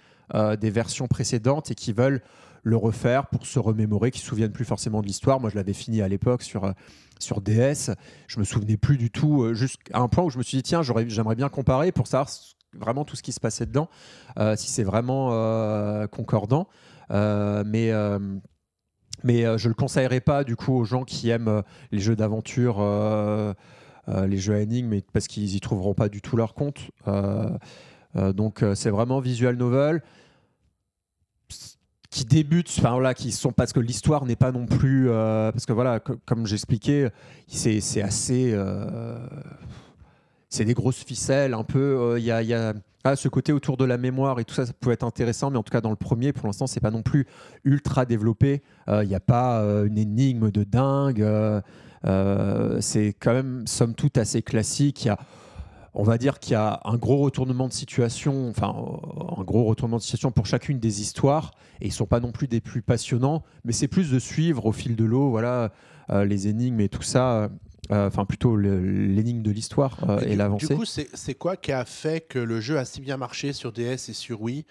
[0.61, 2.21] des versions précédentes et qui veulent
[2.65, 5.39] le refaire pour se remémorer, qui se souviennent plus forcément de l'histoire.
[5.39, 6.73] Moi, je l'avais fini à l'époque sur
[7.21, 7.93] sur DS.
[8.27, 10.63] Je me souvenais plus du tout, euh, jusqu'à un point où je me suis dit
[10.65, 13.89] tiens, j'aimerais bien comparer pour savoir ce- vraiment tout ce qui se passait dedans,
[14.39, 16.69] euh, si c'est vraiment euh, concordant.
[17.11, 17.93] Euh, mais
[19.25, 22.79] mais je le conseillerais pas du coup aux gens qui aiment les jeux d'aventure,
[24.09, 26.91] les jeux à énigmes, parce qu'ils y trouveront pas du tout leur compte.
[28.15, 30.03] Donc c'est vraiment visual novel
[32.11, 35.73] qui débutent, enfin voilà, qui sont parce que l'histoire n'est pas non plus, parce que
[35.73, 37.11] voilà, co- comme j'expliquais,
[37.49, 38.57] c'est assez,
[40.49, 41.79] c'est des grosses ficelles un peu.
[41.79, 42.75] euh, Il y a,
[43.05, 45.59] ah, ce côté autour de la mémoire et tout ça, ça peut être intéressant, mais
[45.59, 47.27] en tout cas dans le premier, pour l'instant, c'est pas non plus
[47.65, 48.63] ultra développé.
[48.89, 51.25] Euh, Il n'y a pas euh, une énigme de dingue.
[52.81, 55.05] c'est quand même, somme toute, assez classique.
[55.05, 55.19] Il y a,
[55.95, 58.69] on va dire qu'il y a un gros retournement de situation, enfin
[59.39, 62.49] un gros retournement de situation pour chacune des histoires, et ils sont pas non plus
[62.49, 65.71] des plus passionnants, mais c'est plus de suivre au fil de l'eau, voilà,
[66.11, 67.49] les énigmes et tout ça.
[67.93, 70.67] Euh, Enfin, plutôt l'énigme de l'histoire euh, et du- l'avancée.
[70.67, 73.73] Du coup, c'est quoi qui a fait que le jeu a si bien marché sur
[73.73, 74.65] DS et sur Wii?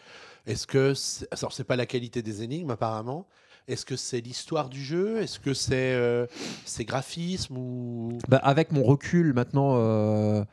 [0.47, 3.27] Est-ce que c'est- alors c'est pas la qualité des énigmes apparemment.
[3.67, 5.21] Est-ce que c'est l'histoire du jeu?
[5.21, 6.27] Est-ce que c'est euh,
[6.65, 10.43] ses graphismes ou Bah, avec mon recul maintenant, euh,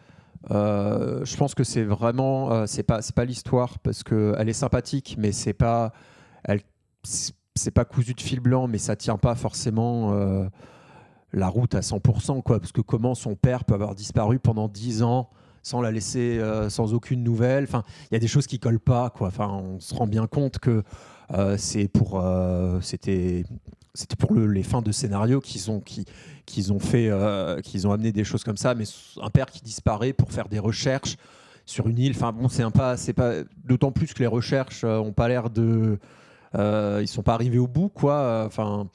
[0.50, 4.52] euh, je pense que c'est vraiment, c'est pas, c'est pas l'histoire parce que elle est
[4.54, 5.92] sympathique, mais c'est pas,
[6.44, 6.60] elle,
[7.04, 10.12] c'est pas cousu de fil blanc, mais ça tient pas forcément
[11.32, 12.60] la route à 100%, quoi.
[12.60, 15.30] Parce que comment son père peut avoir disparu pendant 10 ans
[15.62, 17.64] sans la laisser, euh, sans aucune nouvelle.
[17.64, 19.28] Enfin, il y a des choses qui collent pas, quoi.
[19.28, 20.82] Enfin, on se rend bien compte que
[21.34, 23.44] euh, c'est pour, euh, c'était,
[23.94, 26.04] c'était pour le- les fins de scénario qu'ils ont, qui,
[26.46, 27.10] qu'ils ont fait,
[27.62, 28.74] qu'ils ont amené des choses comme ça.
[28.74, 28.84] Mais
[29.22, 31.16] un père qui disparaît pour faire des recherches
[31.64, 32.12] sur une île.
[32.16, 33.32] Enfin bon, c'est un pas, c'est pas.
[33.64, 35.96] D'autant plus que les recherches ont pas l'air de,
[36.58, 38.42] ils sont pas arrivés au bout, quoi.
[38.46, 38.88] Enfin.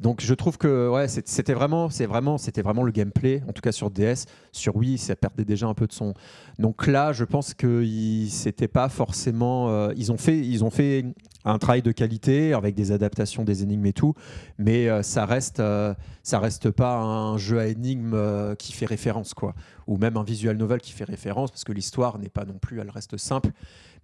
[0.00, 3.60] Donc je trouve que ouais, c'était vraiment, c'est vraiment, c'était vraiment le gameplay, en tout
[3.60, 6.14] cas sur DS, sur Wii, ça perdait déjà un peu de son.
[6.58, 7.84] Donc là, je pense que
[8.28, 11.04] c'était pas forcément, euh, ils ont fait, ils ont fait
[11.44, 14.14] un travail de qualité avec des adaptations des énigmes et tout,
[14.56, 19.34] mais euh, ça reste, euh, ça reste pas un jeu à énigmes qui fait référence
[19.34, 19.54] quoi,
[19.88, 22.78] ou même un visual novel qui fait référence parce que l'histoire n'est pas non plus,
[22.78, 23.50] elle reste simple.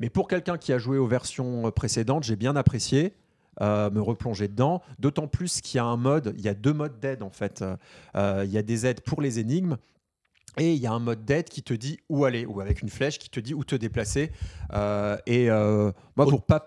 [0.00, 3.14] Mais pour quelqu'un qui a joué aux versions précédentes, j'ai bien apprécié
[3.60, 4.82] euh, me replonger dedans.
[4.98, 7.62] D'autant plus qu'il y a un mode, il y a deux modes d'aide en fait.
[7.62, 7.76] Euh,
[8.16, 9.76] euh, il y a des aides pour les énigmes.
[10.56, 12.88] Et il y a un mode d'aide qui te dit où aller, ou avec une
[12.88, 14.30] flèche qui te dit où te déplacer.
[14.72, 15.48] Euh, et
[16.16, 16.64] moi, pour pas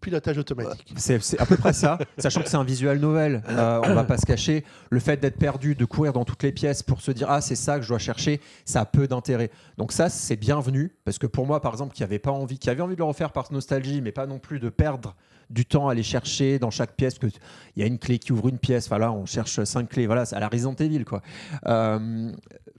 [0.00, 3.42] pilotage automatique c'est c'est à peu près ça, sachant que c'est un visual novel.
[3.48, 4.64] Euh, on va pas se cacher.
[4.90, 7.56] Le fait d'être perdu, de courir dans toutes les pièces pour se dire ah c'est
[7.56, 9.50] ça que je dois chercher, ça a peu d'intérêt.
[9.78, 12.70] Donc ça c'est bienvenu parce que pour moi par exemple qui avait pas envie, qui
[12.70, 15.14] avait envie de le refaire par nostalgie, mais pas non plus de perdre
[15.50, 17.26] du temps à aller chercher dans chaque pièce que
[17.76, 18.90] il y a une clé qui ouvre une pièce.
[18.90, 20.06] Enfin on cherche cinq clés.
[20.06, 21.22] Voilà c'est à la Resident Evil quoi.
[21.66, 22.32] Euh,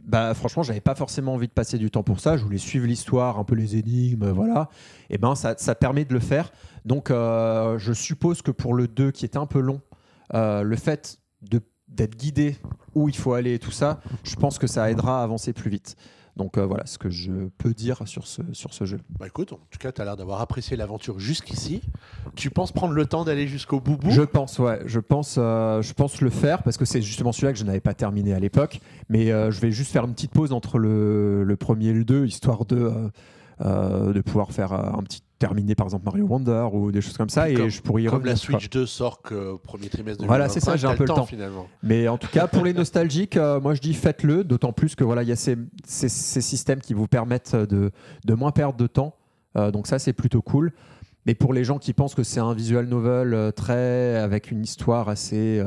[0.04, 2.38] bah franchement j'avais pas forcément envie de passer du temps pour ça.
[2.38, 4.70] Je voulais suivre l'histoire, un peu les énigmes, voilà.
[5.10, 6.52] Et ben ça, ça permet de le faire.
[6.86, 9.82] Donc, euh, je suppose que pour le 2, qui est un peu long,
[10.34, 11.20] euh, le fait
[11.88, 12.58] d'être guidé
[12.94, 15.70] où il faut aller et tout ça, je pense que ça aidera à avancer plus
[15.70, 15.96] vite.
[16.36, 19.00] Donc, euh, voilà ce que je peux dire sur ce, sur ce jeu.
[19.20, 21.82] Bah écoute, en tout cas, tu as l'air d'avoir apprécié l'aventure jusqu'ici.
[22.36, 25.82] Tu penses prendre le temps d'aller jusqu'au bout bout Je pense, ouais, je pense, euh,
[25.82, 28.40] je pense le faire parce que c'est justement celui-là que je n'avais pas terminé à
[28.40, 28.82] l'époque.
[29.10, 32.04] Mais euh, je vais juste faire une petite pause entre le, le premier et le
[32.04, 32.92] 2, histoire de,
[33.62, 37.30] euh, de pouvoir faire un petit terminer par exemple Mario Wonder ou des choses comme
[37.30, 37.50] ça.
[37.50, 38.40] Et comme- je pourrais y Comme la quoi.
[38.40, 41.26] Switch 2 sort qu'au premier trimestre de Voilà, c'est ça, j'ai un peu le temps.
[41.26, 41.68] finalement.
[41.84, 45.04] Mais en tout cas, pour les nostalgiques, euh, moi je dis faites-le, d'autant plus que
[45.04, 45.56] voilà, il y a ces,
[45.86, 47.92] ces- ces systèmes qui vous permettent de,
[48.26, 49.16] de moins perdre de temps.
[49.58, 50.72] Euh, donc ça, c'est plutôt cool.
[51.28, 54.62] Mais pour les gens qui pensent que c'est un visual novel euh, très avec une
[54.64, 55.62] histoire assez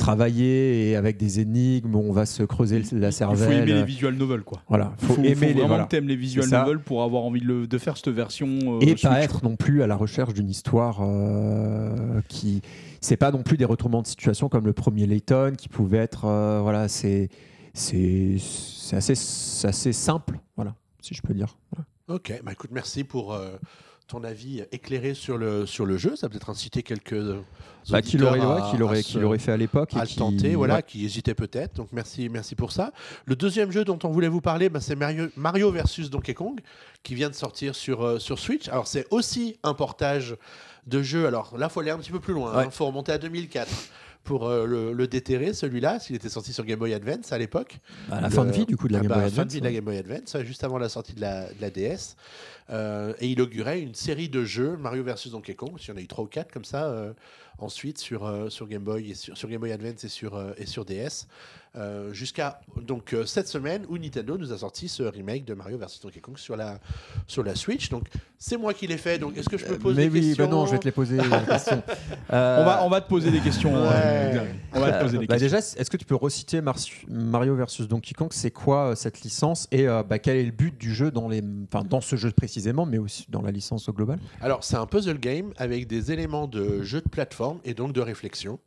[0.00, 3.52] travaillée et avec des énigmes où on va se creuser la Il faut cervelle.
[3.62, 4.62] aimer les visual novels quoi.
[4.68, 5.84] Voilà, Il faut, faut, aimer faut les vraiment voilà.
[5.84, 8.48] que t'aimes les visual novels pour avoir envie de, le- de faire cette version.
[8.48, 12.62] euh, et Switch, pas être non plus à la recherche d'une histoire euh, qui
[13.00, 16.24] c'est pas non plus des retournements de situation comme le premier Layton qui pouvait être
[16.26, 17.28] euh, voilà c'est
[17.74, 18.36] c'est
[18.92, 19.12] assez
[19.66, 21.86] assez simple voilà si je peux dire Voilà.
[22.08, 23.56] Ok, bah écoute, merci pour euh,
[24.10, 26.16] ton avis éclairé sur le, sur le jeu?
[26.16, 27.14] Ça peut être incité quelques.
[27.88, 28.44] Bah, qui l'aurait ouais,
[29.34, 30.82] à fait à l'époque et à le qui- tenter, voilà, ouais.
[30.86, 31.76] qui hésitait peut-être.
[31.76, 32.92] Donc merci, merci pour ça.
[33.24, 36.60] Le deuxième jeu dont on voulait vous parler, bah, c'est Mario, Mario versus Donkey Kong,
[37.02, 38.68] qui vient de sortir sur, euh, sur Switch.
[38.68, 40.36] Alors c'est aussi un portage
[40.86, 41.26] de jeu.
[41.26, 42.52] Alors là, faut aller un petit peu plus loin.
[42.54, 42.70] Il Ouais.
[42.70, 43.68] faut remonter à 2004
[44.24, 47.78] pour euh, le, le déterrer, celui-là, s'il était sorti sur Game Boy Advance à l'époque.
[48.08, 49.36] Bah, la Le- fin de vie du coup de la Ah Game bah, Boy Fin
[49.36, 49.72] de Advance vie de la.
[49.72, 52.16] Game Boy Advance, ouais, juste avant la sortie de la, de la DS.
[52.70, 56.00] Euh, et il augurait une série de jeux, Mario versus Donkey Kong, y en a
[56.00, 57.12] eu 3 ou 4 comme ça, euh,
[57.58, 60.52] ensuite sur, euh, sur Game Boy et sur, sur Game Boy Advance et sur, euh,
[60.56, 61.26] et sur DS.
[61.76, 65.78] Euh, Jusqu'à donc euh, cette semaine où Nintendo nous a sorti ce remake de Mario
[65.78, 66.80] versus Donkey Kong sur la,
[67.26, 67.88] sur la Switch.
[67.90, 68.06] Donc
[68.38, 70.44] c'est moi qui l'ai fait, donc est-ce que je peux poser mais des oui questions
[70.46, 71.82] bah non je vais te les poser les questions.
[72.28, 73.72] On Euh, va, on va te poser des questions.
[73.72, 73.88] Ouais.
[73.92, 74.50] euh, Xavier.
[74.74, 75.56] on va te poser des bah questions.
[75.58, 76.76] déjà, est-ce que tu peux reciter Mar-
[77.08, 78.28] Mario versus Donkey Kong?
[78.32, 79.68] C'est quoi euh, cette licence?
[79.70, 81.42] Et euh, bah, quel est le but du jeu dans les,
[81.72, 84.18] enfin, dans ce jeu précisément, mais aussi dans la licence au global?
[84.40, 88.00] Alors, c'est un puzzle game avec des éléments de jeu de plateforme et donc de
[88.00, 88.58] réflexion.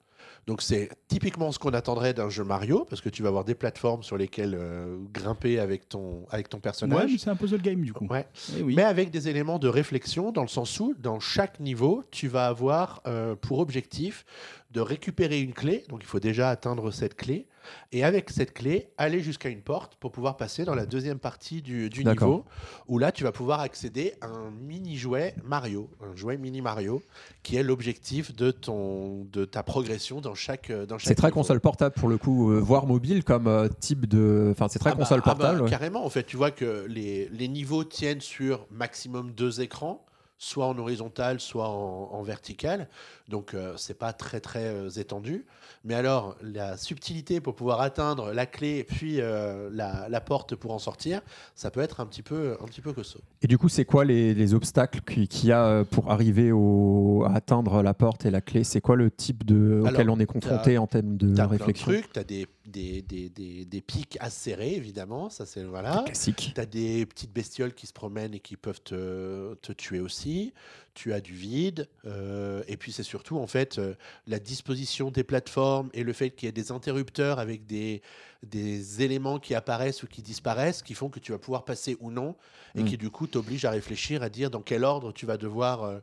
[0.45, 3.55] Donc, c'est typiquement ce qu'on attendrait d'un jeu Mario, parce que tu vas avoir des
[3.55, 7.11] plateformes sur lesquelles euh, grimper avec ton, avec ton Ouais, personnage.
[7.11, 8.05] mais c'est un puzzle game du coup.
[8.07, 8.27] Ouais.
[8.57, 8.75] Eh oui.
[8.75, 12.47] Mais avec des éléments de réflexion, dans le sens où, dans chaque niveau, tu vas
[12.47, 14.25] avoir euh, pour objectif
[14.73, 15.83] de récupérer une clé.
[15.89, 17.47] Donc il faut déjà atteindre cette clé.
[17.93, 21.61] Et avec cette clé, aller jusqu'à une porte pour pouvoir passer dans la deuxième partie
[21.61, 22.43] du, du niveau,
[22.89, 27.01] où là, tu vas pouvoir accéder à un mini-jouet Mario, un jouet mini Mario,
[27.41, 31.31] qui est l'objectif de, ton, de ta progression dans chaque, euh, dans chaque C'est très
[31.31, 34.49] console portable pour le coup, euh, voire mobile comme euh, type de.
[34.51, 35.61] Enfin, c'est très Ah bah- console ah bah, portable.
[35.61, 35.69] ouais.
[35.69, 40.03] Carrément, en fait, tu vois que les, les niveaux tiennent sur maximum deux écrans,
[40.37, 42.87] soit en horizontal, soit en, en vertical.
[43.29, 45.45] Donc, euh, c'est pas très très euh, étendu.
[45.85, 50.71] Mais alors, la subtilité pour pouvoir atteindre la clé puis euh, la, la porte pour
[50.71, 51.21] en sortir,
[51.55, 53.19] ça peut être un petit peu, un petit peu costaud.
[53.41, 56.51] Et du coup, c'est quoi les, les obstacles qui- qu'il y a euh, pour arriver
[56.51, 58.63] au, à atteindre la porte et la clé?
[58.63, 61.91] C'est quoi le type de, auquel Alors, on est confronté en termes de réflexion?
[61.91, 65.29] trucs, t'as des, des, des, des, des pics acérés, évidemment.
[65.29, 66.03] Ça, c'est voilà.
[66.05, 66.51] Classique.
[66.55, 70.53] Tu as des petites bestioles qui se promènent et qui peuvent te, te tuer aussi.
[70.93, 71.87] Tu as du vide.
[72.05, 73.95] euh, et puis, c'est surtout, en fait, euh,
[74.27, 78.01] la disposition des plateformes et le fait qu'il y ait des interrupteurs avec des,
[78.43, 82.11] des éléments qui apparaissent ou qui disparaissent qui font que tu vas pouvoir passer ou
[82.11, 82.35] non
[82.75, 82.85] et Mm.
[82.85, 85.99] qui, du coup, t'obligent à réfléchir, à dire dans quel ordre tu vas devoir euh,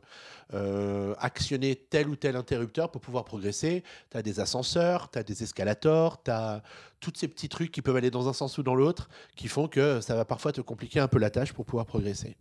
[0.53, 3.83] euh, actionner tel ou tel interrupteur pour pouvoir progresser.
[4.09, 6.63] Tu as des ascenseurs, tu as des escalators, tu as
[6.99, 9.67] tous ces petits trucs qui peuvent aller dans un sens ou dans l'autre qui font
[9.67, 12.35] que ça va parfois te compliquer un peu la tâche pour pouvoir progresser.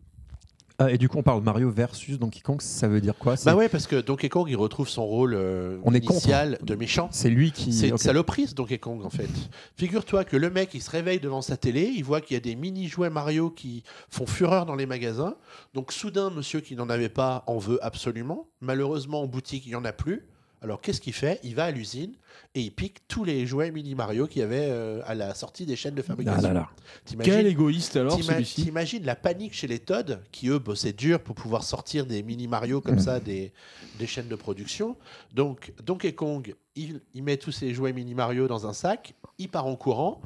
[0.83, 2.63] Ah, et du coup, on parle Mario versus Donkey Kong.
[2.63, 3.35] Ça veut dire quoi?
[3.45, 6.75] Bah ouais, parce que Donkey Kong, il retrouve son rôle euh, On est initial de
[6.75, 7.11] méchant.
[7.13, 7.75] c'est lui qui.
[7.75, 8.01] C'est une ok.
[8.01, 9.29] saloperie, ce Donkey Kong, en fait.
[9.77, 12.41] Figure-toi que le mec, il se réveille devant sa télé, il voit qu'il y a
[12.41, 15.35] des mini-jouets Mario qui font fureur dans les magasins.
[15.75, 18.49] Donc, soudain, monsieur qui n'en avait pas en veut absolument.
[18.63, 20.27] Malheureusement, en boutique, il n'y en a plus.
[20.63, 21.41] Alors, qu'est-ce qu'il fait?
[21.43, 22.13] Il va à l'usine
[22.55, 25.65] et il pique tous les jouets mini Mario qu'il y avait euh, à la sortie
[25.65, 26.43] des chaînes de Ah fabrication.
[26.49, 26.69] là là.
[27.05, 31.21] T'imagines- Quel égoïste alors celui-ci T'imagines la panique chez les Todd, qui eux bossaient dur
[31.21, 33.01] pour pouvoir sortir des mini Mario comme Mm.
[33.01, 33.53] ça des,
[33.99, 34.97] des chaînes de production.
[35.35, 39.49] Donc Donkey Kong, il, il met tous ses jouets mini Mario dans un sac, il
[39.49, 40.21] part en courant.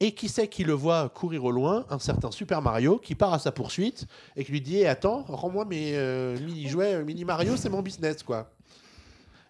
[0.00, 3.32] Et qui sait qui le voit courir au loin Un certain Super Mario qui part
[3.34, 4.06] à sa poursuite
[4.36, 7.82] et qui lui dit Eh, Attends, rends-moi mes euh, mini-jouets euh, mini Mario, c'est mon
[7.82, 8.50] business, quoi.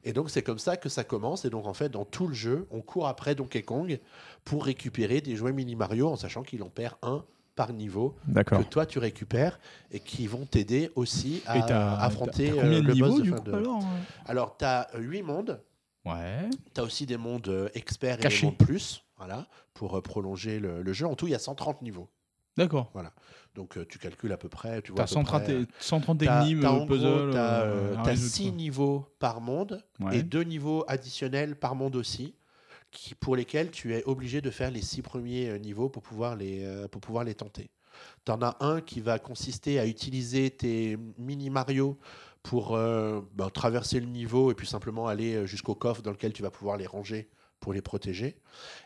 [0.05, 1.45] Et donc, c'est comme ça que ça commence.
[1.45, 4.01] Et donc, en fait, dans tout le jeu, on court après Donkey Kong
[4.45, 7.25] pour récupérer des jouets mini Mario en sachant qu'il en perd un
[7.55, 8.17] par niveau
[8.59, 9.61] que toi tu récupères
[9.91, 11.55] et qui vont t'aider aussi à
[12.03, 13.85] affronter euh, combien le boss niveaux de du fin coup de- alors
[14.25, 15.61] Alors, tu as 8 mondes.
[16.07, 16.49] Ouais.
[16.75, 20.59] Tu as aussi des mondes euh, experts et des mondes plus voilà, pour euh, prolonger
[20.59, 21.07] le, le jeu.
[21.07, 22.09] En tout, il y a 130 niveaux.
[22.57, 22.93] D'accord.
[23.55, 24.81] Donc, euh, tu calcules à peu près.
[24.83, 27.01] Tu vois peu 130, près, et- 130 T'as- énigmes, t'as en puzzle.
[27.07, 28.53] gros, euh, euh, résoudre, 6 quoi.
[28.53, 30.19] niveaux par monde Ouais.
[30.19, 32.35] et deux niveaux additionnels par monde aussi,
[32.91, 36.37] qui, pour lesquels tu es obligé de faire les six premiers euh, niveaux pour pouvoir
[36.37, 37.71] les, euh, pour pouvoir les tenter.
[38.25, 41.99] Tu en as un qui va consister à utiliser tes mini Mario
[42.43, 46.33] pour euh, bah, traverser le niveau et puis simplement aller euh, jusqu'au coffre dans lequel
[46.33, 47.29] tu vas pouvoir les ranger
[47.63, 48.37] pour les protéger.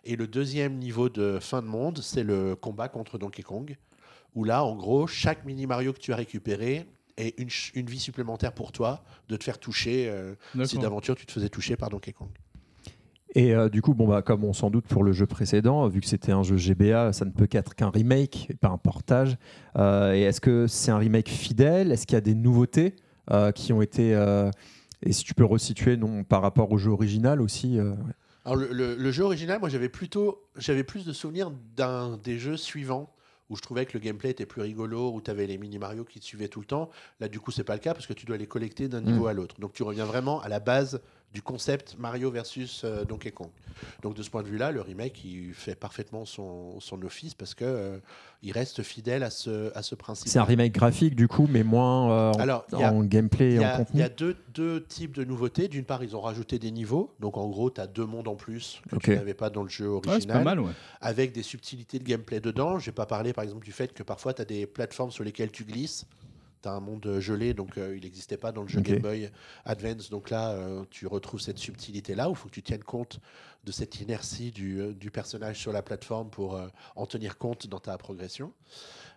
[0.04, 3.76] Et le deuxième niveau de fin de monde, c'est le combat contre Donkey Kong,
[4.34, 6.86] où là, en gros, chaque mini Mario que tu as récupéré
[7.16, 7.40] est
[7.74, 10.34] une, vie supplémentaire pour toi de te faire toucher euh,
[10.64, 12.28] si d'aventure tu te faisais toucher par Donkey Kong.
[13.34, 16.00] Et euh, du coup, bon, bah, comme on s'en doute pour le jeu précédent, vu
[16.00, 19.36] que c'était un jeu GBA, ça ne peut qu'être qu'un remake et pas un portage.
[19.76, 21.90] Euh, et est-ce que c'est un remake fidèle?
[21.90, 22.94] Est-ce qu'il y a des nouveautés
[23.32, 24.14] euh, qui ont été.
[24.14, 24.50] euh,
[25.02, 27.94] et si tu peux resituer non, par rapport au jeu original aussi euh,
[28.46, 32.38] Alors le, le- le jeu original, moi j'avais plutôt, j'avais plus de souvenirs d'un des
[32.38, 33.12] jeux suivants
[33.50, 36.04] où je trouvais que le gameplay était plus rigolo, où tu avais les mini Mario
[36.04, 36.88] qui te suivaient tout le temps.
[37.20, 39.24] Là du coup c'est pas le cas parce que tu dois les collecter d'un niveau
[39.24, 39.28] Mm.
[39.28, 39.60] à l'autre.
[39.60, 41.00] Donc tu reviens vraiment à la base
[41.32, 43.50] du concept Mario versus euh, Donkey Kong.
[44.02, 47.54] Donc de ce point de vue-là, le remake il fait parfaitement son, son office parce
[47.54, 47.98] que euh,
[48.42, 50.28] il reste fidèle à ce, à ce principe.
[50.28, 53.56] C'est un remake graphique du coup, mais moins euh, en, Alors, a- en gameplay Il
[53.56, 53.90] et y en a, contenu.
[53.96, 55.68] il y a deux, deux types de nouveautés.
[55.68, 57.14] D'une part, ils ont rajouté des niveaux.
[57.20, 59.02] Donc, en gros, tu as deux mondes en plus que Ok.
[59.02, 60.38] tu n'avais pas dans le jeu Ouais, original.
[60.38, 60.72] pas mal, ouais.
[61.02, 62.78] avec des subtilités de gameplay dedans.
[62.78, 65.22] Je vais pas parler, par exemple, du fait que parfois, tu as des plateformes sur
[65.24, 66.06] lesquelles tu glisses.
[66.66, 68.80] As un monde gelé, donc euh, il n'existait pas dans le jeu.
[68.80, 69.30] Game Boy
[69.64, 70.10] Advance.
[70.10, 73.20] Donc là, euh, tu retrouves cette subtilité-là où il faut que tu tiennes compte
[73.64, 77.66] de cette inertie du, euh, du personnage sur la plateforme pour euh, en tenir compte
[77.66, 78.52] dans ta progression.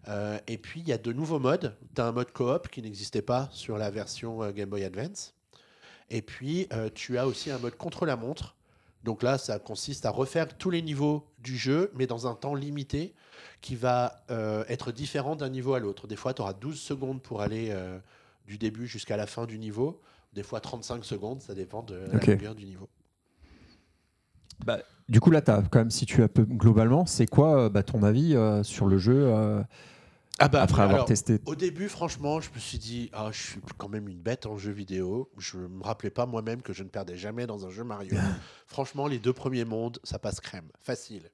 [0.07, 1.75] Euh, et puis, il y a de nouveaux modes.
[1.95, 5.33] Tu as un mode coop qui n'existait pas sur la version euh, Game Boy Advance.
[6.09, 8.55] Et puis, euh, tu as aussi un mode contre-la-montre.
[9.03, 12.55] Donc là, ça consiste à refaire tous les niveaux du jeu, mais dans un temps
[12.55, 13.13] limité
[13.61, 16.07] qui va euh, être différent d'un niveau à l'autre.
[16.07, 17.97] Des fois, tu auras 12 secondes pour aller euh,
[18.47, 20.01] du début jusqu'à la fin du niveau.
[20.33, 22.89] Des fois, 35 secondes, ça dépend de la longueur du niveau.
[25.07, 27.05] Du coup, là, tu as quand même situé un peu globalement.
[27.05, 29.63] C'est quoi euh, bah, ton avis euh, sur le jeu euh,
[30.37, 31.39] Ah bah, après avoir alors, testé?
[31.45, 34.57] Au début, franchement, je me suis dit, ah, je suis quand même une bête en
[34.57, 35.31] jeu vidéo.
[35.37, 38.15] Je me rappelais pas moi-même que je ne perdais jamais dans un jeu Mario.
[38.67, 41.31] franchement, les deux premiers mondes, ça passe crème, facile.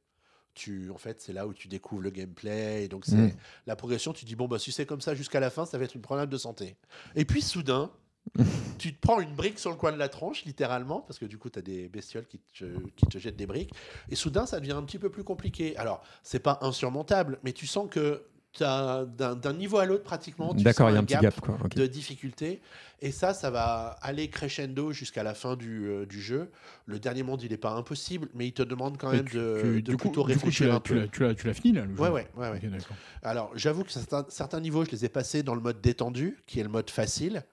[0.56, 2.86] Tu, en fait, c'est là où tu découvres le gameplay.
[2.86, 3.32] Et donc, c'est Mm.
[3.68, 4.14] la progression.
[4.14, 6.02] Tu dis, bon, bah, si c'est comme ça jusqu'à la fin, ça va être une
[6.02, 6.76] problème de santé.
[7.16, 7.92] Et puis, soudain,
[8.80, 11.38] tu te prends une brique sur le coin de la tronche, littéralement, parce que du
[11.38, 12.66] coup, tu as des bestioles qui te,
[12.96, 13.72] qui te jettent des briques.
[14.10, 15.78] Et soudain, ça devient un petit peu plus compliqué.
[15.78, 18.24] Alors, c'est pas insurmontable, mais tu sens que
[18.60, 21.40] d'un niveau à l'autre, pratiquement, D'accord, il y a un petit gap.
[21.40, 21.58] Quoi.
[21.76, 22.62] de difficulté.
[23.02, 26.50] Et ça, ça va aller crescendo jusqu'à la fin du, euh, du jeu.
[26.86, 29.36] Le dernier monde, il n'est pas impossible, mais il te demande quand Mais même tu-
[29.38, 31.08] de, tu- de du coup, plutôt du coup, tu réfléchir l'as- un peu.
[31.36, 32.60] tu fini là le jeu Ouais, ouais, ouais, ouais.
[32.64, 32.96] D'accord.
[33.22, 36.60] Alors, j'avoue que certains, certains niveaux, je les ai passés dans le mode détendu, qui
[36.60, 37.44] est le mode facile.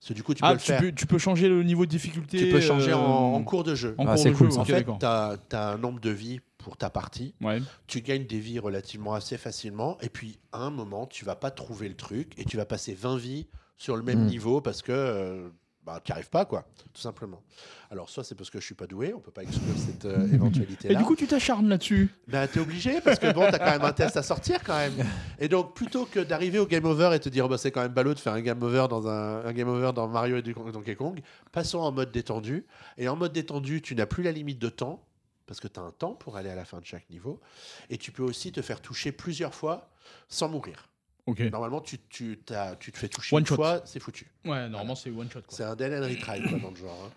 [0.00, 0.80] Parce que du coup, tu peux Ah, le tu faire.
[0.80, 2.38] peux, tu peux changer le niveau de difficulté.
[2.38, 3.94] Tu peux changer euh, en, en cours de jeu.
[3.98, 4.56] en Ah, cours c'est de cool, jeu.
[4.58, 5.38] En ok, fait, tu as,
[5.72, 7.34] un nombre de vies pour ta partie.
[7.40, 7.60] Ouais.
[7.86, 9.98] Tu gagnes des vies relativement assez facilement.
[10.00, 12.94] Et puis, à un moment, tu vas pas trouver le truc et tu vas passer
[12.94, 13.46] 20 vies
[13.76, 14.26] sur le même Mm.
[14.26, 15.48] niveau parce que euh,
[15.86, 17.42] bah, tu n'y arrives pas, quoi, tout simplement.
[17.90, 20.28] Alors, soit c'est parce que je suis pas doué, on peut pas exclure cette euh,
[20.30, 20.98] Et éventualité-là.
[20.98, 22.10] du coup, tu t'acharnes là-dessus.
[22.28, 24.92] Bah, t'es obligé parce que bon, t'as quand même un test à sortir quand même.
[25.38, 27.80] Et donc, plutôt que d'arriver au game over et te dire, oh, bah, c'est quand
[27.80, 30.42] même ballot de faire un game over dans un, un game over dans Mario et
[30.42, 31.20] Donkey Kong,
[31.50, 32.66] passons en mode détendu.
[32.98, 35.02] Et en mode détendu, tu n'as plus la limite de temps
[35.50, 37.40] parce que tu as un temps pour aller à la fin de chaque niveau.
[37.88, 39.90] Et tu peux aussi te faire toucher plusieurs fois
[40.28, 40.88] sans mourir.
[41.26, 41.40] Ok.
[41.40, 43.56] Normalement, tu, tu, t'as- tu te fais toucher One une shot.
[43.56, 44.30] fois, c'est foutu.
[44.44, 45.40] Ouais, normalement, c'est one shot.
[45.48, 47.04] C'est un dead and retry quoi, dans le genre.
[47.04, 47.10] hein.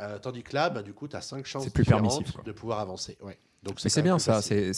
[0.00, 2.34] Euh, tandis que là, bah, du coup, tu as cinq chances C'est plus différentes permissif,
[2.34, 2.44] quoi.
[2.44, 3.16] de pouvoir avancer.
[3.22, 3.38] Ouais.
[3.62, 4.40] Donc, Mais c'est bien ça.
[4.42, 4.72] J'ai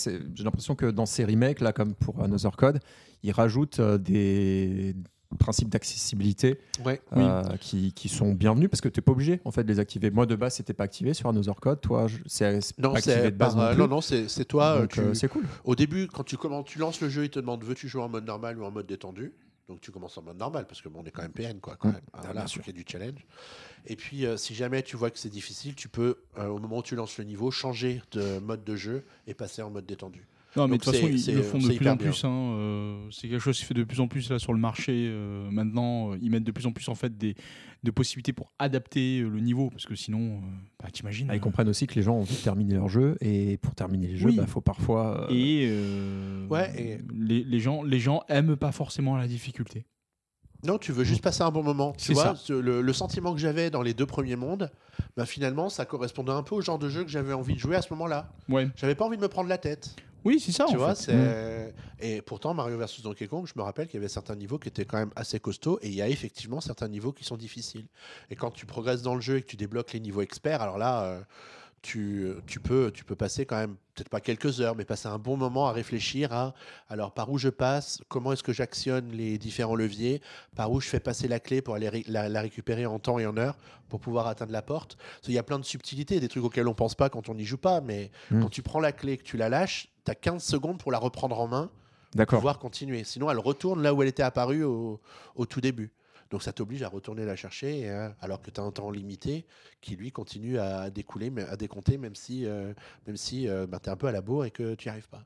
[0.45, 2.79] l'impression que dans ces remakes, là, comme pour Another Code,
[3.25, 4.95] ils rajoutent euh, des
[5.39, 7.01] principes d'accessibilité Ouais.
[7.13, 7.23] Oui.
[7.23, 9.79] euh, qui, qui sont bienvenus parce que tu n'es pas obligé en fait, de les
[9.79, 10.11] activer.
[10.11, 11.81] Moi, de base, c'était pas activé sur Another Code.
[11.81, 14.81] Toi, c'est Non, activé c'est de base par, non non, non, c'est toi.
[14.83, 15.45] euh, euh, c'est cool.
[15.65, 18.09] Au début, quand tu, commences, tu lances le jeu, il te demande veux-tu jouer en
[18.09, 19.33] mode normal ou en mode détendu?
[19.69, 21.77] Donc tu commences en mode normal parce que bon, on est quand même PN quoi.
[21.77, 21.93] Quand Mm.
[21.93, 22.01] même.
[22.13, 22.61] Ah, voilà, sûr.
[22.67, 23.25] y du challenge.
[23.87, 26.79] Et puis euh, si jamais tu vois que c'est difficile, tu peux euh, au moment
[26.79, 30.27] où tu lances le niveau changer de mode de jeu et passer en mode détendu.
[30.57, 32.25] Non, mais de toute façon, ils le font de plus en plus.
[32.25, 34.59] hein, euh, c'est quelque chose qui se fait de plus en plus là sur le
[34.59, 35.07] marché.
[35.09, 37.37] euh, maintenant, euh, ils mettent de plus en plus en fait des,
[37.85, 40.41] des possibilités pour adapter le niveau, parce que sinon,
[40.83, 41.29] bah, t'imagines.
[41.31, 43.75] Ah, ils comprennent aussi que les gens ont envie de terminer leur jeu et pour
[43.77, 44.47] terminer les jeux, il Oui.
[44.49, 45.29] faut parfois.
[45.31, 49.85] euh, Et, euh, Ouais, et- Les, les gens, les gens aiment pas forcément la difficulté.
[50.63, 51.93] Non, tu veux juste passer un bon moment.
[51.93, 52.35] Tu C'est vois, ça.
[52.35, 54.71] ce- le, le sentiment que j'avais dans les deux premiers mondes,
[55.17, 57.77] bah, finalement, ça correspondait un peu au genre de jeu que j'avais envie de jouer
[57.77, 58.33] à ce moment-là.
[58.49, 58.69] Ouais.
[58.77, 59.97] J'avais pas envie de me prendre la tête.
[60.25, 60.67] Oui, c'est ça.
[60.69, 61.13] tu en vois, fait.
[61.13, 64.59] c'est et pourtant Mario vs Donkey Kong, je me rappelle qu'il y avait certains niveaux
[64.59, 67.37] qui étaient quand même assez costauds et il y a effectivement certains niveaux qui sont
[67.37, 67.87] difficiles.
[68.31, 70.79] Et quand tu progresses dans le jeu et que tu débloques les niveaux experts, alors
[70.79, 71.21] là, euh,
[71.83, 75.19] tu, tu peux tu peux passer quand même peut-être pas quelques heures, mais passer un
[75.19, 76.55] bon moment à réfléchir à
[76.89, 80.21] alors par où je passe, comment est-ce que j'actionne les différents leviers,
[80.57, 83.27] par où je fais passer la clé pour aller la, la récupérer en temps et
[83.27, 83.57] en heure
[83.89, 84.97] pour pouvoir atteindre la porte.
[85.23, 87.45] Qu'il y a plein de subtilités, des trucs auxquels on pense pas quand on n'y
[87.45, 88.43] joue pas, mais Mm.
[88.43, 90.93] quand tu prends la clé et que tu la lâches, tu as 15 secondes pour
[90.93, 91.71] la reprendre en main
[92.15, 92.39] D'accord.
[92.41, 93.05] pouvoir continuer.
[93.05, 95.01] Sinon, elle retourne là où elle était apparue au,
[95.37, 95.91] au tout début.
[96.31, 99.47] Donc ça t'oblige à retourner la chercher euh, alors que tu as un temps limité
[99.81, 102.73] qui lui continue à découler, à décompter même si, euh,
[103.07, 105.25] même si tu es un peu à la bourre et que tu n'y arrives pas.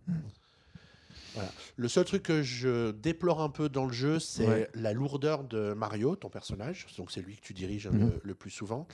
[1.35, 1.51] Voilà.
[1.77, 4.69] Le seul truc que je déplore un peu dans le jeu, c'est Ouais.
[4.75, 6.87] la lourdeur de Mario, ton personnage.
[6.97, 7.99] Donc c'est lui que tu diriges Mhm.
[7.99, 8.87] le, le plus souvent.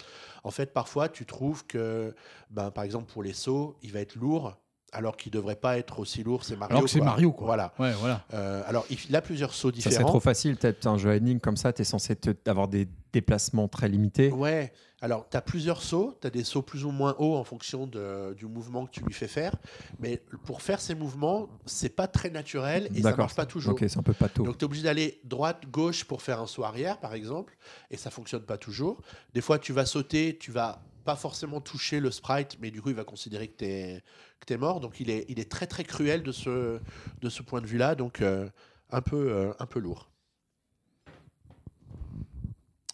[0.43, 2.15] En fait, parfois, tu trouves que,
[2.51, 4.57] ben, par exemple, pour les sauts, il va être lourd,
[4.93, 6.45] alors qu'il devrait pas être aussi lourd.
[6.45, 6.73] C'est Mario.
[6.73, 7.01] Alors que c'est.
[7.01, 7.47] Mario, quoi.
[7.47, 7.73] Voilà.
[7.79, 8.23] Ouais, voilà.
[8.35, 9.95] Euh, alors, il a plusieurs sauts Ça différents.
[9.95, 12.69] serait trop facile, peut-être un jeu à énigme comme ça, tu es censé te- avoir
[12.69, 14.31] des déplacements très limités.
[14.31, 17.45] Ouais, alors tu as plusieurs sauts, tu as des sauts plus ou moins hauts en
[17.45, 19.55] fonction de- du mouvement que tu lui fais faire,
[19.99, 23.73] mais pour faire ces mouvements, c'est pas très naturel et ça marche pas toujours.
[23.75, 24.45] Ok, c'est un peu pâteau.
[24.45, 27.57] Donc tu es obligé d'aller droite, gauche pour faire un saut arrière, par exemple,
[27.91, 29.01] et ça fonctionne pas toujours.
[29.35, 32.91] Des fois, tu vas sauter, tu vas pas forcément toucher le sprite, mais du coup,
[32.91, 34.03] il va considérer que tu es,
[34.47, 34.81] que es mort.
[34.81, 36.79] Donc il est, il est très très cruel de ce,
[37.23, 38.49] de ce point de vue-là, donc euh,
[38.91, 40.10] un, peu, euh, un peu lourd.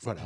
[0.02, 0.20] Voilà.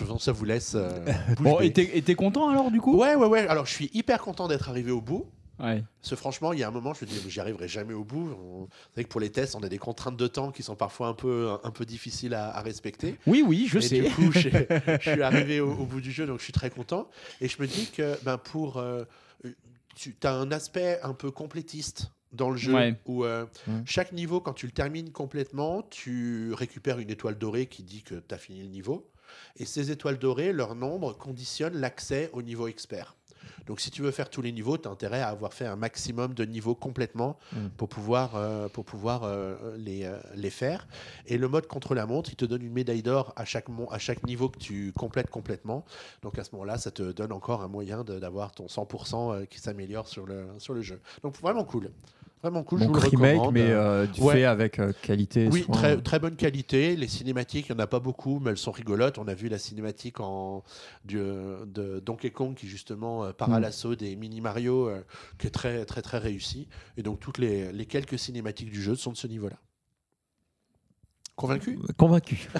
[0.00, 0.72] Je ça vous laisse.
[0.74, 1.04] euh,
[1.40, 2.96] Bon, et t'es content alors du coup?
[2.98, 3.46] Ouais, ouais, ouais.
[3.48, 5.26] Alors, je suis hyper content d'être arrivé au bout.
[5.58, 5.82] Ouais.
[6.02, 8.04] Parce que franchement, il y a un moment, je me dis, j'y arriverai jamais au
[8.04, 8.30] bout.
[8.38, 10.76] On- C'est vrai que pour les tests, on a des contraintes de temps qui sont
[10.76, 13.16] parfois un peu, un peu difficiles à, à respecter.
[13.26, 14.00] Oui, oui, je Et sais.
[14.02, 14.48] Du coup, je,
[15.00, 17.08] je suis arrivé au, au bout du jeu, donc je suis très content.
[17.40, 18.76] Et je me dis que ben, pour.
[18.76, 19.04] euh,
[19.94, 22.94] tu as un aspect un peu complétiste dans le jeu Ouais.
[23.06, 23.46] où euh,
[23.86, 28.16] chaque niveau, quand tu le termines complètement, tu récupères une étoile dorée qui dit que
[28.16, 29.08] tu as fini le niveau.
[29.56, 33.16] Et ces étoiles dorées, leur nombre conditionne l'accès au niveau expert.
[33.66, 35.76] Donc si tu veux faire tous les niveaux, tu as intérêt à avoir fait un
[35.76, 37.68] maximum de niveaux complètement Mm.
[37.76, 40.86] pour pouvoir, euh, pour pouvoir euh, les, euh, les faire.
[41.26, 43.98] Et le mode contre la montre, il te donne une médaille d'or à chaque, à
[43.98, 45.84] chaque niveau que tu complètes complètement.
[46.22, 49.58] Donc à ce moment-là, ça te donne encore un moyen d'avoir ton 100% euh, qui
[49.58, 51.00] s'améliore sur le, sur le jeu.
[51.22, 51.90] Donc vraiment cool.
[52.46, 52.78] Vraiment cool.
[52.80, 53.54] je vous le remake, recommande.
[53.54, 54.34] mais euh, Ouais.
[54.34, 55.48] fait avec euh, qualité.
[55.50, 55.74] Oui, soin.
[55.74, 56.94] très, très bonne qualité.
[56.94, 59.18] Les cinématiques, il n'y en a pas beaucoup, mais elles sont rigolotes.
[59.18, 60.62] On a vu la cinématique en,
[61.04, 63.62] du, euh, de Donkey Kong qui, justement, part à Mm.
[63.62, 64.90] l'assaut des mini Mario,
[65.38, 66.68] qui est très, très, très réussi.
[66.96, 69.56] Et donc, toutes les, les quelques cinématiques du jeu sont de ce niveau-là.
[71.36, 71.78] Convaincu?
[71.96, 72.48] Convaincu.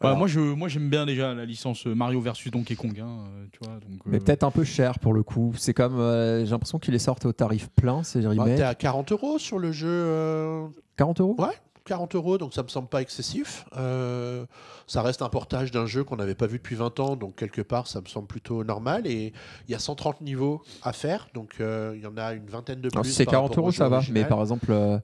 [0.00, 2.98] Ouais, Alors- moi, je, moi, j'aime bien déjà la licence Mario versus Donkey Kong.
[3.00, 5.54] hein, euh, tu vois, donc, Mais euh, peut-être un peu cher pour le coup.
[5.56, 5.98] C'est comme.
[5.98, 8.56] euh, J'ai l'impression qu'il est sorti au tarif plein, ces Bah, remakes.
[8.56, 9.88] T'es à 40 euros sur le jeu.
[9.88, 11.36] euh, 40 euros?
[11.38, 11.54] Ouais,
[11.86, 13.64] 40 euros, donc ça me semble pas excessif.
[13.76, 14.44] Euh,
[14.86, 17.62] ça reste un portage d'un jeu qu'on n'avait pas vu depuis 20 ans, donc quelque
[17.62, 19.06] part ça me semble plutôt normal.
[19.06, 19.32] Et
[19.68, 22.80] il y a 130 niveaux à faire, donc euh, il y en a une vingtaine
[22.80, 22.96] de plus.
[22.96, 24.00] Alors, si c'est par 40 rapport au euros, ça va.
[24.10, 24.98] Mais par exemple, euh,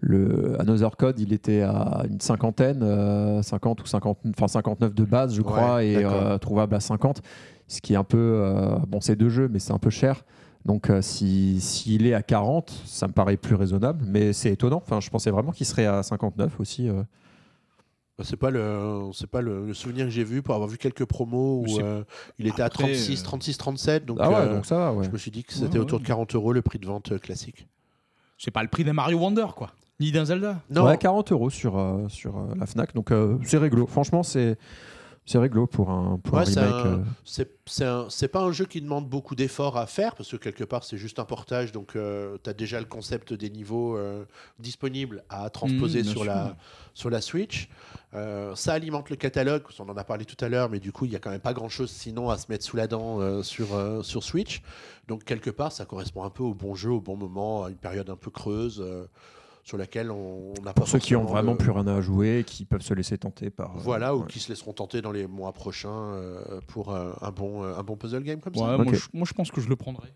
[0.00, 5.04] le Another Code, il était à une cinquantaine, euh, 50 ou 50, enfin 59 de
[5.04, 7.20] base, je crois, Ouais, et euh, trouvable à 50.
[7.68, 8.16] Ce qui est un peu.
[8.18, 10.24] euh, bon, c'est deux jeux, mais c'est un peu cher.
[10.64, 14.04] Donc, euh, si- s'il est à 40, ça me paraît plus raisonnable.
[14.06, 14.78] Mais c'est étonnant.
[14.84, 16.88] Enfin, je pensais vraiment qu'il serait à 59 aussi.
[16.88, 17.02] euh.
[18.18, 20.76] Bah, C'est pas le, c'est pas le, le souvenir que j'ai vu pour avoir vu
[20.78, 22.02] quelques promos où euh,
[22.38, 24.04] il était Après, à 36, euh, 36, 37.
[24.06, 25.04] Donc, ah ouais, euh, donc ça va, ouais.
[25.04, 26.02] je me suis dit que c'était Ouais, autour ouais.
[26.02, 27.66] de 40 euros le prix de vente classique.
[28.36, 29.70] c'est pas le prix d'un Mario Wonder, quoi.
[30.00, 30.60] Ni d'un Zelda.
[30.70, 32.94] Non, Ouais, 40 euros sur, euh, sur euh, la Fnac.
[32.94, 33.86] Donc, euh, c'est réglo.
[33.86, 34.56] Franchement, c'est.
[35.26, 36.86] C'est réglo pour un, pour Ouais, un c'est remake.
[36.86, 37.04] un- euh.
[37.24, 40.36] C'est c'est un- c'est pas un jeu qui demande beaucoup d'efforts à faire parce que
[40.38, 44.24] quelque part c'est juste un portage donc tu as déjà le concept des niveaux euh,
[44.58, 46.24] disponibles à transposer Mmh, sur, sûr.
[46.24, 46.56] la,
[46.94, 47.68] sur la Switch.
[48.14, 51.04] Euh, ça alimente le catalogue, on en a parlé tout à l'heure, mais du coup
[51.04, 53.20] il y a quand même pas grand chose sinon à se mettre sous la dent
[53.20, 54.62] euh, sur, euh, sur Switch.
[55.06, 57.76] Donc quelque part ça correspond un peu au bon jeu, au bon moment, à une
[57.76, 58.82] période un peu creuse.
[59.62, 62.44] Sur laquelle on n'a pas Pour ceux qui ont vraiment le- plus rien à jouer,
[62.46, 63.76] qui peuvent se laisser tenter par.
[63.76, 64.26] euh, Voilà, ou ouais.
[64.28, 67.82] qui se laisseront tenter dans les mois prochains euh, pour euh, un, bon, euh, un
[67.82, 68.62] bon puzzle game comme ça.
[68.62, 68.84] Ouais, Ok.
[68.84, 70.08] moi, je, moi, je pense que je le prendrai.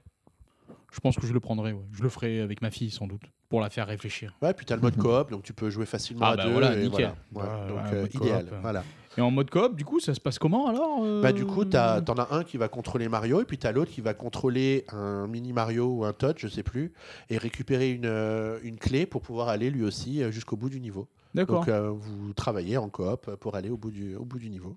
[0.94, 1.82] Je pense que je le prendrai, ouais.
[1.92, 4.32] Je le ferai avec ma fille, sans doute, pour la faire réfléchir.
[4.40, 5.02] Ouais, puis tu as le mode Mhm.
[5.02, 6.52] coop, donc tu peux jouer facilement Ah à bah deux.
[6.52, 7.12] voilà, et nickel.
[7.32, 7.50] voilà.
[7.50, 8.46] Ouais, Ouais, donc euh, coop, idéal.
[8.62, 8.84] Voilà.
[9.18, 11.64] Et en mode coop, du coup, ça se passe comment alors euh Bah, du coup,
[11.64, 11.80] tu en
[12.18, 15.26] as un qui va contrôler Mario, et puis tu as l'autre qui va contrôler un
[15.26, 16.92] mini Mario ou un Todd, je sais plus,
[17.28, 21.08] et récupérer une, euh, une clé pour pouvoir aller lui aussi jusqu'au bout du niveau.
[21.34, 21.58] D'accord.
[21.60, 24.76] Donc euh, vous travaillez en coop pour aller au bout du, au bout du niveau.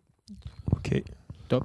[0.71, 1.03] Ok.
[1.47, 1.63] Top.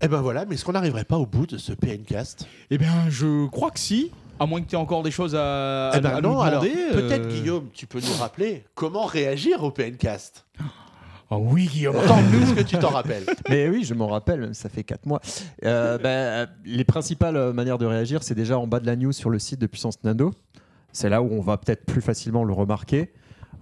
[0.00, 2.92] Et ben voilà, mais est-ce qu'on n'arriverait pas au bout de ce PNcast Eh bien,
[3.08, 4.12] je crois que si.
[4.38, 6.62] À moins que tu aies encore des choses à, Eh ben à non, nous alors
[6.62, 6.80] demander.
[6.92, 10.46] peut-être euh, Guillaume, tu peux nous rappeler comment réagir au PNcast.
[11.30, 11.96] Ah oui, Guillaume.
[12.06, 13.24] Tant ce que tu t'en rappelles?
[13.48, 15.20] Mais oui, je m'en rappelle, même ça fait 4 mois.
[15.64, 19.12] Euh, bah, les principales euh, manières de réagir, c'est déjà en bas de la news
[19.12, 20.32] sur le site de Puissance Nando.
[20.92, 23.12] C'est là où on va peut-être plus facilement le remarquer.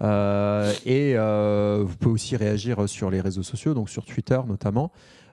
[0.03, 4.93] Euh, et euh, vous pouvez aussi réagir sur les réseaux sociaux, donc sur Twitter notamment.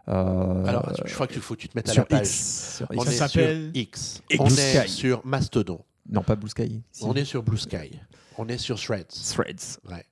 [0.09, 2.27] Euh, Alors, je crois qu'il faut que tu te mettes à sur la page.
[2.27, 2.75] X.
[2.77, 3.01] Sur On.
[3.03, 4.21] Ça est s'appelle sur X.
[4.30, 4.39] X.
[4.39, 4.89] On Blue est Sky.
[4.89, 5.80] sur Mastodon.
[6.09, 6.81] Non, pas Blue Sky.
[6.91, 7.03] si.
[7.05, 7.99] On est sur Blue Sky.
[8.38, 9.07] On est sur Threads.
[9.34, 9.80] Threads.
[9.89, 10.03] Ouais.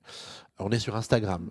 [0.58, 1.50] On est sur Instagram.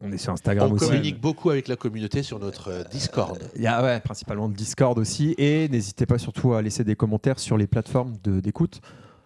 [0.00, 0.86] On est sur Instagram on aussi.
[0.86, 3.38] communique beaucoup avec la communauté sur notre euh, Discord.
[3.56, 5.34] Il y a ouais, principalement le Discord aussi.
[5.38, 8.80] Et n'hésitez pas surtout à laisser des commentaires sur les plateformes de- d'écoute.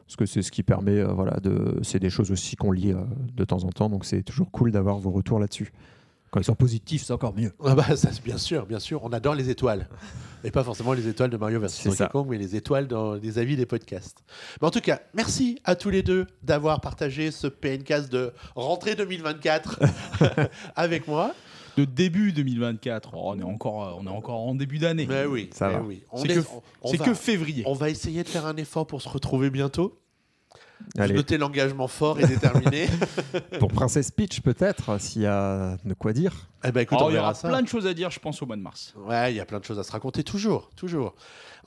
[0.06, 2.92] Parce que c'est ce qui permet, euh, voilà, de, c'est des choses aussi qu'on lit
[2.92, 3.02] euh,
[3.34, 3.90] de temps en temps.
[3.90, 5.72] Donc c'est toujours cool d'avoir vos retours là-dessus.
[6.30, 7.52] Quand ils sont positifs, c'est encore mieux.
[7.64, 9.02] Ah bah, ça, bien sûr, bien sûr.
[9.04, 9.88] On adore les étoiles.
[10.44, 12.08] Et pas forcément les étoiles de Mario vs C'est Donkey.
[12.12, 14.18] Kong, mais les étoiles dans les avis des podcasts.
[14.60, 18.94] Mais en tout cas, merci à tous les deux d'avoir partagé ce PNcast de rentrée
[18.94, 19.80] 2024
[20.76, 21.34] avec moi.
[21.76, 23.10] De début 2024.
[23.14, 25.06] Oh, on, est encore, on est encore en début d'année.
[25.08, 25.80] Mais oui, Ça mais va.
[25.82, 26.02] oui.
[26.86, 27.62] C'est va- que février.
[27.66, 29.96] On va essayer de faire un effort pour se retrouver bientôt.
[30.96, 32.88] Notez l'engagement fort et déterminé.
[33.58, 36.48] pour Princess Peach, peut-être, s'il y a de quoi dire.
[36.64, 37.48] eh ben écoute, on il y aura ça.
[37.48, 38.94] plein de choses à dire, je pense, au mois de mars.
[38.96, 41.14] Ouais, il y a plein de choses à se raconter, toujours, toujours.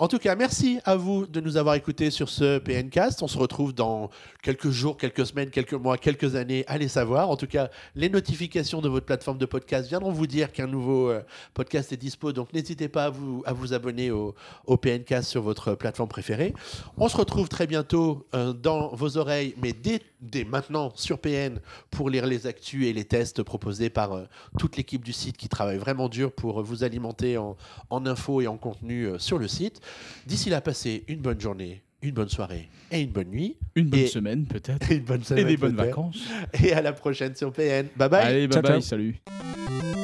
[0.01, 3.21] En tout cas, merci à vous de nous avoir écoutés sur ce PNcast.
[3.21, 4.09] On se retrouve dans
[4.41, 7.29] quelques jours, quelques semaines, quelques mois, quelques années, allez savoir.
[7.29, 11.11] En tout cas, les notifications de votre plateforme de podcast viendront vous dire qu'un nouveau
[11.11, 11.21] euh,
[11.53, 12.31] podcast est dispo.
[12.31, 14.33] Donc, n'hésitez pas à vous, à vous abonner au,
[14.75, 16.55] PNcast sur votre plateforme préférée.
[16.97, 21.59] On se retrouve très bientôt euh, dans vos oreilles, mais dès, dès maintenant sur PN
[21.91, 24.23] pour lire les actus et les tests proposés par euh,
[24.57, 27.55] toute l'équipe du site qui travaille vraiment dur pour vous alimenter en,
[27.91, 29.79] en infos et en contenu sur le site.
[30.25, 33.55] D'ici là, passez une bonne journée, une bonne soirée et une bonne nuit.
[33.75, 34.91] Une bonne Et- semaine, peut-être.
[34.91, 36.21] Et une bonne Et semaine des bonnes vacances.
[36.63, 37.87] Et à la prochaine sur PN.
[37.95, 38.25] Bye bye.
[38.25, 38.81] Allez, bye Ciao, bye, ciao.
[38.81, 40.00] salut.